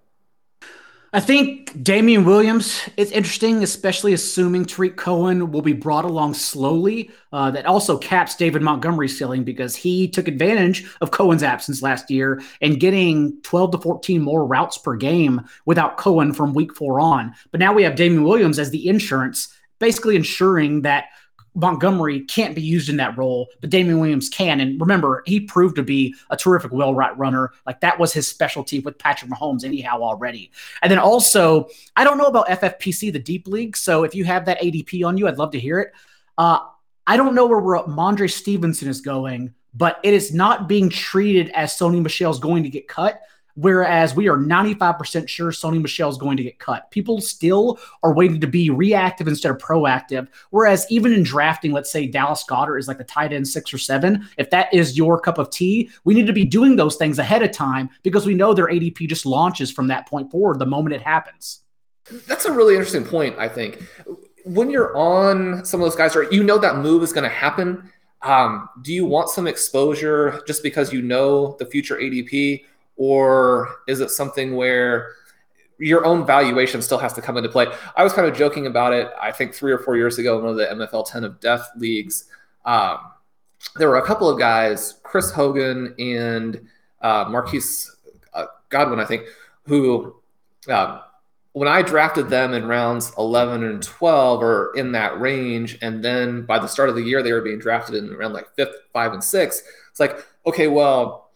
I 1.10 1.20
think 1.20 1.82
Damien 1.82 2.26
Williams 2.26 2.82
is 2.98 3.10
interesting, 3.12 3.62
especially 3.62 4.12
assuming 4.12 4.66
Tarik 4.66 4.96
Cohen 4.98 5.50
will 5.50 5.62
be 5.62 5.72
brought 5.72 6.04
along 6.04 6.34
slowly. 6.34 7.10
Uh, 7.32 7.50
that 7.50 7.64
also 7.64 7.96
caps 7.96 8.36
David 8.36 8.60
Montgomery's 8.60 9.18
ceiling 9.18 9.42
because 9.42 9.74
he 9.74 10.06
took 10.06 10.28
advantage 10.28 10.86
of 11.00 11.10
Cohen's 11.10 11.42
absence 11.42 11.82
last 11.82 12.10
year 12.10 12.42
and 12.60 12.78
getting 12.78 13.40
12 13.42 13.72
to 13.72 13.78
14 13.78 14.20
more 14.20 14.46
routes 14.46 14.76
per 14.76 14.96
game 14.96 15.40
without 15.64 15.96
Cohen 15.96 16.34
from 16.34 16.52
week 16.52 16.76
four 16.76 17.00
on. 17.00 17.34
But 17.50 17.60
now 17.60 17.72
we 17.72 17.82
have 17.84 17.96
Damien 17.96 18.24
Williams 18.24 18.58
as 18.58 18.70
the 18.70 18.86
insurance, 18.86 19.48
basically 19.78 20.14
ensuring 20.14 20.82
that 20.82 21.06
Montgomery 21.54 22.20
can't 22.20 22.54
be 22.54 22.62
used 22.62 22.88
in 22.88 22.96
that 22.98 23.16
role, 23.16 23.48
but 23.60 23.70
Damien 23.70 24.00
Williams 24.00 24.28
can. 24.28 24.60
And 24.60 24.80
remember, 24.80 25.22
he 25.26 25.40
proved 25.40 25.76
to 25.76 25.82
be 25.82 26.14
a 26.30 26.36
terrific 26.36 26.72
well 26.72 26.94
route 26.94 27.18
runner. 27.18 27.52
Like 27.66 27.80
that 27.80 27.98
was 27.98 28.12
his 28.12 28.28
specialty 28.28 28.80
with 28.80 28.98
Patrick 28.98 29.30
Mahomes, 29.30 29.64
anyhow, 29.64 30.00
already. 30.02 30.50
And 30.82 30.90
then 30.90 30.98
also, 30.98 31.68
I 31.96 32.04
don't 32.04 32.18
know 32.18 32.26
about 32.26 32.48
FFPC, 32.48 33.12
the 33.12 33.18
deep 33.18 33.46
league. 33.46 33.76
So 33.76 34.04
if 34.04 34.14
you 34.14 34.24
have 34.24 34.44
that 34.46 34.60
ADP 34.60 35.04
on 35.04 35.16
you, 35.16 35.28
I'd 35.28 35.38
love 35.38 35.52
to 35.52 35.60
hear 35.60 35.80
it. 35.80 35.92
Uh, 36.36 36.60
I 37.06 37.16
don't 37.16 37.34
know 37.34 37.46
where 37.46 37.60
Rhamondre 37.60 38.30
Stevenson 38.30 38.88
is 38.88 39.00
going, 39.00 39.54
but 39.74 39.98
it 40.02 40.14
is 40.14 40.34
not 40.34 40.68
being 40.68 40.90
treated 40.90 41.50
as 41.50 41.72
Sony 41.72 42.02
Michel 42.02 42.30
is 42.30 42.38
going 42.38 42.62
to 42.62 42.68
get 42.68 42.86
cut. 42.86 43.22
Whereas 43.60 44.14
we 44.14 44.28
are 44.28 44.36
95% 44.36 45.28
sure 45.28 45.50
Sony 45.50 45.82
Michel 45.82 46.08
is 46.08 46.16
going 46.16 46.36
to 46.36 46.44
get 46.44 46.60
cut. 46.60 46.88
People 46.92 47.20
still 47.20 47.80
are 48.04 48.14
waiting 48.14 48.40
to 48.40 48.46
be 48.46 48.70
reactive 48.70 49.26
instead 49.26 49.50
of 49.50 49.58
proactive. 49.58 50.28
Whereas 50.50 50.86
even 50.90 51.12
in 51.12 51.24
drafting, 51.24 51.72
let's 51.72 51.90
say 51.90 52.06
Dallas 52.06 52.44
Goedert 52.48 52.78
is 52.78 52.86
like 52.86 52.98
the 52.98 53.04
tight 53.04 53.32
end 53.32 53.48
six 53.48 53.74
or 53.74 53.78
seven. 53.78 54.28
If 54.38 54.50
that 54.50 54.72
is 54.72 54.96
your 54.96 55.18
cup 55.18 55.38
of 55.38 55.50
tea, 55.50 55.90
we 56.04 56.14
need 56.14 56.28
to 56.28 56.32
be 56.32 56.44
doing 56.44 56.76
those 56.76 56.94
things 56.94 57.18
ahead 57.18 57.42
of 57.42 57.50
time 57.50 57.90
because 58.04 58.26
we 58.26 58.34
know 58.34 58.54
their 58.54 58.68
ADP 58.68 59.08
just 59.08 59.26
launches 59.26 59.72
from 59.72 59.88
that 59.88 60.06
point 60.06 60.30
forward 60.30 60.60
the 60.60 60.66
moment 60.66 60.94
it 60.94 61.02
happens. 61.02 61.62
That's 62.28 62.44
a 62.44 62.52
really 62.52 62.74
interesting 62.74 63.04
point, 63.04 63.36
I 63.40 63.48
think. 63.48 63.82
When 64.44 64.70
you're 64.70 64.96
on 64.96 65.64
some 65.64 65.80
of 65.80 65.84
those 65.84 65.96
guys, 65.96 66.14
or 66.14 66.30
you 66.32 66.44
know 66.44 66.58
that 66.58 66.76
move 66.76 67.02
is 67.02 67.12
going 67.12 67.24
to 67.24 67.28
happen, 67.28 67.90
um, 68.22 68.68
do 68.82 68.92
you 68.92 69.04
want 69.04 69.30
some 69.30 69.48
exposure 69.48 70.42
just 70.46 70.62
because 70.62 70.92
you 70.92 71.02
know 71.02 71.56
the 71.58 71.66
future 71.66 71.96
ADP? 71.96 72.64
Or 72.98 73.76
is 73.86 74.00
it 74.00 74.10
something 74.10 74.54
where 74.54 75.14
your 75.78 76.04
own 76.04 76.26
valuation 76.26 76.82
still 76.82 76.98
has 76.98 77.14
to 77.14 77.22
come 77.22 77.38
into 77.38 77.48
play? 77.48 77.66
I 77.96 78.04
was 78.04 78.12
kind 78.12 78.28
of 78.28 78.36
joking 78.36 78.66
about 78.66 78.92
it. 78.92 79.08
I 79.18 79.32
think 79.32 79.54
three 79.54 79.72
or 79.72 79.78
four 79.78 79.96
years 79.96 80.18
ago, 80.18 80.38
one 80.38 80.50
of 80.50 80.56
the 80.56 80.66
MFL 80.66 81.10
10 81.10 81.24
of 81.24 81.40
Death 81.40 81.70
leagues, 81.76 82.24
um, 82.66 82.98
there 83.76 83.88
were 83.88 83.96
a 83.96 84.06
couple 84.06 84.28
of 84.28 84.38
guys, 84.38 84.96
Chris 85.04 85.30
Hogan 85.30 85.94
and 85.98 86.60
uh, 87.00 87.24
Marquise 87.28 87.96
uh, 88.34 88.46
Godwin, 88.68 89.00
I 89.00 89.04
think, 89.04 89.22
who 89.64 90.16
uh, 90.68 91.00
when 91.52 91.68
I 91.68 91.82
drafted 91.82 92.28
them 92.28 92.54
in 92.54 92.66
rounds 92.66 93.12
11 93.18 93.64
and 93.64 93.82
12 93.82 94.42
or 94.42 94.72
in 94.76 94.92
that 94.92 95.20
range, 95.20 95.78
and 95.82 96.04
then 96.04 96.42
by 96.42 96.58
the 96.58 96.68
start 96.68 96.88
of 96.88 96.94
the 96.94 97.02
year, 97.02 97.22
they 97.22 97.32
were 97.32 97.40
being 97.40 97.58
drafted 97.58 97.96
in 97.96 98.12
around 98.12 98.32
like 98.32 98.54
fifth, 98.54 98.76
five, 98.92 99.12
and 99.12 99.22
six. 99.24 99.62
It's 99.90 100.00
like, 100.00 100.24
okay, 100.46 100.68
well, 100.68 101.27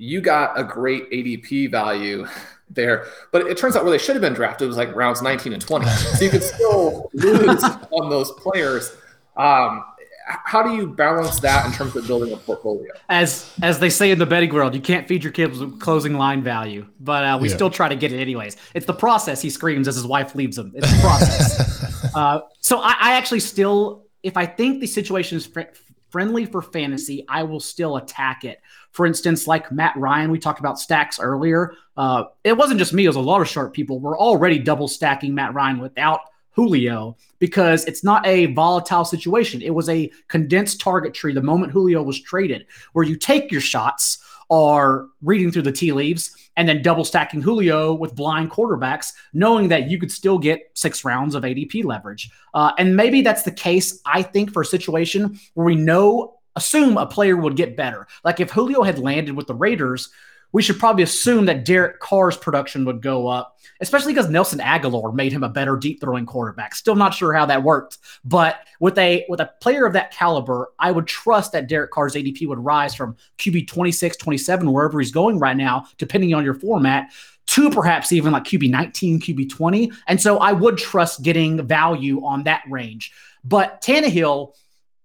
you 0.00 0.22
got 0.22 0.58
a 0.58 0.64
great 0.64 1.10
ADP 1.10 1.70
value 1.70 2.26
there. 2.70 3.06
But 3.32 3.46
it 3.46 3.58
turns 3.58 3.76
out 3.76 3.84
where 3.84 3.92
they 3.92 3.98
should 3.98 4.16
have 4.16 4.22
been 4.22 4.32
drafted 4.32 4.66
was 4.66 4.76
like 4.76 4.94
rounds 4.96 5.22
19 5.22 5.52
and 5.52 5.62
20. 5.62 5.86
So 5.90 6.24
you 6.24 6.30
could 6.30 6.42
still 6.42 7.10
lose 7.12 7.62
on 7.90 8.08
those 8.08 8.32
players. 8.32 8.96
Um, 9.36 9.84
how 10.26 10.62
do 10.62 10.74
you 10.74 10.86
balance 10.86 11.40
that 11.40 11.66
in 11.66 11.72
terms 11.72 11.96
of 11.96 12.06
building 12.06 12.32
a 12.32 12.36
portfolio? 12.36 12.92
As 13.08 13.52
as 13.62 13.80
they 13.80 13.90
say 13.90 14.10
in 14.10 14.18
the 14.18 14.26
betting 14.26 14.52
world, 14.54 14.74
you 14.74 14.80
can't 14.80 15.08
feed 15.08 15.24
your 15.24 15.32
kids 15.32 15.58
with 15.58 15.80
closing 15.80 16.14
line 16.14 16.42
value, 16.42 16.86
but 17.00 17.24
uh, 17.24 17.38
we 17.40 17.48
yeah. 17.48 17.54
still 17.54 17.70
try 17.70 17.88
to 17.88 17.96
get 17.96 18.12
it 18.12 18.20
anyways. 18.20 18.56
It's 18.74 18.86
the 18.86 18.94
process. 18.94 19.42
He 19.42 19.50
screams 19.50 19.88
as 19.88 19.96
his 19.96 20.06
wife 20.06 20.34
leaves 20.34 20.56
him. 20.56 20.72
It's 20.74 20.90
the 20.90 21.00
process. 21.00 22.14
uh, 22.14 22.40
so 22.60 22.78
I, 22.78 22.96
I, 23.00 23.12
actually 23.14 23.40
still, 23.40 24.06
if 24.22 24.36
I 24.36 24.46
think 24.46 24.80
the 24.80 24.86
situation 24.86 25.36
is 25.36 25.46
fr- 25.46 25.72
friendly 26.10 26.44
for 26.44 26.62
fantasy, 26.62 27.24
I 27.28 27.42
will 27.42 27.60
still 27.60 27.96
attack 27.96 28.44
it. 28.44 28.60
For 28.92 29.06
instance, 29.06 29.46
like 29.46 29.70
Matt 29.70 29.96
Ryan, 29.96 30.30
we 30.30 30.38
talked 30.38 30.60
about 30.60 30.78
stacks 30.78 31.20
earlier. 31.20 31.74
Uh, 31.96 32.24
it 32.44 32.56
wasn't 32.56 32.78
just 32.78 32.92
me; 32.92 33.04
it 33.04 33.08
was 33.08 33.16
a 33.16 33.20
lot 33.20 33.40
of 33.40 33.48
sharp 33.48 33.72
people. 33.72 34.00
We're 34.00 34.18
already 34.18 34.58
double 34.58 34.88
stacking 34.88 35.34
Matt 35.34 35.54
Ryan 35.54 35.78
without 35.78 36.20
Julio 36.52 37.16
because 37.38 37.84
it's 37.84 38.04
not 38.04 38.26
a 38.26 38.46
volatile 38.46 39.04
situation. 39.04 39.62
It 39.62 39.74
was 39.74 39.88
a 39.88 40.10
condensed 40.28 40.80
target 40.80 41.14
tree 41.14 41.32
the 41.32 41.42
moment 41.42 41.72
Julio 41.72 42.02
was 42.02 42.20
traded, 42.20 42.66
where 42.92 43.04
you 43.04 43.16
take 43.16 43.50
your 43.50 43.60
shots 43.60 44.18
are 44.50 45.06
reading 45.22 45.52
through 45.52 45.62
the 45.62 45.72
tea 45.72 45.92
leaves 45.92 46.34
and 46.56 46.68
then 46.68 46.82
double 46.82 47.04
stacking 47.04 47.40
Julio 47.40 47.94
with 47.94 48.16
blind 48.16 48.50
quarterbacks, 48.50 49.12
knowing 49.32 49.68
that 49.68 49.88
you 49.88 49.98
could 49.98 50.10
still 50.10 50.38
get 50.38 50.70
six 50.74 51.04
rounds 51.04 51.34
of 51.34 51.44
ADP 51.44 51.84
leverage. 51.84 52.30
Uh, 52.52 52.72
and 52.76 52.96
maybe 52.96 53.22
that's 53.22 53.44
the 53.44 53.52
case, 53.52 54.00
I 54.04 54.22
think, 54.22 54.52
for 54.52 54.62
a 54.62 54.66
situation 54.66 55.38
where 55.54 55.66
we 55.66 55.76
know, 55.76 56.39
assume 56.56 56.96
a 56.96 57.06
player 57.06 57.36
would 57.36 57.56
get 57.56 57.76
better. 57.76 58.06
Like 58.24 58.40
if 58.40 58.50
Julio 58.50 58.82
had 58.82 58.98
landed 58.98 59.36
with 59.36 59.46
the 59.46 59.54
Raiders, 59.54 60.10
we 60.52 60.62
should 60.62 60.78
probably 60.78 61.04
assume 61.04 61.46
that 61.46 61.64
Derek 61.64 62.00
Carr's 62.00 62.36
production 62.36 62.84
would 62.84 63.00
go 63.00 63.28
up, 63.28 63.58
especially 63.80 64.12
because 64.12 64.28
Nelson 64.28 64.58
Agholor 64.58 65.14
made 65.14 65.32
him 65.32 65.44
a 65.44 65.48
better 65.48 65.76
deep 65.76 66.00
throwing 66.00 66.26
quarterback. 66.26 66.74
Still 66.74 66.96
not 66.96 67.14
sure 67.14 67.32
how 67.32 67.46
that 67.46 67.62
worked, 67.62 67.98
but 68.24 68.60
with 68.80 68.98
a 68.98 69.24
with 69.28 69.40
a 69.40 69.52
player 69.60 69.86
of 69.86 69.92
that 69.92 70.12
caliber, 70.12 70.72
I 70.78 70.90
would 70.90 71.06
trust 71.06 71.52
that 71.52 71.68
Derek 71.68 71.92
Carr's 71.92 72.14
ADP 72.14 72.46
would 72.48 72.58
rise 72.58 72.94
from 72.94 73.16
QB 73.38 73.68
26, 73.68 74.16
27, 74.16 74.72
wherever 74.72 74.98
he's 74.98 75.12
going 75.12 75.38
right 75.38 75.56
now, 75.56 75.86
depending 75.98 76.34
on 76.34 76.44
your 76.44 76.54
format, 76.54 77.12
to 77.46 77.70
perhaps 77.70 78.12
even 78.12 78.32
like 78.32 78.44
QB 78.44 78.70
19, 78.70 79.20
QB 79.20 79.50
20. 79.50 79.92
And 80.08 80.20
so 80.20 80.38
I 80.38 80.52
would 80.52 80.78
trust 80.78 81.22
getting 81.22 81.64
value 81.66 82.24
on 82.24 82.44
that 82.44 82.62
range. 82.68 83.12
But 83.44 83.82
Tannehill, 83.82 84.54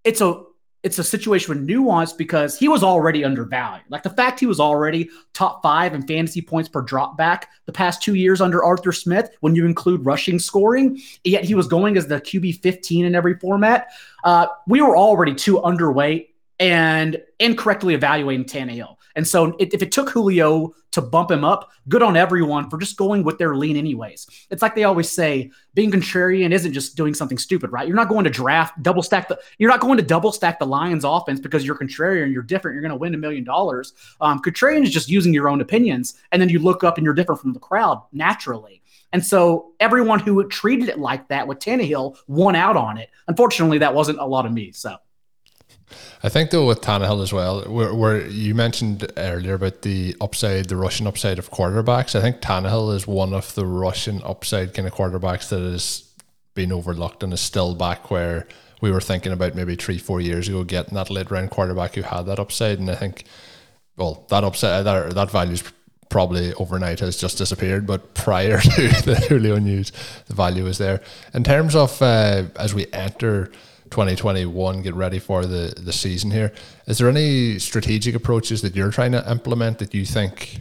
it's 0.04 0.20
a 0.20 0.42
it's 0.82 0.98
a 0.98 1.04
situation 1.04 1.54
with 1.54 1.64
nuance 1.64 2.12
because 2.12 2.58
he 2.58 2.68
was 2.68 2.82
already 2.82 3.24
undervalued. 3.24 3.84
Like 3.88 4.02
the 4.02 4.10
fact 4.10 4.38
he 4.38 4.46
was 4.46 4.60
already 4.60 5.10
top 5.32 5.62
five 5.62 5.94
in 5.94 6.06
fantasy 6.06 6.40
points 6.40 6.68
per 6.68 6.80
drop 6.82 7.16
back 7.16 7.50
the 7.64 7.72
past 7.72 8.02
two 8.02 8.14
years 8.14 8.40
under 8.40 8.62
Arthur 8.62 8.92
Smith, 8.92 9.30
when 9.40 9.54
you 9.54 9.66
include 9.66 10.04
rushing 10.04 10.38
scoring, 10.38 11.00
yet 11.24 11.44
he 11.44 11.54
was 11.54 11.66
going 11.66 11.96
as 11.96 12.06
the 12.06 12.20
QB 12.20 12.60
15 12.60 13.04
in 13.04 13.14
every 13.14 13.34
format. 13.38 13.88
Uh, 14.22 14.46
we 14.66 14.80
were 14.80 14.96
already 14.96 15.34
too 15.34 15.56
underweight 15.58 16.28
and 16.58 17.20
incorrectly 17.38 17.94
evaluating 17.94 18.44
Tannehill. 18.44 18.96
And 19.16 19.26
so 19.26 19.56
if 19.58 19.82
it 19.82 19.90
took 19.90 20.10
Julio 20.10 20.74
to 20.92 21.02
bump 21.02 21.30
him 21.30 21.44
up, 21.44 21.70
good 21.88 22.02
on 22.02 22.16
everyone 22.16 22.70
for 22.70 22.78
just 22.78 22.96
going 22.96 23.24
with 23.24 23.38
their 23.38 23.56
lean 23.56 23.76
anyways. 23.76 24.26
It's 24.50 24.62
like 24.62 24.74
they 24.74 24.84
always 24.84 25.10
say, 25.10 25.50
being 25.74 25.90
contrarian 25.90 26.52
isn't 26.52 26.72
just 26.72 26.96
doing 26.96 27.14
something 27.14 27.38
stupid, 27.38 27.72
right? 27.72 27.86
You're 27.86 27.96
not 27.96 28.08
going 28.08 28.24
to 28.24 28.30
draft 28.30 28.82
double 28.82 29.02
stack 29.02 29.28
the 29.28 29.38
you're 29.58 29.70
not 29.70 29.80
going 29.80 29.96
to 29.96 30.02
double 30.02 30.32
stack 30.32 30.58
the 30.58 30.66
Lions 30.66 31.04
offense 31.04 31.40
because 31.40 31.66
you're 31.66 31.76
contrarian, 31.76 32.32
you're 32.32 32.42
different, 32.42 32.74
you're 32.74 32.82
going 32.82 32.90
to 32.90 32.96
win 32.96 33.14
a 33.14 33.18
million 33.18 33.44
dollars. 33.44 33.94
Um, 34.20 34.40
contrarian 34.40 34.84
is 34.84 34.92
just 34.92 35.08
using 35.08 35.34
your 35.34 35.48
own 35.48 35.60
opinions, 35.60 36.14
and 36.32 36.40
then 36.40 36.48
you 36.48 36.58
look 36.58 36.84
up 36.84 36.96
and 36.98 37.04
you're 37.04 37.14
different 37.14 37.40
from 37.40 37.52
the 37.52 37.60
crowd 37.60 38.02
naturally. 38.12 38.82
And 39.12 39.24
so 39.24 39.72
everyone 39.80 40.18
who 40.18 40.46
treated 40.48 40.88
it 40.88 40.98
like 40.98 41.28
that 41.28 41.46
with 41.46 41.58
Tannehill 41.58 42.16
won 42.26 42.56
out 42.56 42.76
on 42.76 42.98
it. 42.98 43.10
Unfortunately, 43.28 43.78
that 43.78 43.94
wasn't 43.94 44.18
a 44.18 44.26
lot 44.26 44.46
of 44.46 44.52
me. 44.52 44.72
So 44.72 44.96
I 46.22 46.28
think 46.28 46.50
though 46.50 46.66
with 46.66 46.80
Tannehill 46.80 47.22
as 47.22 47.32
well, 47.32 47.62
where, 47.62 47.94
where 47.94 48.26
you 48.26 48.54
mentioned 48.54 49.10
earlier 49.16 49.54
about 49.54 49.82
the 49.82 50.16
upside, 50.20 50.66
the 50.68 50.76
Russian 50.76 51.06
upside 51.06 51.38
of 51.38 51.50
quarterbacks. 51.50 52.14
I 52.14 52.20
think 52.20 52.40
Tannehill 52.40 52.94
is 52.94 53.06
one 53.06 53.32
of 53.32 53.54
the 53.54 53.66
Russian 53.66 54.20
upside 54.24 54.74
kind 54.74 54.88
of 54.88 54.94
quarterbacks 54.94 55.48
that 55.50 55.60
has 55.60 56.04
been 56.54 56.72
overlooked 56.72 57.22
and 57.22 57.32
is 57.32 57.40
still 57.40 57.74
back 57.74 58.10
where 58.10 58.46
we 58.80 58.90
were 58.90 59.00
thinking 59.00 59.32
about 59.32 59.54
maybe 59.54 59.76
three, 59.76 59.98
four 59.98 60.20
years 60.20 60.48
ago 60.48 60.64
getting 60.64 60.94
that 60.94 61.10
late 61.10 61.30
round 61.30 61.50
quarterback 61.50 61.94
who 61.94 62.02
had 62.02 62.22
that 62.22 62.38
upside. 62.38 62.78
And 62.78 62.90
I 62.90 62.94
think, 62.94 63.24
well, 63.96 64.24
that 64.30 64.44
upside, 64.44 64.84
that 64.84 65.14
that 65.14 65.30
value's 65.30 65.62
probably 66.08 66.52
overnight 66.54 67.00
has 67.00 67.16
just 67.16 67.38
disappeared. 67.38 67.86
But 67.86 68.14
prior 68.14 68.60
to 68.76 68.88
the 69.02 69.26
Julio 69.28 69.58
news, 69.58 69.92
the 70.26 70.34
value 70.34 70.64
was 70.64 70.78
there. 70.78 71.02
In 71.34 71.44
terms 71.44 71.74
of 71.74 72.00
uh, 72.02 72.44
as 72.56 72.74
we 72.74 72.86
enter 72.92 73.50
2021 73.90 74.82
get 74.82 74.94
ready 74.94 75.18
for 75.18 75.46
the 75.46 75.74
the 75.76 75.92
season 75.92 76.30
here. 76.30 76.52
Is 76.86 76.98
there 76.98 77.08
any 77.08 77.58
strategic 77.58 78.14
approaches 78.14 78.62
that 78.62 78.74
you're 78.74 78.90
trying 78.90 79.12
to 79.12 79.30
implement 79.30 79.78
that 79.78 79.94
you 79.94 80.04
think 80.04 80.60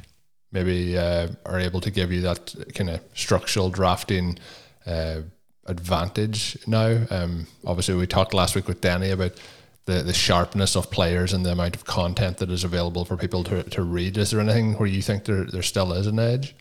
maybe 0.52 0.98
uh, 0.98 1.28
are 1.46 1.60
able 1.60 1.82
to 1.82 1.92
give 1.92 2.12
you 2.12 2.22
that 2.22 2.54
kind 2.74 2.90
of 2.90 3.02
structural 3.14 3.70
drafting 3.70 4.38
uh, 4.86 5.22
advantage 5.66 6.58
now? 6.68 7.06
Um, 7.10 7.48
obviously 7.66 7.96
we 7.96 8.08
talked 8.08 8.34
last 8.34 8.56
week 8.56 8.68
with 8.68 8.82
Danny 8.82 9.12
about 9.12 9.34
the, 9.86 10.02
the 10.02 10.14
sharpness 10.14 10.76
of 10.76 10.90
players 10.90 11.32
and 11.34 11.46
the 11.46 11.52
amount 11.52 11.76
of 11.76 11.86
content 11.86 12.38
that 12.38 12.50
is 12.50 12.64
available 12.64 13.06
for 13.06 13.18
people 13.18 13.44
to, 13.46 13.64
to 13.64 13.84
read. 13.84 14.18
Is 14.18 14.32
there 14.32 14.40
anything 14.40 14.74
where 14.74 14.88
you 14.88 15.02
think 15.02 15.26
there, 15.26 15.46
there 15.46 15.62
still 15.62 15.94
is 15.94 16.08
an 16.08 16.20
edge? 16.20 16.56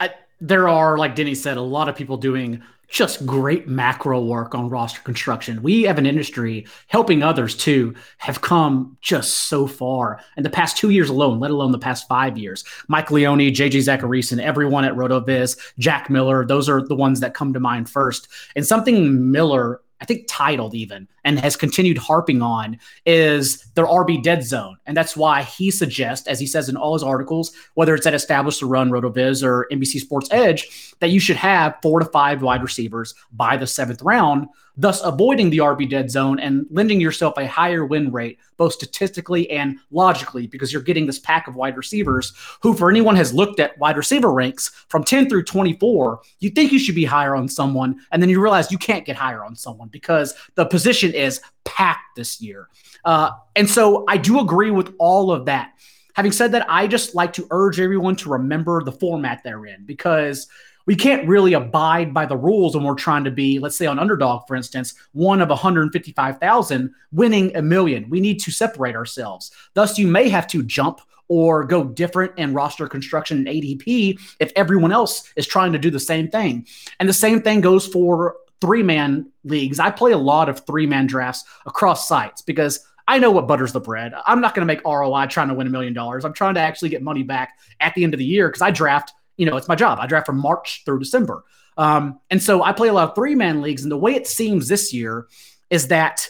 I, 0.00 0.10
there 0.40 0.68
are 0.68 0.98
like 0.98 1.14
Denny 1.14 1.34
said 1.34 1.56
a 1.56 1.62
lot 1.62 1.88
of 1.88 1.96
people 1.96 2.16
doing 2.16 2.62
just 2.88 3.26
great 3.26 3.68
macro 3.68 4.22
work 4.22 4.54
on 4.54 4.68
roster 4.70 5.00
construction. 5.02 5.62
We 5.62 5.82
have 5.82 5.98
an 5.98 6.06
industry 6.06 6.66
helping 6.86 7.22
others 7.22 7.54
too 7.54 7.94
have 8.18 8.40
come 8.40 8.96
just 9.02 9.34
so 9.48 9.66
far 9.66 10.20
in 10.36 10.42
the 10.42 10.50
past 10.50 10.76
two 10.76 10.90
years 10.90 11.10
alone, 11.10 11.38
let 11.38 11.50
alone 11.50 11.72
the 11.72 11.78
past 11.78 12.08
five 12.08 12.38
years. 12.38 12.64
Mike 12.88 13.10
Leone, 13.10 13.38
JJ 13.38 13.82
Zachariason, 13.82 14.40
everyone 14.40 14.84
at 14.84 14.94
RotoViz, 14.94 15.58
Jack 15.78 16.08
Miller, 16.08 16.46
those 16.46 16.68
are 16.68 16.82
the 16.82 16.96
ones 16.96 17.20
that 17.20 17.34
come 17.34 17.52
to 17.52 17.60
mind 17.60 17.90
first. 17.90 18.28
And 18.56 18.66
something 18.66 19.30
Miller 19.30 19.82
I 20.00 20.04
think 20.04 20.26
titled 20.28 20.74
even 20.74 21.08
and 21.28 21.38
has 21.38 21.56
continued 21.56 21.98
harping 21.98 22.40
on 22.40 22.78
is 23.04 23.62
their 23.74 23.84
RB 23.84 24.22
dead 24.22 24.42
zone. 24.42 24.78
And 24.86 24.96
that's 24.96 25.14
why 25.14 25.42
he 25.42 25.70
suggests, 25.70 26.26
as 26.26 26.40
he 26.40 26.46
says 26.46 26.70
in 26.70 26.76
all 26.76 26.94
his 26.94 27.02
articles, 27.02 27.54
whether 27.74 27.94
it's 27.94 28.06
at 28.06 28.14
Establish 28.14 28.60
the 28.60 28.66
Run, 28.66 28.88
RotoViz, 28.88 29.44
or 29.44 29.68
NBC 29.70 30.00
Sports 30.00 30.28
Edge, 30.32 30.94
that 31.00 31.10
you 31.10 31.20
should 31.20 31.36
have 31.36 31.76
four 31.82 32.00
to 32.00 32.06
five 32.06 32.40
wide 32.40 32.62
receivers 32.62 33.14
by 33.30 33.58
the 33.58 33.66
seventh 33.66 34.00
round 34.00 34.48
thus 34.78 35.02
avoiding 35.02 35.50
the 35.50 35.58
RB 35.58 35.90
dead 35.90 36.10
zone 36.10 36.38
and 36.38 36.64
lending 36.70 37.00
yourself 37.00 37.36
a 37.36 37.46
higher 37.46 37.84
win 37.84 38.10
rate, 38.12 38.38
both 38.56 38.72
statistically 38.72 39.50
and 39.50 39.76
logically, 39.90 40.46
because 40.46 40.72
you're 40.72 40.80
getting 40.80 41.04
this 41.04 41.18
pack 41.18 41.48
of 41.48 41.56
wide 41.56 41.76
receivers 41.76 42.32
who, 42.62 42.72
for 42.72 42.88
anyone 42.88 43.16
has 43.16 43.34
looked 43.34 43.58
at 43.58 43.76
wide 43.78 43.96
receiver 43.96 44.32
ranks 44.32 44.68
from 44.88 45.02
10 45.02 45.28
through 45.28 45.42
24, 45.42 46.20
you 46.38 46.48
think 46.48 46.70
you 46.70 46.78
should 46.78 46.94
be 46.94 47.04
higher 47.04 47.34
on 47.34 47.48
someone, 47.48 48.00
and 48.12 48.22
then 48.22 48.30
you 48.30 48.40
realize 48.40 48.70
you 48.70 48.78
can't 48.78 49.04
get 49.04 49.16
higher 49.16 49.44
on 49.44 49.56
someone 49.56 49.88
because 49.88 50.34
the 50.54 50.64
position 50.64 51.12
is 51.18 51.40
packed 51.64 52.16
this 52.16 52.40
year. 52.40 52.68
Uh, 53.04 53.32
and 53.56 53.68
so 53.68 54.04
I 54.08 54.16
do 54.16 54.40
agree 54.40 54.70
with 54.70 54.94
all 54.98 55.30
of 55.30 55.46
that. 55.46 55.72
Having 56.14 56.32
said 56.32 56.52
that, 56.52 56.66
I 56.68 56.86
just 56.86 57.14
like 57.14 57.32
to 57.34 57.46
urge 57.50 57.78
everyone 57.78 58.16
to 58.16 58.30
remember 58.30 58.82
the 58.82 58.92
format 58.92 59.42
they're 59.44 59.66
in 59.66 59.84
because– 59.84 60.46
we 60.88 60.96
can't 60.96 61.28
really 61.28 61.52
abide 61.52 62.14
by 62.14 62.24
the 62.24 62.36
rules 62.38 62.74
when 62.74 62.82
we're 62.82 62.94
trying 62.94 63.22
to 63.24 63.30
be, 63.30 63.58
let's 63.58 63.76
say 63.76 63.84
on 63.84 63.98
underdog, 63.98 64.48
for 64.48 64.56
instance, 64.56 64.94
one 65.12 65.42
of 65.42 65.50
155,000 65.50 66.94
winning 67.12 67.54
a 67.54 67.60
million. 67.60 68.08
We 68.08 68.20
need 68.20 68.40
to 68.40 68.50
separate 68.50 68.96
ourselves. 68.96 69.52
Thus, 69.74 69.98
you 69.98 70.06
may 70.06 70.30
have 70.30 70.46
to 70.46 70.62
jump 70.62 71.02
or 71.28 71.64
go 71.64 71.84
different 71.84 72.38
in 72.38 72.54
roster 72.54 72.88
construction 72.88 73.36
and 73.36 73.48
ADP 73.48 74.18
if 74.40 74.50
everyone 74.56 74.90
else 74.90 75.30
is 75.36 75.46
trying 75.46 75.72
to 75.72 75.78
do 75.78 75.90
the 75.90 76.00
same 76.00 76.30
thing. 76.30 76.66
And 76.98 77.06
the 77.06 77.12
same 77.12 77.42
thing 77.42 77.60
goes 77.60 77.86
for 77.86 78.36
three 78.60 78.82
man 78.82 79.30
leagues. 79.44 79.78
I 79.78 79.90
play 79.90 80.12
a 80.12 80.18
lot 80.18 80.48
of 80.48 80.66
three 80.66 80.86
man 80.86 81.06
drafts 81.06 81.44
across 81.66 82.08
sites 82.08 82.42
because 82.42 82.84
I 83.06 83.18
know 83.18 83.30
what 83.30 83.46
butters 83.46 83.72
the 83.72 83.80
bread. 83.80 84.12
I'm 84.26 84.40
not 84.40 84.54
going 84.54 84.66
to 84.66 84.72
make 84.72 84.84
ROI 84.84 85.26
trying 85.26 85.48
to 85.48 85.54
win 85.54 85.66
a 85.66 85.70
million 85.70 85.94
dollars. 85.94 86.24
I'm 86.24 86.34
trying 86.34 86.54
to 86.54 86.60
actually 86.60 86.90
get 86.90 87.02
money 87.02 87.22
back 87.22 87.58
at 87.80 87.94
the 87.94 88.04
end 88.04 88.14
of 88.14 88.18
the 88.18 88.24
year 88.24 88.48
because 88.48 88.62
I 88.62 88.70
draft 88.70 89.12
you 89.38 89.46
know, 89.46 89.56
it's 89.56 89.68
my 89.68 89.76
job. 89.76 89.98
I 90.00 90.06
draft 90.06 90.26
from 90.26 90.38
March 90.38 90.82
through 90.84 90.98
December. 90.98 91.44
Um, 91.78 92.20
and 92.28 92.42
so 92.42 92.62
I 92.62 92.72
play 92.72 92.88
a 92.88 92.92
lot 92.92 93.08
of 93.08 93.14
three 93.14 93.34
man 93.34 93.62
leagues. 93.62 93.84
And 93.84 93.90
the 93.90 93.96
way 93.96 94.14
it 94.14 94.26
seems 94.26 94.68
this 94.68 94.92
year 94.92 95.28
is 95.70 95.88
that 95.88 96.28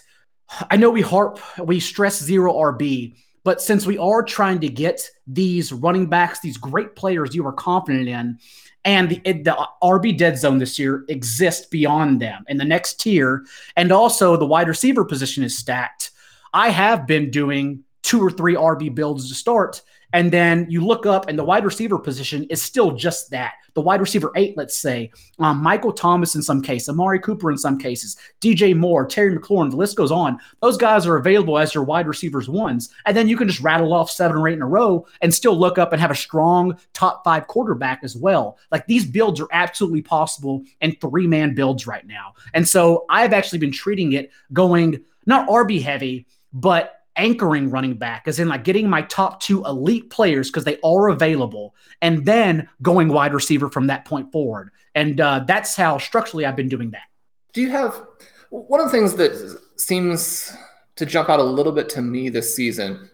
I 0.71 0.77
know 0.77 0.91
we 0.91 1.01
harp, 1.01 1.41
we 1.59 1.81
stress 1.81 2.23
zero 2.23 2.53
RB, 2.53 3.17
but 3.45 3.63
since 3.63 3.87
we 3.87 3.97
are 3.99 4.23
trying 4.23 4.61
to 4.61 4.69
get 4.69 5.09
these 5.27 5.73
running 5.73 6.07
backs, 6.07 6.41
these 6.41 6.59
great 6.59 6.95
players 6.95 7.35
you 7.35 7.47
are 7.47 7.53
confident 7.53 8.09
in, 8.09 8.39
and 8.89 9.11
the, 9.11 9.21
the 9.23 9.69
RB 9.83 10.17
dead 10.17 10.39
zone 10.39 10.57
this 10.57 10.79
year 10.79 11.05
exists 11.09 11.67
beyond 11.67 12.21
them 12.21 12.43
in 12.49 12.57
the 12.57 12.65
next 12.65 12.99
tier, 13.01 13.45
and 13.77 13.93
also 13.93 14.35
the 14.35 14.47
wide 14.47 14.67
receiver 14.67 15.05
position 15.05 15.45
is 15.45 15.59
stacked. 15.59 16.11
I 16.55 16.71
have 16.71 17.07
been 17.07 17.31
doing 17.31 17.85
two 18.03 18.25
or 18.25 18.31
three 18.31 18.55
RB 18.55 18.95
builds 18.95 19.29
to 19.29 19.35
start 19.35 19.83
and 20.13 20.33
then 20.33 20.67
you 20.71 20.85
look 20.85 21.07
up, 21.07 21.29
and 21.29 21.39
the 21.39 21.45
wide 21.45 21.65
receiver 21.65 21.99
position 21.99 22.45
is 22.45 22.63
still 22.63 22.93
just 22.93 23.31
that. 23.31 23.55
The 23.75 23.83
wide 23.83 24.01
receiver 24.01 24.33
eight, 24.35 24.57
let's 24.57 24.77
say, 24.77 25.11
um, 25.39 25.63
Michael 25.63 25.93
Thomas 25.93 26.35
in 26.35 26.43
some 26.43 26.63
cases, 26.63 26.89
Amari 26.89 27.21
Cooper 27.21 27.51
in 27.51 27.59
some 27.59 27.79
cases, 27.79 28.17
DJ 28.41 28.75
Moore, 28.75 29.07
Terry 29.07 29.37
McLaurin, 29.37 29.71
the 29.71 29.77
list 29.77 29.97
goes 29.97 30.11
on. 30.11 30.39
Those 30.61 30.77
guys 30.77 31.07
are 31.07 31.17
available 31.17 31.59
as 31.59 31.75
your 31.75 31.85
wide 31.85 32.09
receivers 32.09 32.49
ones. 32.49 32.93
And 33.07 33.17
then 33.17 33.29
you 33.29 33.37
can 33.37 33.47
just 33.47 33.61
rattle 33.61 33.93
off 33.93 34.11
seven 34.11 34.37
or 34.37 34.49
eight 34.49 34.55
in 34.55 34.63
a 34.63 34.67
row 34.67 35.07
and 35.21 35.33
still 35.33 35.57
look 35.57 35.79
up 35.79 35.93
and 35.93 36.01
have 36.01 36.11
a 36.11 36.17
strong 36.17 36.77
top 36.93 37.23
five 37.23 37.47
quarterback 37.47 38.01
as 38.03 38.17
well. 38.17 38.59
Like 38.73 38.87
these 38.87 39.07
builds 39.07 39.41
are 39.41 39.49
absolutely 39.53 40.03
possible 40.03 40.65
in 40.81 40.97
three 40.97 41.27
man 41.27 41.55
builds 41.55 41.87
right 41.87 42.07
now. 42.07 42.35
And 42.55 42.67
so 42.67 43.05
I've 43.11 43.33
actually 43.33 43.61
been 43.61 43.73
treating 43.73 44.15
it 44.15 44.31
going 44.53 45.05
not 45.27 45.49
RB 45.49 45.83
heavy, 45.83 46.27
but 46.53 46.98
anchoring 47.19 47.71
running 47.71 47.95
back, 47.95 48.27
as 48.27 48.39
in 48.39 48.49
like 48.49 48.65
getting 48.65 48.89
my 48.89 49.03
top 49.03 49.41
two 49.41 49.65
elite 49.65 50.09
players 50.11 50.49
because 50.49 50.65
they 50.65 50.79
are 50.83 51.09
available, 51.09 51.75
and 52.01 52.25
then 52.25 52.69
going 52.81 53.09
wide 53.09 53.35
receiver 53.35 53.69
from 53.69 53.89
that 53.89 54.05
point 54.05 54.33
forward. 54.33 54.71
And 54.95 55.21
uh, 55.21 55.45
that's 55.47 55.77
how 55.77 55.99
structurally 55.99 56.47
I've 56.47 56.57
been 56.57 56.69
doing 56.69 56.91
that. 56.93 57.03
Do 57.53 57.61
you 57.61 57.71
have 57.71 58.01
one 58.51 58.81
of 58.81 58.87
the 58.87 58.93
things 58.93 59.15
that 59.15 59.61
seems 59.77 60.57
to 60.97 61.05
jump 61.05 61.29
out 61.29 61.41
a 61.41 61.45
little 61.45 61.73
bit 61.73 61.89
to 61.91 62.03
me 62.03 62.29
this 62.29 62.55
season? 62.55 63.11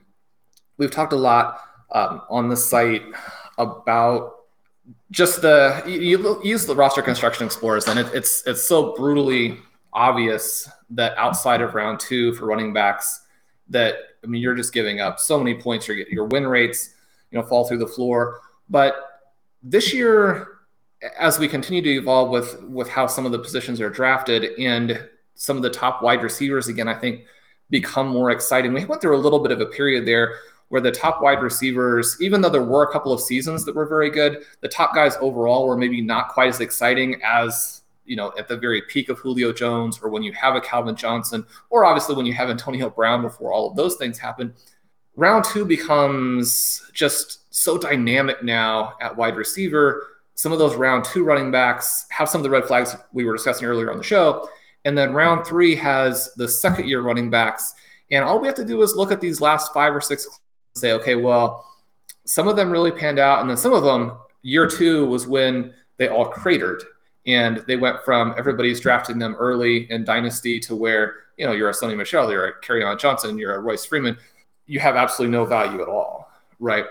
We've 0.76 0.90
talked 0.90 1.12
a 1.12 1.16
lot 1.16 1.60
um, 1.92 2.22
on 2.30 2.48
the 2.48 2.56
site 2.56 3.02
about 3.58 4.32
just 5.10 5.42
the 5.42 5.82
you, 5.86 6.00
you, 6.00 6.40
use 6.44 6.66
the 6.66 6.74
roster 6.74 7.02
construction 7.02 7.46
explorers, 7.46 7.88
and 7.88 7.98
it, 7.98 8.06
it's 8.12 8.46
it's 8.46 8.64
so 8.64 8.94
brutally 8.94 9.58
obvious 9.92 10.68
that 10.90 11.16
outside 11.16 11.60
of 11.60 11.74
round 11.74 12.00
two 12.00 12.34
for 12.34 12.46
running 12.46 12.72
backs, 12.72 13.23
that 13.68 13.96
I 14.22 14.26
mean 14.26 14.42
you're 14.42 14.54
just 14.54 14.72
giving 14.72 15.00
up 15.00 15.18
so 15.20 15.38
many 15.38 15.54
points. 15.54 15.88
Your 15.88 15.96
your 15.96 16.26
win 16.26 16.46
rates, 16.46 16.94
you 17.30 17.38
know, 17.38 17.44
fall 17.44 17.66
through 17.66 17.78
the 17.78 17.86
floor. 17.86 18.40
But 18.68 19.22
this 19.62 19.92
year, 19.92 20.58
as 21.18 21.38
we 21.38 21.48
continue 21.48 21.82
to 21.82 21.90
evolve 21.90 22.30
with 22.30 22.62
with 22.62 22.88
how 22.88 23.06
some 23.06 23.26
of 23.26 23.32
the 23.32 23.38
positions 23.38 23.80
are 23.80 23.90
drafted 23.90 24.58
and 24.58 25.08
some 25.34 25.56
of 25.56 25.62
the 25.62 25.70
top 25.70 26.02
wide 26.02 26.22
receivers 26.22 26.68
again, 26.68 26.88
I 26.88 26.94
think 26.94 27.24
become 27.70 28.08
more 28.08 28.30
exciting. 28.30 28.72
We 28.72 28.84
went 28.84 29.02
through 29.02 29.16
a 29.16 29.18
little 29.18 29.40
bit 29.40 29.52
of 29.52 29.60
a 29.60 29.66
period 29.66 30.06
there 30.06 30.36
where 30.68 30.80
the 30.80 30.90
top 30.90 31.22
wide 31.22 31.42
receivers, 31.42 32.16
even 32.20 32.40
though 32.40 32.48
there 32.48 32.62
were 32.62 32.84
a 32.84 32.92
couple 32.92 33.12
of 33.12 33.20
seasons 33.20 33.64
that 33.64 33.74
were 33.74 33.86
very 33.86 34.10
good, 34.10 34.44
the 34.60 34.68
top 34.68 34.94
guys 34.94 35.16
overall 35.20 35.66
were 35.66 35.76
maybe 35.76 36.00
not 36.00 36.28
quite 36.28 36.48
as 36.48 36.60
exciting 36.60 37.20
as 37.22 37.82
you 38.04 38.16
know 38.16 38.32
at 38.38 38.48
the 38.48 38.56
very 38.56 38.82
peak 38.82 39.08
of 39.08 39.18
Julio 39.18 39.52
Jones 39.52 39.98
or 40.02 40.10
when 40.10 40.22
you 40.22 40.32
have 40.32 40.54
a 40.54 40.60
Calvin 40.60 40.96
Johnson 40.96 41.46
or 41.70 41.84
obviously 41.84 42.14
when 42.14 42.26
you 42.26 42.34
have 42.34 42.50
Antonio 42.50 42.90
Brown 42.90 43.22
before 43.22 43.52
all 43.52 43.70
of 43.70 43.76
those 43.76 43.96
things 43.96 44.18
happen. 44.18 44.54
Round 45.16 45.44
two 45.44 45.64
becomes 45.64 46.82
just 46.92 47.54
so 47.54 47.78
dynamic 47.78 48.42
now 48.42 48.94
at 49.00 49.16
wide 49.16 49.36
receiver. 49.36 50.08
Some 50.34 50.50
of 50.50 50.58
those 50.58 50.74
round 50.74 51.04
two 51.04 51.24
running 51.24 51.52
backs 51.52 52.06
have 52.10 52.28
some 52.28 52.40
of 52.40 52.42
the 52.42 52.50
red 52.50 52.64
flags 52.64 52.96
we 53.12 53.24
were 53.24 53.36
discussing 53.36 53.66
earlier 53.66 53.92
on 53.92 53.98
the 53.98 54.02
show. 54.02 54.48
And 54.84 54.98
then 54.98 55.14
round 55.14 55.46
three 55.46 55.76
has 55.76 56.34
the 56.34 56.48
second 56.48 56.88
year 56.88 57.00
running 57.00 57.30
backs. 57.30 57.74
And 58.10 58.24
all 58.24 58.40
we 58.40 58.46
have 58.48 58.56
to 58.56 58.64
do 58.64 58.82
is 58.82 58.96
look 58.96 59.12
at 59.12 59.20
these 59.20 59.40
last 59.40 59.72
five 59.72 59.94
or 59.94 60.00
six 60.00 60.26
and 60.26 60.34
say, 60.74 60.92
okay, 60.92 61.14
well, 61.14 61.64
some 62.26 62.48
of 62.48 62.56
them 62.56 62.70
really 62.70 62.90
panned 62.90 63.18
out. 63.18 63.40
And 63.40 63.48
then 63.48 63.56
some 63.56 63.72
of 63.72 63.84
them, 63.84 64.18
year 64.42 64.66
two 64.66 65.06
was 65.06 65.26
when 65.26 65.72
they 65.96 66.08
all 66.08 66.26
cratered. 66.26 66.82
And 67.26 67.58
they 67.66 67.76
went 67.76 68.02
from 68.04 68.34
everybody's 68.36 68.80
drafting 68.80 69.18
them 69.18 69.34
early 69.38 69.90
in 69.90 70.04
Dynasty 70.04 70.60
to 70.60 70.76
where, 70.76 71.14
you 71.36 71.46
know, 71.46 71.52
you're 71.52 71.70
a 71.70 71.72
Sony 71.72 71.96
Michel, 71.96 72.30
you're 72.30 72.46
a 72.46 72.60
Kerryon 72.60 72.98
Johnson, 72.98 73.38
you're 73.38 73.54
a 73.54 73.60
Royce 73.60 73.84
Freeman. 73.84 74.18
You 74.66 74.80
have 74.80 74.96
absolutely 74.96 75.32
no 75.32 75.44
value 75.44 75.80
at 75.82 75.88
all, 75.88 76.30
right? 76.60 76.84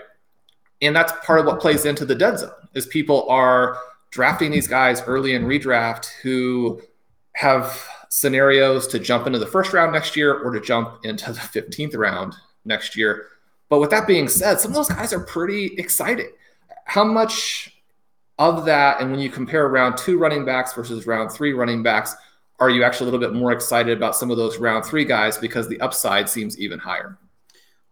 And 0.82 0.94
that's 0.94 1.12
part 1.24 1.40
of 1.40 1.46
what 1.46 1.60
plays 1.60 1.84
into 1.84 2.04
the 2.04 2.14
dead 2.14 2.38
zone 2.38 2.50
is 2.74 2.86
people 2.86 3.28
are 3.28 3.78
drafting 4.10 4.50
these 4.50 4.66
guys 4.68 5.02
early 5.06 5.34
in 5.34 5.44
redraft 5.44 6.06
who 6.22 6.80
have 7.34 7.84
scenarios 8.10 8.86
to 8.86 8.98
jump 8.98 9.26
into 9.26 9.38
the 9.38 9.46
first 9.46 9.72
round 9.72 9.92
next 9.92 10.16
year 10.16 10.34
or 10.34 10.52
to 10.52 10.60
jump 10.60 11.04
into 11.04 11.32
the 11.32 11.40
15th 11.40 11.96
round 11.96 12.34
next 12.64 12.96
year. 12.96 13.26
But 13.68 13.80
with 13.80 13.90
that 13.90 14.06
being 14.06 14.28
said, 14.28 14.60
some 14.60 14.70
of 14.70 14.74
those 14.76 14.88
guys 14.88 15.12
are 15.12 15.24
pretty 15.24 15.74
exciting. 15.78 16.30
How 16.84 17.02
much 17.02 17.73
of 18.38 18.64
that, 18.64 19.00
and 19.00 19.10
when 19.10 19.20
you 19.20 19.30
compare 19.30 19.68
round 19.68 19.96
two 19.96 20.18
running 20.18 20.44
backs 20.44 20.72
versus 20.72 21.06
round 21.06 21.30
three 21.30 21.52
running 21.52 21.82
backs, 21.82 22.14
are 22.60 22.70
you 22.70 22.82
actually 22.82 23.08
a 23.08 23.12
little 23.12 23.26
bit 23.28 23.36
more 23.36 23.52
excited 23.52 23.96
about 23.96 24.16
some 24.16 24.30
of 24.30 24.36
those 24.36 24.58
round 24.58 24.84
three 24.84 25.04
guys 25.04 25.38
because 25.38 25.68
the 25.68 25.80
upside 25.80 26.28
seems 26.28 26.58
even 26.58 26.78
higher? 26.78 27.18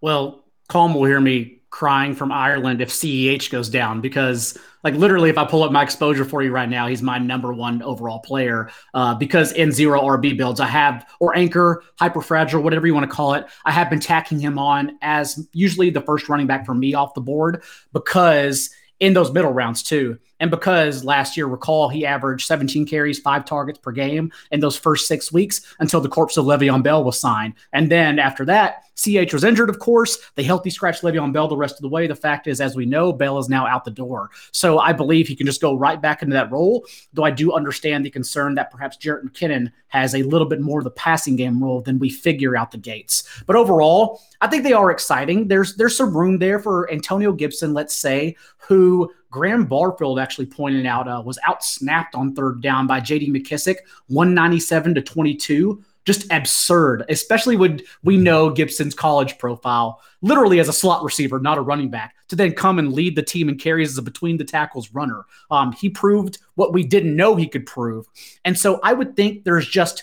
Well, 0.00 0.44
Colm 0.68 0.94
will 0.94 1.04
hear 1.04 1.20
me 1.20 1.60
crying 1.70 2.14
from 2.14 2.30
Ireland 2.30 2.82
if 2.82 2.90
CEH 2.90 3.50
goes 3.50 3.68
down 3.68 4.02
because 4.02 4.58
like 4.84 4.94
literally 4.94 5.30
if 5.30 5.38
I 5.38 5.46
pull 5.46 5.62
up 5.62 5.72
my 5.72 5.82
exposure 5.82 6.24
for 6.24 6.42
you 6.42 6.50
right 6.50 6.68
now, 6.68 6.86
he's 6.86 7.00
my 7.00 7.18
number 7.18 7.52
one 7.52 7.82
overall 7.82 8.20
player 8.20 8.70
uh, 8.92 9.14
because 9.14 9.52
in 9.52 9.72
zero 9.72 10.02
RB 10.02 10.36
builds 10.36 10.60
I 10.60 10.66
have 10.66 11.08
or 11.18 11.34
anchor 11.34 11.82
hyper 11.98 12.20
fragile 12.20 12.62
whatever 12.62 12.86
you 12.86 12.92
want 12.92 13.08
to 13.08 13.14
call 13.14 13.32
it 13.34 13.46
I 13.64 13.72
have 13.72 13.88
been 13.88 14.00
tacking 14.00 14.38
him 14.38 14.58
on 14.58 14.98
as 15.00 15.48
usually 15.54 15.88
the 15.88 16.02
first 16.02 16.28
running 16.28 16.46
back 16.46 16.66
for 16.66 16.74
me 16.74 16.92
off 16.92 17.14
the 17.14 17.22
board 17.22 17.62
because 17.94 18.68
in 19.02 19.14
those 19.14 19.32
middle 19.32 19.52
rounds 19.52 19.82
too. 19.82 20.18
And 20.42 20.50
because 20.50 21.04
last 21.04 21.36
year, 21.36 21.46
recall, 21.46 21.88
he 21.88 22.04
averaged 22.04 22.48
17 22.48 22.84
carries, 22.84 23.20
five 23.20 23.44
targets 23.44 23.78
per 23.78 23.92
game 23.92 24.32
in 24.50 24.58
those 24.58 24.76
first 24.76 25.06
six 25.06 25.32
weeks 25.32 25.60
until 25.78 26.00
the 26.00 26.08
corpse 26.08 26.36
of 26.36 26.46
Le'Veon 26.46 26.82
Bell 26.82 27.04
was 27.04 27.16
signed. 27.16 27.54
And 27.72 27.88
then 27.88 28.18
after 28.18 28.44
that, 28.46 28.82
CH 28.96 29.32
was 29.32 29.44
injured, 29.44 29.70
of 29.70 29.78
course. 29.78 30.18
They 30.34 30.42
healthy 30.42 30.68
scratched 30.68 31.04
Le'Veon 31.04 31.32
Bell 31.32 31.46
the 31.46 31.56
rest 31.56 31.76
of 31.76 31.82
the 31.82 31.88
way. 31.88 32.08
The 32.08 32.16
fact 32.16 32.48
is, 32.48 32.60
as 32.60 32.74
we 32.74 32.84
know, 32.84 33.12
Bell 33.12 33.38
is 33.38 33.48
now 33.48 33.68
out 33.68 33.84
the 33.84 33.92
door. 33.92 34.30
So 34.50 34.80
I 34.80 34.92
believe 34.92 35.28
he 35.28 35.36
can 35.36 35.46
just 35.46 35.60
go 35.60 35.76
right 35.76 36.02
back 36.02 36.22
into 36.22 36.34
that 36.34 36.50
role, 36.50 36.84
though 37.12 37.24
I 37.24 37.30
do 37.30 37.52
understand 37.52 38.04
the 38.04 38.10
concern 38.10 38.56
that 38.56 38.72
perhaps 38.72 38.96
Jerick 38.96 39.22
McKinnon 39.22 39.70
has 39.88 40.14
a 40.16 40.24
little 40.24 40.48
bit 40.48 40.60
more 40.60 40.80
of 40.80 40.84
the 40.84 40.90
passing 40.90 41.36
game 41.36 41.62
role 41.62 41.82
than 41.82 42.00
we 42.00 42.10
figure 42.10 42.56
out 42.56 42.72
the 42.72 42.78
gates. 42.78 43.42
But 43.46 43.54
overall, 43.54 44.20
I 44.40 44.48
think 44.48 44.64
they 44.64 44.72
are 44.72 44.90
exciting. 44.90 45.46
There's 45.46 45.76
there's 45.76 45.96
some 45.96 46.16
room 46.16 46.38
there 46.38 46.58
for 46.58 46.90
Antonio 46.90 47.32
Gibson, 47.32 47.74
let's 47.74 47.94
say, 47.94 48.36
who 48.56 49.12
Graham 49.32 49.64
Barfield 49.64 50.20
actually 50.20 50.46
pointed 50.46 50.86
out 50.86 51.08
uh, 51.08 51.20
was 51.24 51.38
outsnapped 51.48 52.14
on 52.14 52.34
third 52.34 52.60
down 52.60 52.86
by 52.86 53.00
J.D. 53.00 53.32
McKissick, 53.32 53.78
197 54.08 54.94
to 54.94 55.02
22. 55.02 55.82
Just 56.04 56.30
absurd, 56.32 57.04
especially 57.08 57.56
when 57.56 57.80
we 58.02 58.16
know 58.16 58.50
Gibson's 58.50 58.94
college 58.94 59.38
profile, 59.38 60.00
literally 60.20 60.58
as 60.58 60.68
a 60.68 60.72
slot 60.72 61.04
receiver, 61.04 61.38
not 61.38 61.58
a 61.58 61.60
running 61.60 61.90
back, 61.90 62.16
to 62.26 62.34
then 62.34 62.52
come 62.52 62.80
and 62.80 62.92
lead 62.92 63.14
the 63.14 63.22
team 63.22 63.48
in 63.48 63.56
carries 63.56 63.90
as 63.90 63.98
a 63.98 64.02
between 64.02 64.36
the 64.36 64.44
tackles 64.44 64.92
runner. 64.92 65.24
Um, 65.50 65.70
he 65.72 65.88
proved 65.88 66.38
what 66.56 66.72
we 66.72 66.82
didn't 66.82 67.14
know 67.14 67.36
he 67.36 67.46
could 67.48 67.66
prove. 67.66 68.06
And 68.44 68.58
so 68.58 68.80
I 68.82 68.92
would 68.94 69.14
think 69.14 69.44
there's 69.44 69.68
just 69.68 70.02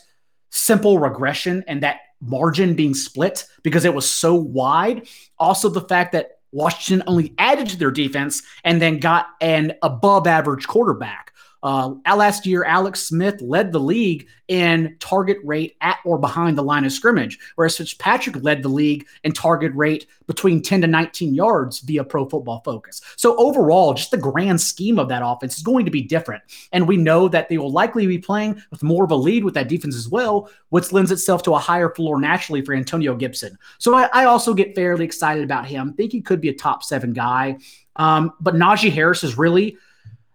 simple 0.52 1.00
regression 1.00 1.66
and 1.68 1.84
that 1.84 2.00
margin 2.22 2.76
being 2.76 2.94
split 2.94 3.46
because 3.64 3.86
it 3.86 3.94
was 3.94 4.10
so 4.10 4.36
wide. 4.36 5.08
Also, 5.38 5.70
the 5.70 5.82
fact 5.82 6.14
that 6.14 6.39
Washington 6.52 7.04
only 7.08 7.34
added 7.38 7.68
to 7.70 7.78
their 7.78 7.92
defense 7.92 8.42
and 8.64 8.82
then 8.82 9.00
got 9.00 9.28
an 9.42 9.74
above 9.82 10.28
average 10.28 10.68
quarterback. 10.68 11.29
Uh, 11.62 11.94
last 12.06 12.46
year, 12.46 12.64
Alex 12.64 13.02
Smith 13.02 13.42
led 13.42 13.72
the 13.72 13.80
league 13.80 14.28
in 14.48 14.96
target 15.00 15.38
rate 15.44 15.76
at 15.82 16.00
or 16.06 16.18
behind 16.18 16.58
the 16.58 16.64
line 16.64 16.86
of 16.86 16.92
scrimmage, 16.92 17.38
whereas 17.56 17.78
Fitzpatrick 17.78 18.42
led 18.42 18.64
the 18.64 18.70
league 18.70 19.06
in 19.24 19.32
target 19.32 19.72
rate 19.76 20.08
between 20.26 20.62
10 20.62 20.82
to 20.82 20.88
19 20.88 21.36
yards 21.36 21.80
via 21.80 22.04
Pro 22.04 22.28
Football 22.28 22.62
Focus. 22.66 23.02
So 23.16 23.36
overall, 23.38 23.94
just 23.94 24.12
the 24.12 24.18
grand 24.18 24.60
scheme 24.60 24.98
of 24.98 25.08
that 25.10 25.22
offense 25.24 25.58
is 25.58 25.64
going 25.64 25.86
to 25.86 25.92
be 25.92 26.02
different, 26.02 26.44
and 26.72 26.88
we 26.88 26.98
know 26.98 27.28
that 27.28 27.50
they 27.50 27.58
will 27.58 27.72
likely 27.72 28.08
be 28.08 28.18
playing 28.18 28.62
with 28.72 28.82
more 28.82 29.04
of 29.04 29.12
a 29.12 29.16
lead 29.16 29.44
with 29.44 29.54
that 29.54 29.70
defense 29.70 29.96
as 29.96 30.10
well, 30.10 30.50
which 30.70 30.92
lends 30.92 31.12
itself 31.12 31.44
to 31.44 31.54
a 31.54 31.60
higher 31.60 31.94
floor 31.94 32.20
naturally 32.20 32.64
for 32.64 32.74
Antonio 32.74 33.16
Gibson. 33.16 33.58
So 33.78 33.96
I, 33.96 34.10
I 34.14 34.26
also 34.26 34.54
get 34.54 34.76
fairly 34.76 35.06
excited 35.06 35.44
about 35.44 35.68
him. 35.68 35.94
Think 35.94 36.12
he 36.12 36.22
could 36.22 36.42
be 36.42 36.50
a 36.50 36.56
top 36.56 36.84
seven 36.84 37.14
guy. 37.14 37.58
Um, 37.96 38.34
but 38.40 38.56
Najee 38.56 38.92
Harris 38.92 39.24
is 39.24 39.38
really 39.38 39.78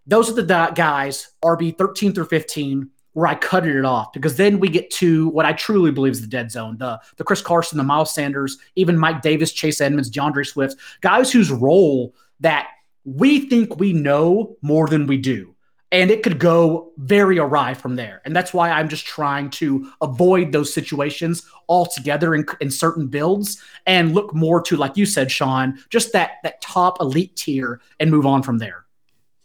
those 0.07 0.31
are 0.31 0.35
the 0.35 0.73
guys, 0.75 1.31
RB 1.43 1.77
13 1.77 2.13
through 2.13 2.27
15, 2.27 2.91
where 3.15 3.27
I 3.27 3.35
cut 3.37 3.67
it 3.67 3.85
off 3.85 4.13
because 4.13 4.37
then 4.37 4.59
we 4.59 4.69
get 4.69 4.91
to 4.93 5.29
what 5.29 5.47
I 5.47 5.53
truly 5.53 5.91
believe 5.91 6.13
is 6.13 6.21
the 6.21 6.27
dead 6.27 6.51
zone. 6.51 6.77
The 6.79 7.01
the 7.17 7.25
Chris 7.25 7.41
Carson, 7.41 7.79
the 7.79 7.85
Miles 7.85 8.13
Sanders, 8.13 8.59
even 8.77 8.99
Mike 8.99 9.23
Davis, 9.23 9.53
Chase 9.53 9.81
Edmonds, 9.81 10.11
D'Andre 10.11 10.45
Swift, 10.45 10.77
guys 11.01 11.33
whose 11.33 11.51
role 11.51 12.15
that 12.41 12.69
we 13.05 13.49
think 13.49 13.79
we 13.79 13.93
know 13.93 14.57
more 14.63 14.89
than 14.89 15.07
we 15.07 15.17
do. 15.17 15.55
And 15.93 16.11
it 16.11 16.25
could 16.25 16.41
go 16.41 16.93
very 16.97 17.39
awry 17.39 17.73
from 17.75 17.95
there. 17.95 18.21
And 18.25 18.35
that's 18.35 18.53
why 18.53 18.71
I'm 18.71 18.89
just 18.89 19.07
trying 19.07 19.49
to 19.51 19.93
avoid 20.01 20.51
those 20.51 20.75
situations 20.75 21.47
altogether 21.69 22.35
in, 22.35 22.45
in 22.61 22.69
certain 22.69 23.07
builds 23.07 23.63
and 23.87 24.13
look 24.13 24.35
more 24.35 24.61
to, 24.63 24.77
like 24.77 24.97
you 24.97 25.07
said, 25.07 25.31
Shawn, 25.31 25.79
just 25.91 26.13
that 26.13 26.39
that 26.43 26.61
top 26.61 27.01
elite 27.01 27.37
tier 27.37 27.81
and 28.01 28.11
move 28.11 28.27
on 28.27 28.43
from 28.43 28.59
there. 28.59 28.84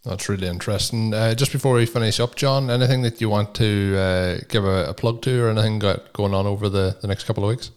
That's 0.06 0.30
really 0.30 0.48
interesting. 0.48 1.14
Uh, 1.14 1.36
just 1.36 1.52
before 1.52 1.76
we 1.76 1.86
finish 1.86 2.20
up, 2.20 2.36
John, 2.36 2.70
anything 2.70 3.02
that 3.02 3.20
you 3.20 3.30
want 3.30 3.54
to 3.56 3.96
uh, 3.98 4.38
give 4.48 4.64
a, 4.64 4.86
a, 4.86 4.94
plug 4.94 5.22
to, 5.24 5.44
or 5.44 5.50
anything 5.50 5.80
got 5.80 6.14
going 6.14 6.34
on 6.34 6.48
over 6.48 6.70
the, 6.70 6.98
the 7.02 7.08
next 7.08 7.26
couple 7.26 7.44
of 7.44 7.50
weeks? 7.50 7.72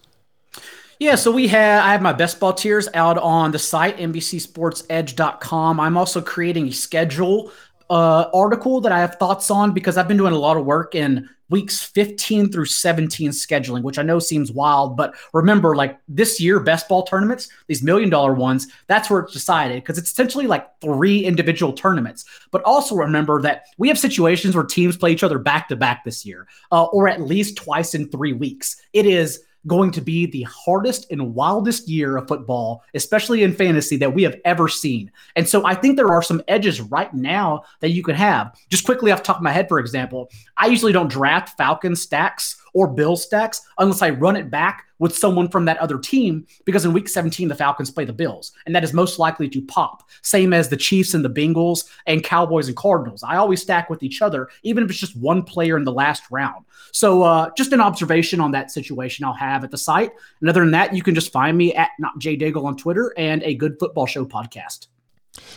Yeah, 1.00 1.16
so 1.16 1.32
we 1.32 1.48
have 1.48 1.82
I 1.82 1.90
have 1.90 2.00
my 2.00 2.12
best 2.12 2.38
ball 2.38 2.52
tiers 2.52 2.88
out 2.94 3.18
on 3.18 3.50
the 3.50 3.58
site 3.58 3.96
NBCSportsEdge.com. 3.96 5.80
I'm 5.80 5.96
also 5.96 6.20
creating 6.20 6.68
a 6.68 6.72
schedule 6.72 7.50
uh, 7.90 8.30
article 8.32 8.80
that 8.82 8.92
I 8.92 9.00
have 9.00 9.16
thoughts 9.16 9.50
on 9.50 9.72
because 9.72 9.96
I've 9.96 10.06
been 10.06 10.16
doing 10.16 10.32
a 10.32 10.38
lot 10.38 10.56
of 10.56 10.64
work 10.64 10.94
in 10.94 11.28
weeks 11.52 11.82
15 11.84 12.50
through 12.50 12.64
17 12.64 13.30
scheduling, 13.30 13.82
which 13.82 13.98
I 13.98 14.02
know 14.02 14.18
seems 14.18 14.50
wild, 14.50 14.96
but 14.96 15.14
remember, 15.32 15.76
like 15.76 16.00
this 16.08 16.40
year, 16.40 16.58
best 16.58 16.88
ball 16.88 17.04
tournaments, 17.04 17.48
these 17.68 17.82
million 17.82 18.10
dollar 18.10 18.34
ones, 18.34 18.66
that's 18.88 19.08
where 19.08 19.20
it's 19.20 19.32
decided 19.32 19.82
because 19.82 19.98
it's 19.98 20.10
essentially 20.10 20.48
like 20.48 20.68
three 20.80 21.24
individual 21.24 21.72
tournaments. 21.72 22.24
But 22.50 22.62
also 22.64 22.96
remember 22.96 23.40
that 23.42 23.66
we 23.78 23.86
have 23.88 23.98
situations 23.98 24.56
where 24.56 24.64
teams 24.64 24.96
play 24.96 25.12
each 25.12 25.22
other 25.22 25.38
back 25.38 25.68
to 25.68 25.76
back 25.76 26.02
this 26.04 26.26
year, 26.26 26.48
uh, 26.72 26.84
or 26.86 27.06
at 27.06 27.20
least 27.20 27.56
twice 27.56 27.94
in 27.94 28.08
three 28.08 28.32
weeks. 28.32 28.76
It 28.92 29.06
is 29.06 29.44
going 29.66 29.90
to 29.92 30.00
be 30.00 30.26
the 30.26 30.42
hardest 30.42 31.06
and 31.10 31.34
wildest 31.34 31.88
year 31.88 32.16
of 32.16 32.28
football, 32.28 32.82
especially 32.94 33.42
in 33.42 33.54
fantasy, 33.54 33.96
that 33.96 34.14
we 34.14 34.22
have 34.22 34.36
ever 34.44 34.68
seen. 34.68 35.10
And 35.36 35.48
so 35.48 35.64
I 35.64 35.74
think 35.74 35.96
there 35.96 36.12
are 36.12 36.22
some 36.22 36.42
edges 36.48 36.80
right 36.80 37.12
now 37.14 37.64
that 37.80 37.90
you 37.90 38.02
can 38.02 38.14
have. 38.14 38.54
Just 38.70 38.84
quickly 38.84 39.12
off 39.12 39.22
top 39.22 39.36
of 39.36 39.42
my 39.42 39.52
head, 39.52 39.68
for 39.68 39.78
example, 39.78 40.30
I 40.56 40.66
usually 40.66 40.92
don't 40.92 41.10
draft 41.10 41.56
Falcon 41.56 41.94
stacks 41.96 42.60
or 42.74 42.88
Bill 42.88 43.16
stacks 43.16 43.62
unless 43.78 44.02
I 44.02 44.10
run 44.10 44.36
it 44.36 44.50
back 44.50 44.86
with 45.02 45.18
someone 45.18 45.48
from 45.48 45.64
that 45.64 45.78
other 45.78 45.98
team 45.98 46.46
because 46.64 46.84
in 46.84 46.92
week 46.92 47.08
17 47.08 47.48
the 47.48 47.56
Falcons 47.56 47.90
play 47.90 48.04
the 48.04 48.12
Bills 48.12 48.52
and 48.66 48.74
that 48.74 48.84
is 48.84 48.92
most 48.92 49.18
likely 49.18 49.48
to 49.48 49.60
pop. 49.62 50.08
Same 50.22 50.52
as 50.52 50.68
the 50.68 50.76
Chiefs 50.76 51.12
and 51.12 51.24
the 51.24 51.28
Bengals 51.28 51.90
and 52.06 52.22
Cowboys 52.22 52.68
and 52.68 52.76
Cardinals. 52.76 53.24
I 53.24 53.34
always 53.36 53.60
stack 53.60 53.90
with 53.90 54.04
each 54.04 54.22
other 54.22 54.48
even 54.62 54.84
if 54.84 54.90
it's 54.90 55.00
just 55.00 55.16
one 55.16 55.42
player 55.42 55.76
in 55.76 55.82
the 55.82 55.92
last 55.92 56.22
round. 56.30 56.64
So 56.92 57.24
uh, 57.24 57.50
just 57.56 57.72
an 57.72 57.80
observation 57.80 58.40
on 58.40 58.52
that 58.52 58.70
situation 58.70 59.24
I'll 59.24 59.32
have 59.32 59.64
at 59.64 59.72
the 59.72 59.76
site. 59.76 60.12
And 60.40 60.48
other 60.48 60.60
than 60.60 60.70
that 60.70 60.94
you 60.94 61.02
can 61.02 61.16
just 61.16 61.32
find 61.32 61.58
me 61.58 61.74
at 61.74 61.90
not 61.98 62.16
Jay 62.20 62.36
Daigle 62.36 62.64
on 62.64 62.76
Twitter 62.76 63.12
and 63.16 63.42
a 63.42 63.56
good 63.56 63.80
football 63.80 64.06
show 64.06 64.24
podcast 64.24 64.86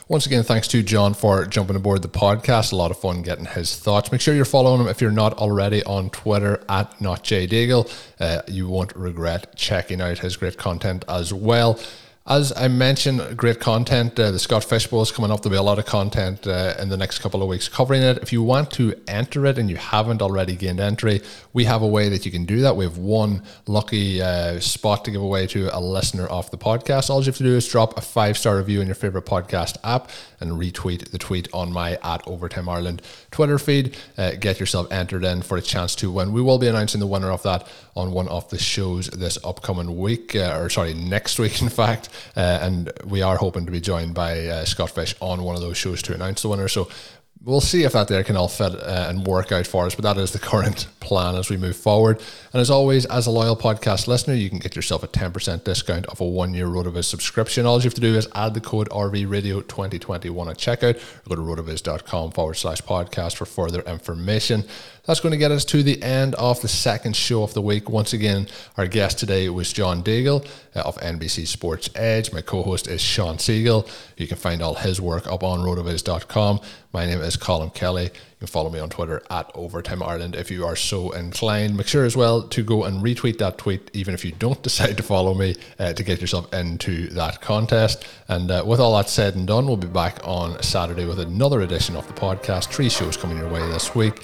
once 0.08 0.26
again, 0.26 0.44
thanks 0.44 0.68
to 0.70 0.84
John 0.84 1.14
for 1.14 1.46
jumping 1.46 1.76
aboard 1.76 2.02
the 2.02 2.08
podcast. 2.08 2.72
A 2.72 2.76
lot 2.76 2.92
of 2.92 3.00
fun 3.00 3.22
getting 3.24 3.46
his 3.46 3.76
thoughts. 3.76 4.12
Make 4.12 4.22
sure 4.22 4.34
you're 4.34 4.46
following 4.46 4.82
him 4.82 4.88
if 4.88 5.02
you're 5.02 5.12
not 5.12 5.34
already 5.34 5.84
on 5.84 6.10
Twitter 6.12 6.64
at 6.70 6.92
NotJDaigle. 7.00 7.92
Uh, 8.20 8.42
you 8.48 8.68
won't 8.68 8.96
regret 8.96 9.56
checking 9.56 10.02
out 10.02 10.20
his 10.20 10.38
great 10.38 10.58
content 10.58 11.04
as 11.10 11.34
well. 11.34 11.80
As 12.28 12.52
I 12.58 12.70
mentioned, 12.70 13.38
great 13.38 13.60
content. 13.60 14.20
Uh, 14.20 14.32
the 14.32 14.40
Scott 14.40 14.64
Fish 14.64 14.88
Bowl 14.88 15.04
is 15.04 15.12
coming 15.12 15.30
up. 15.30 15.44
There'll 15.44 15.54
be 15.54 15.60
a 15.60 15.62
lot 15.62 15.78
of 15.78 15.86
content 15.86 16.48
uh, 16.48 16.74
in 16.80 16.90
the 16.90 16.98
next 16.98 17.20
couple 17.20 17.44
of 17.44 17.48
weeks 17.48 17.70
covering 17.70 18.02
it. 18.02 18.18
If 18.18 18.34
you 18.34 18.42
want 18.42 18.72
to 18.72 18.96
enter 19.08 19.46
it 19.46 19.60
and 19.60 19.70
you 19.70 19.76
haven't 19.76 20.24
already 20.24 20.56
gained 20.56 20.80
entry, 20.80 21.22
we 21.54 21.66
have 21.66 21.84
a 21.84 21.88
way 21.88 22.10
that 22.10 22.26
you 22.26 22.32
can 22.32 22.46
do 22.46 22.62
that. 22.62 22.76
We 22.76 22.84
have 22.84 22.98
one 22.98 23.44
lucky 23.68 24.24
uh, 24.24 24.60
spot 24.60 25.06
to 25.06 25.12
give 25.12 25.22
away 25.22 25.46
to 25.46 25.70
a 25.72 25.80
listener 25.80 26.26
of 26.26 26.50
the 26.50 26.58
podcast. 26.58 27.12
All 27.12 27.20
you 27.20 27.28
have 27.28 27.38
to 27.38 27.44
do 27.44 27.56
is 27.56 27.68
drop 27.68 27.96
a 27.96 28.02
five 28.02 28.40
star 28.40 28.58
review 28.58 28.82
in 28.82 28.88
your 28.88 28.96
favorite 28.96 29.28
podcast 29.28 29.78
app 29.84 30.10
and 30.40 30.54
retweet 30.54 31.12
the 31.12 31.20
tweet 31.20 31.48
on 31.54 31.72
my 31.72 32.00
at 32.02 32.28
Overtime 32.28 32.68
Ireland 32.68 33.04
Twitter 33.30 33.60
feed. 33.60 33.98
Uh, 34.18 34.32
get 34.32 34.60
yourself 34.60 34.92
entered 34.92 35.24
in 35.24 35.44
for 35.44 35.58
a 35.58 35.62
chance 35.62 35.94
to 35.98 36.10
win. 36.10 36.34
We 36.34 36.42
will 36.42 36.58
be 36.58 36.66
announcing 36.66 37.02
the 37.02 37.08
winner 37.08 37.30
of 37.30 37.44
that 37.44 37.68
on 37.96 38.12
one 38.12 38.28
of 38.30 38.50
the 38.50 38.58
shows 38.58 39.10
this 39.10 39.38
upcoming 39.44 39.96
week, 39.96 40.36
uh, 40.36 40.58
or 40.60 40.72
sorry, 40.72 40.96
next 40.96 41.38
week, 41.38 41.62
in 41.62 41.70
fact. 41.70 42.10
Uh, 42.36 42.60
and 42.62 42.92
we 43.06 43.22
are 43.22 43.38
hoping 43.38 43.66
to 43.66 43.72
be 43.72 43.82
joined 43.82 44.14
by 44.14 44.48
uh, 44.48 44.66
Scott 44.66 44.92
Fish 44.92 45.16
on 45.20 45.44
one 45.44 45.56
of 45.56 45.62
those 45.62 45.78
shows 45.78 46.02
to 46.04 46.14
announce 46.14 46.42
the 46.42 46.50
winner. 46.50 46.68
So 46.68 46.88
we'll 47.46 47.62
see 47.62 47.84
if 47.84 47.94
that 47.94 48.08
there 48.08 48.24
can 48.24 48.36
all 48.36 48.48
fit 48.48 48.74
uh, 48.76 49.06
and 49.08 49.26
work 49.26 49.52
out 49.52 49.68
for 49.68 49.86
us. 49.86 49.96
But 49.96 50.04
that 50.04 50.18
is 50.18 50.32
the 50.32 50.40
current 50.52 50.88
plan 51.00 51.36
as 51.36 51.50
we 51.50 51.58
move 51.58 51.78
forward. 51.78 52.22
And 52.52 52.60
as 52.60 52.70
always, 52.70 53.06
as 53.06 53.28
a 53.28 53.32
loyal 53.32 53.56
podcast 53.56 54.08
listener, 54.08 54.34
you 54.34 54.50
can 54.50 54.60
get 54.60 54.76
yourself 54.76 55.04
a 55.04 55.08
10% 55.08 55.64
discount 55.64 56.10
off 56.10 56.20
a 56.20 56.26
one 56.26 56.54
year 56.54 56.68
RotoViz 56.68 57.06
subscription. 57.06 57.66
All 57.66 57.78
you 57.78 57.84
have 57.84 57.94
to 57.94 58.02
do 58.02 58.16
is 58.16 58.28
add 58.36 58.54
the 58.54 58.62
code 58.62 58.90
RVRadio2021 58.90 60.50
at 60.50 60.58
checkout 60.58 60.96
or 60.96 61.36
go 61.36 61.56
to 61.56 61.62
rotoviz.com 61.62 62.32
forward 62.32 62.56
slash 62.56 62.82
podcast 62.82 63.36
for 63.36 63.46
further 63.46 63.82
information. 63.82 64.66
That's 65.06 65.20
going 65.20 65.34
to 65.34 65.38
get 65.38 65.52
us 65.52 65.64
to 65.66 65.84
the 65.84 66.02
end 66.02 66.34
of 66.36 66.62
the 66.62 66.68
second 66.68 67.16
show 67.16 67.44
of 67.44 67.54
the 67.54 67.62
week. 67.62 67.90
Once 67.92 68.12
again, 68.12 68.48
our 68.76 68.88
guest 68.88 69.20
today 69.20 69.50
was 69.50 69.72
John 69.72 70.02
Daigle 70.02 70.44
uh, 70.76 70.80
of 70.80 70.98
NBC 70.98 71.46
Sports 71.46 71.92
Edge. 71.94 72.34
My 72.34 72.42
co 72.42 72.64
host 72.64 72.88
is 72.88 73.02
Shawn 73.02 73.38
Siegele. 73.38 73.88
You 74.18 74.26
can 74.28 74.38
find 74.38 74.64
all 74.64 74.74
his 74.74 75.00
work 75.00 75.28
up 75.28 75.44
on 75.44 75.60
rotoviz.com. 75.60 76.60
My 76.92 77.06
name 77.06 77.22
is 77.22 77.38
Colm 77.38 77.72
Kelly. 77.72 78.06
You 78.06 78.40
can 78.40 78.48
follow 78.48 78.72
me 78.72 78.80
on 78.80 78.90
Twitter 78.90 79.22
at 79.30 79.52
Overtime 79.54 80.02
Ireland 80.02 80.36
if 80.36 80.50
you 80.50 80.66
are 80.66 80.76
so 80.76 81.12
inclined. 81.12 81.78
Make 81.78 81.88
sure 81.88 82.06
as 82.06 82.18
well 82.18 82.42
to 82.42 82.64
go 82.64 82.86
and 82.86 83.04
retweet 83.04 83.38
that 83.38 83.60
tweet, 83.60 83.92
even 83.94 84.16
if 84.16 84.26
you 84.26 84.32
don't 84.32 84.62
decide 84.64 84.98
to 84.98 85.04
follow 85.04 85.36
me, 85.36 85.56
uh, 85.78 85.94
to 85.94 86.04
get 86.04 86.20
yourself 86.20 86.52
into 86.52 87.10
that 87.10 87.42
contest. 87.42 88.08
And 88.28 88.50
uh, 88.50 88.64
with 88.66 88.80
all 88.80 88.98
that 88.98 89.10
said 89.10 89.36
and 89.36 89.46
done, 89.46 89.68
we'll 89.68 89.78
be 89.78 89.86
back 89.86 90.20
on 90.24 90.64
Saturday 90.64 91.06
with 91.06 91.20
another 91.20 91.62
edition 91.62 91.96
of 91.96 92.08
the 92.08 92.14
podcast. 92.14 92.74
Three 92.74 92.90
shows 92.90 93.18
coming 93.18 93.38
your 93.38 93.50
way 93.50 93.60
this 93.68 93.94
week. 93.94 94.24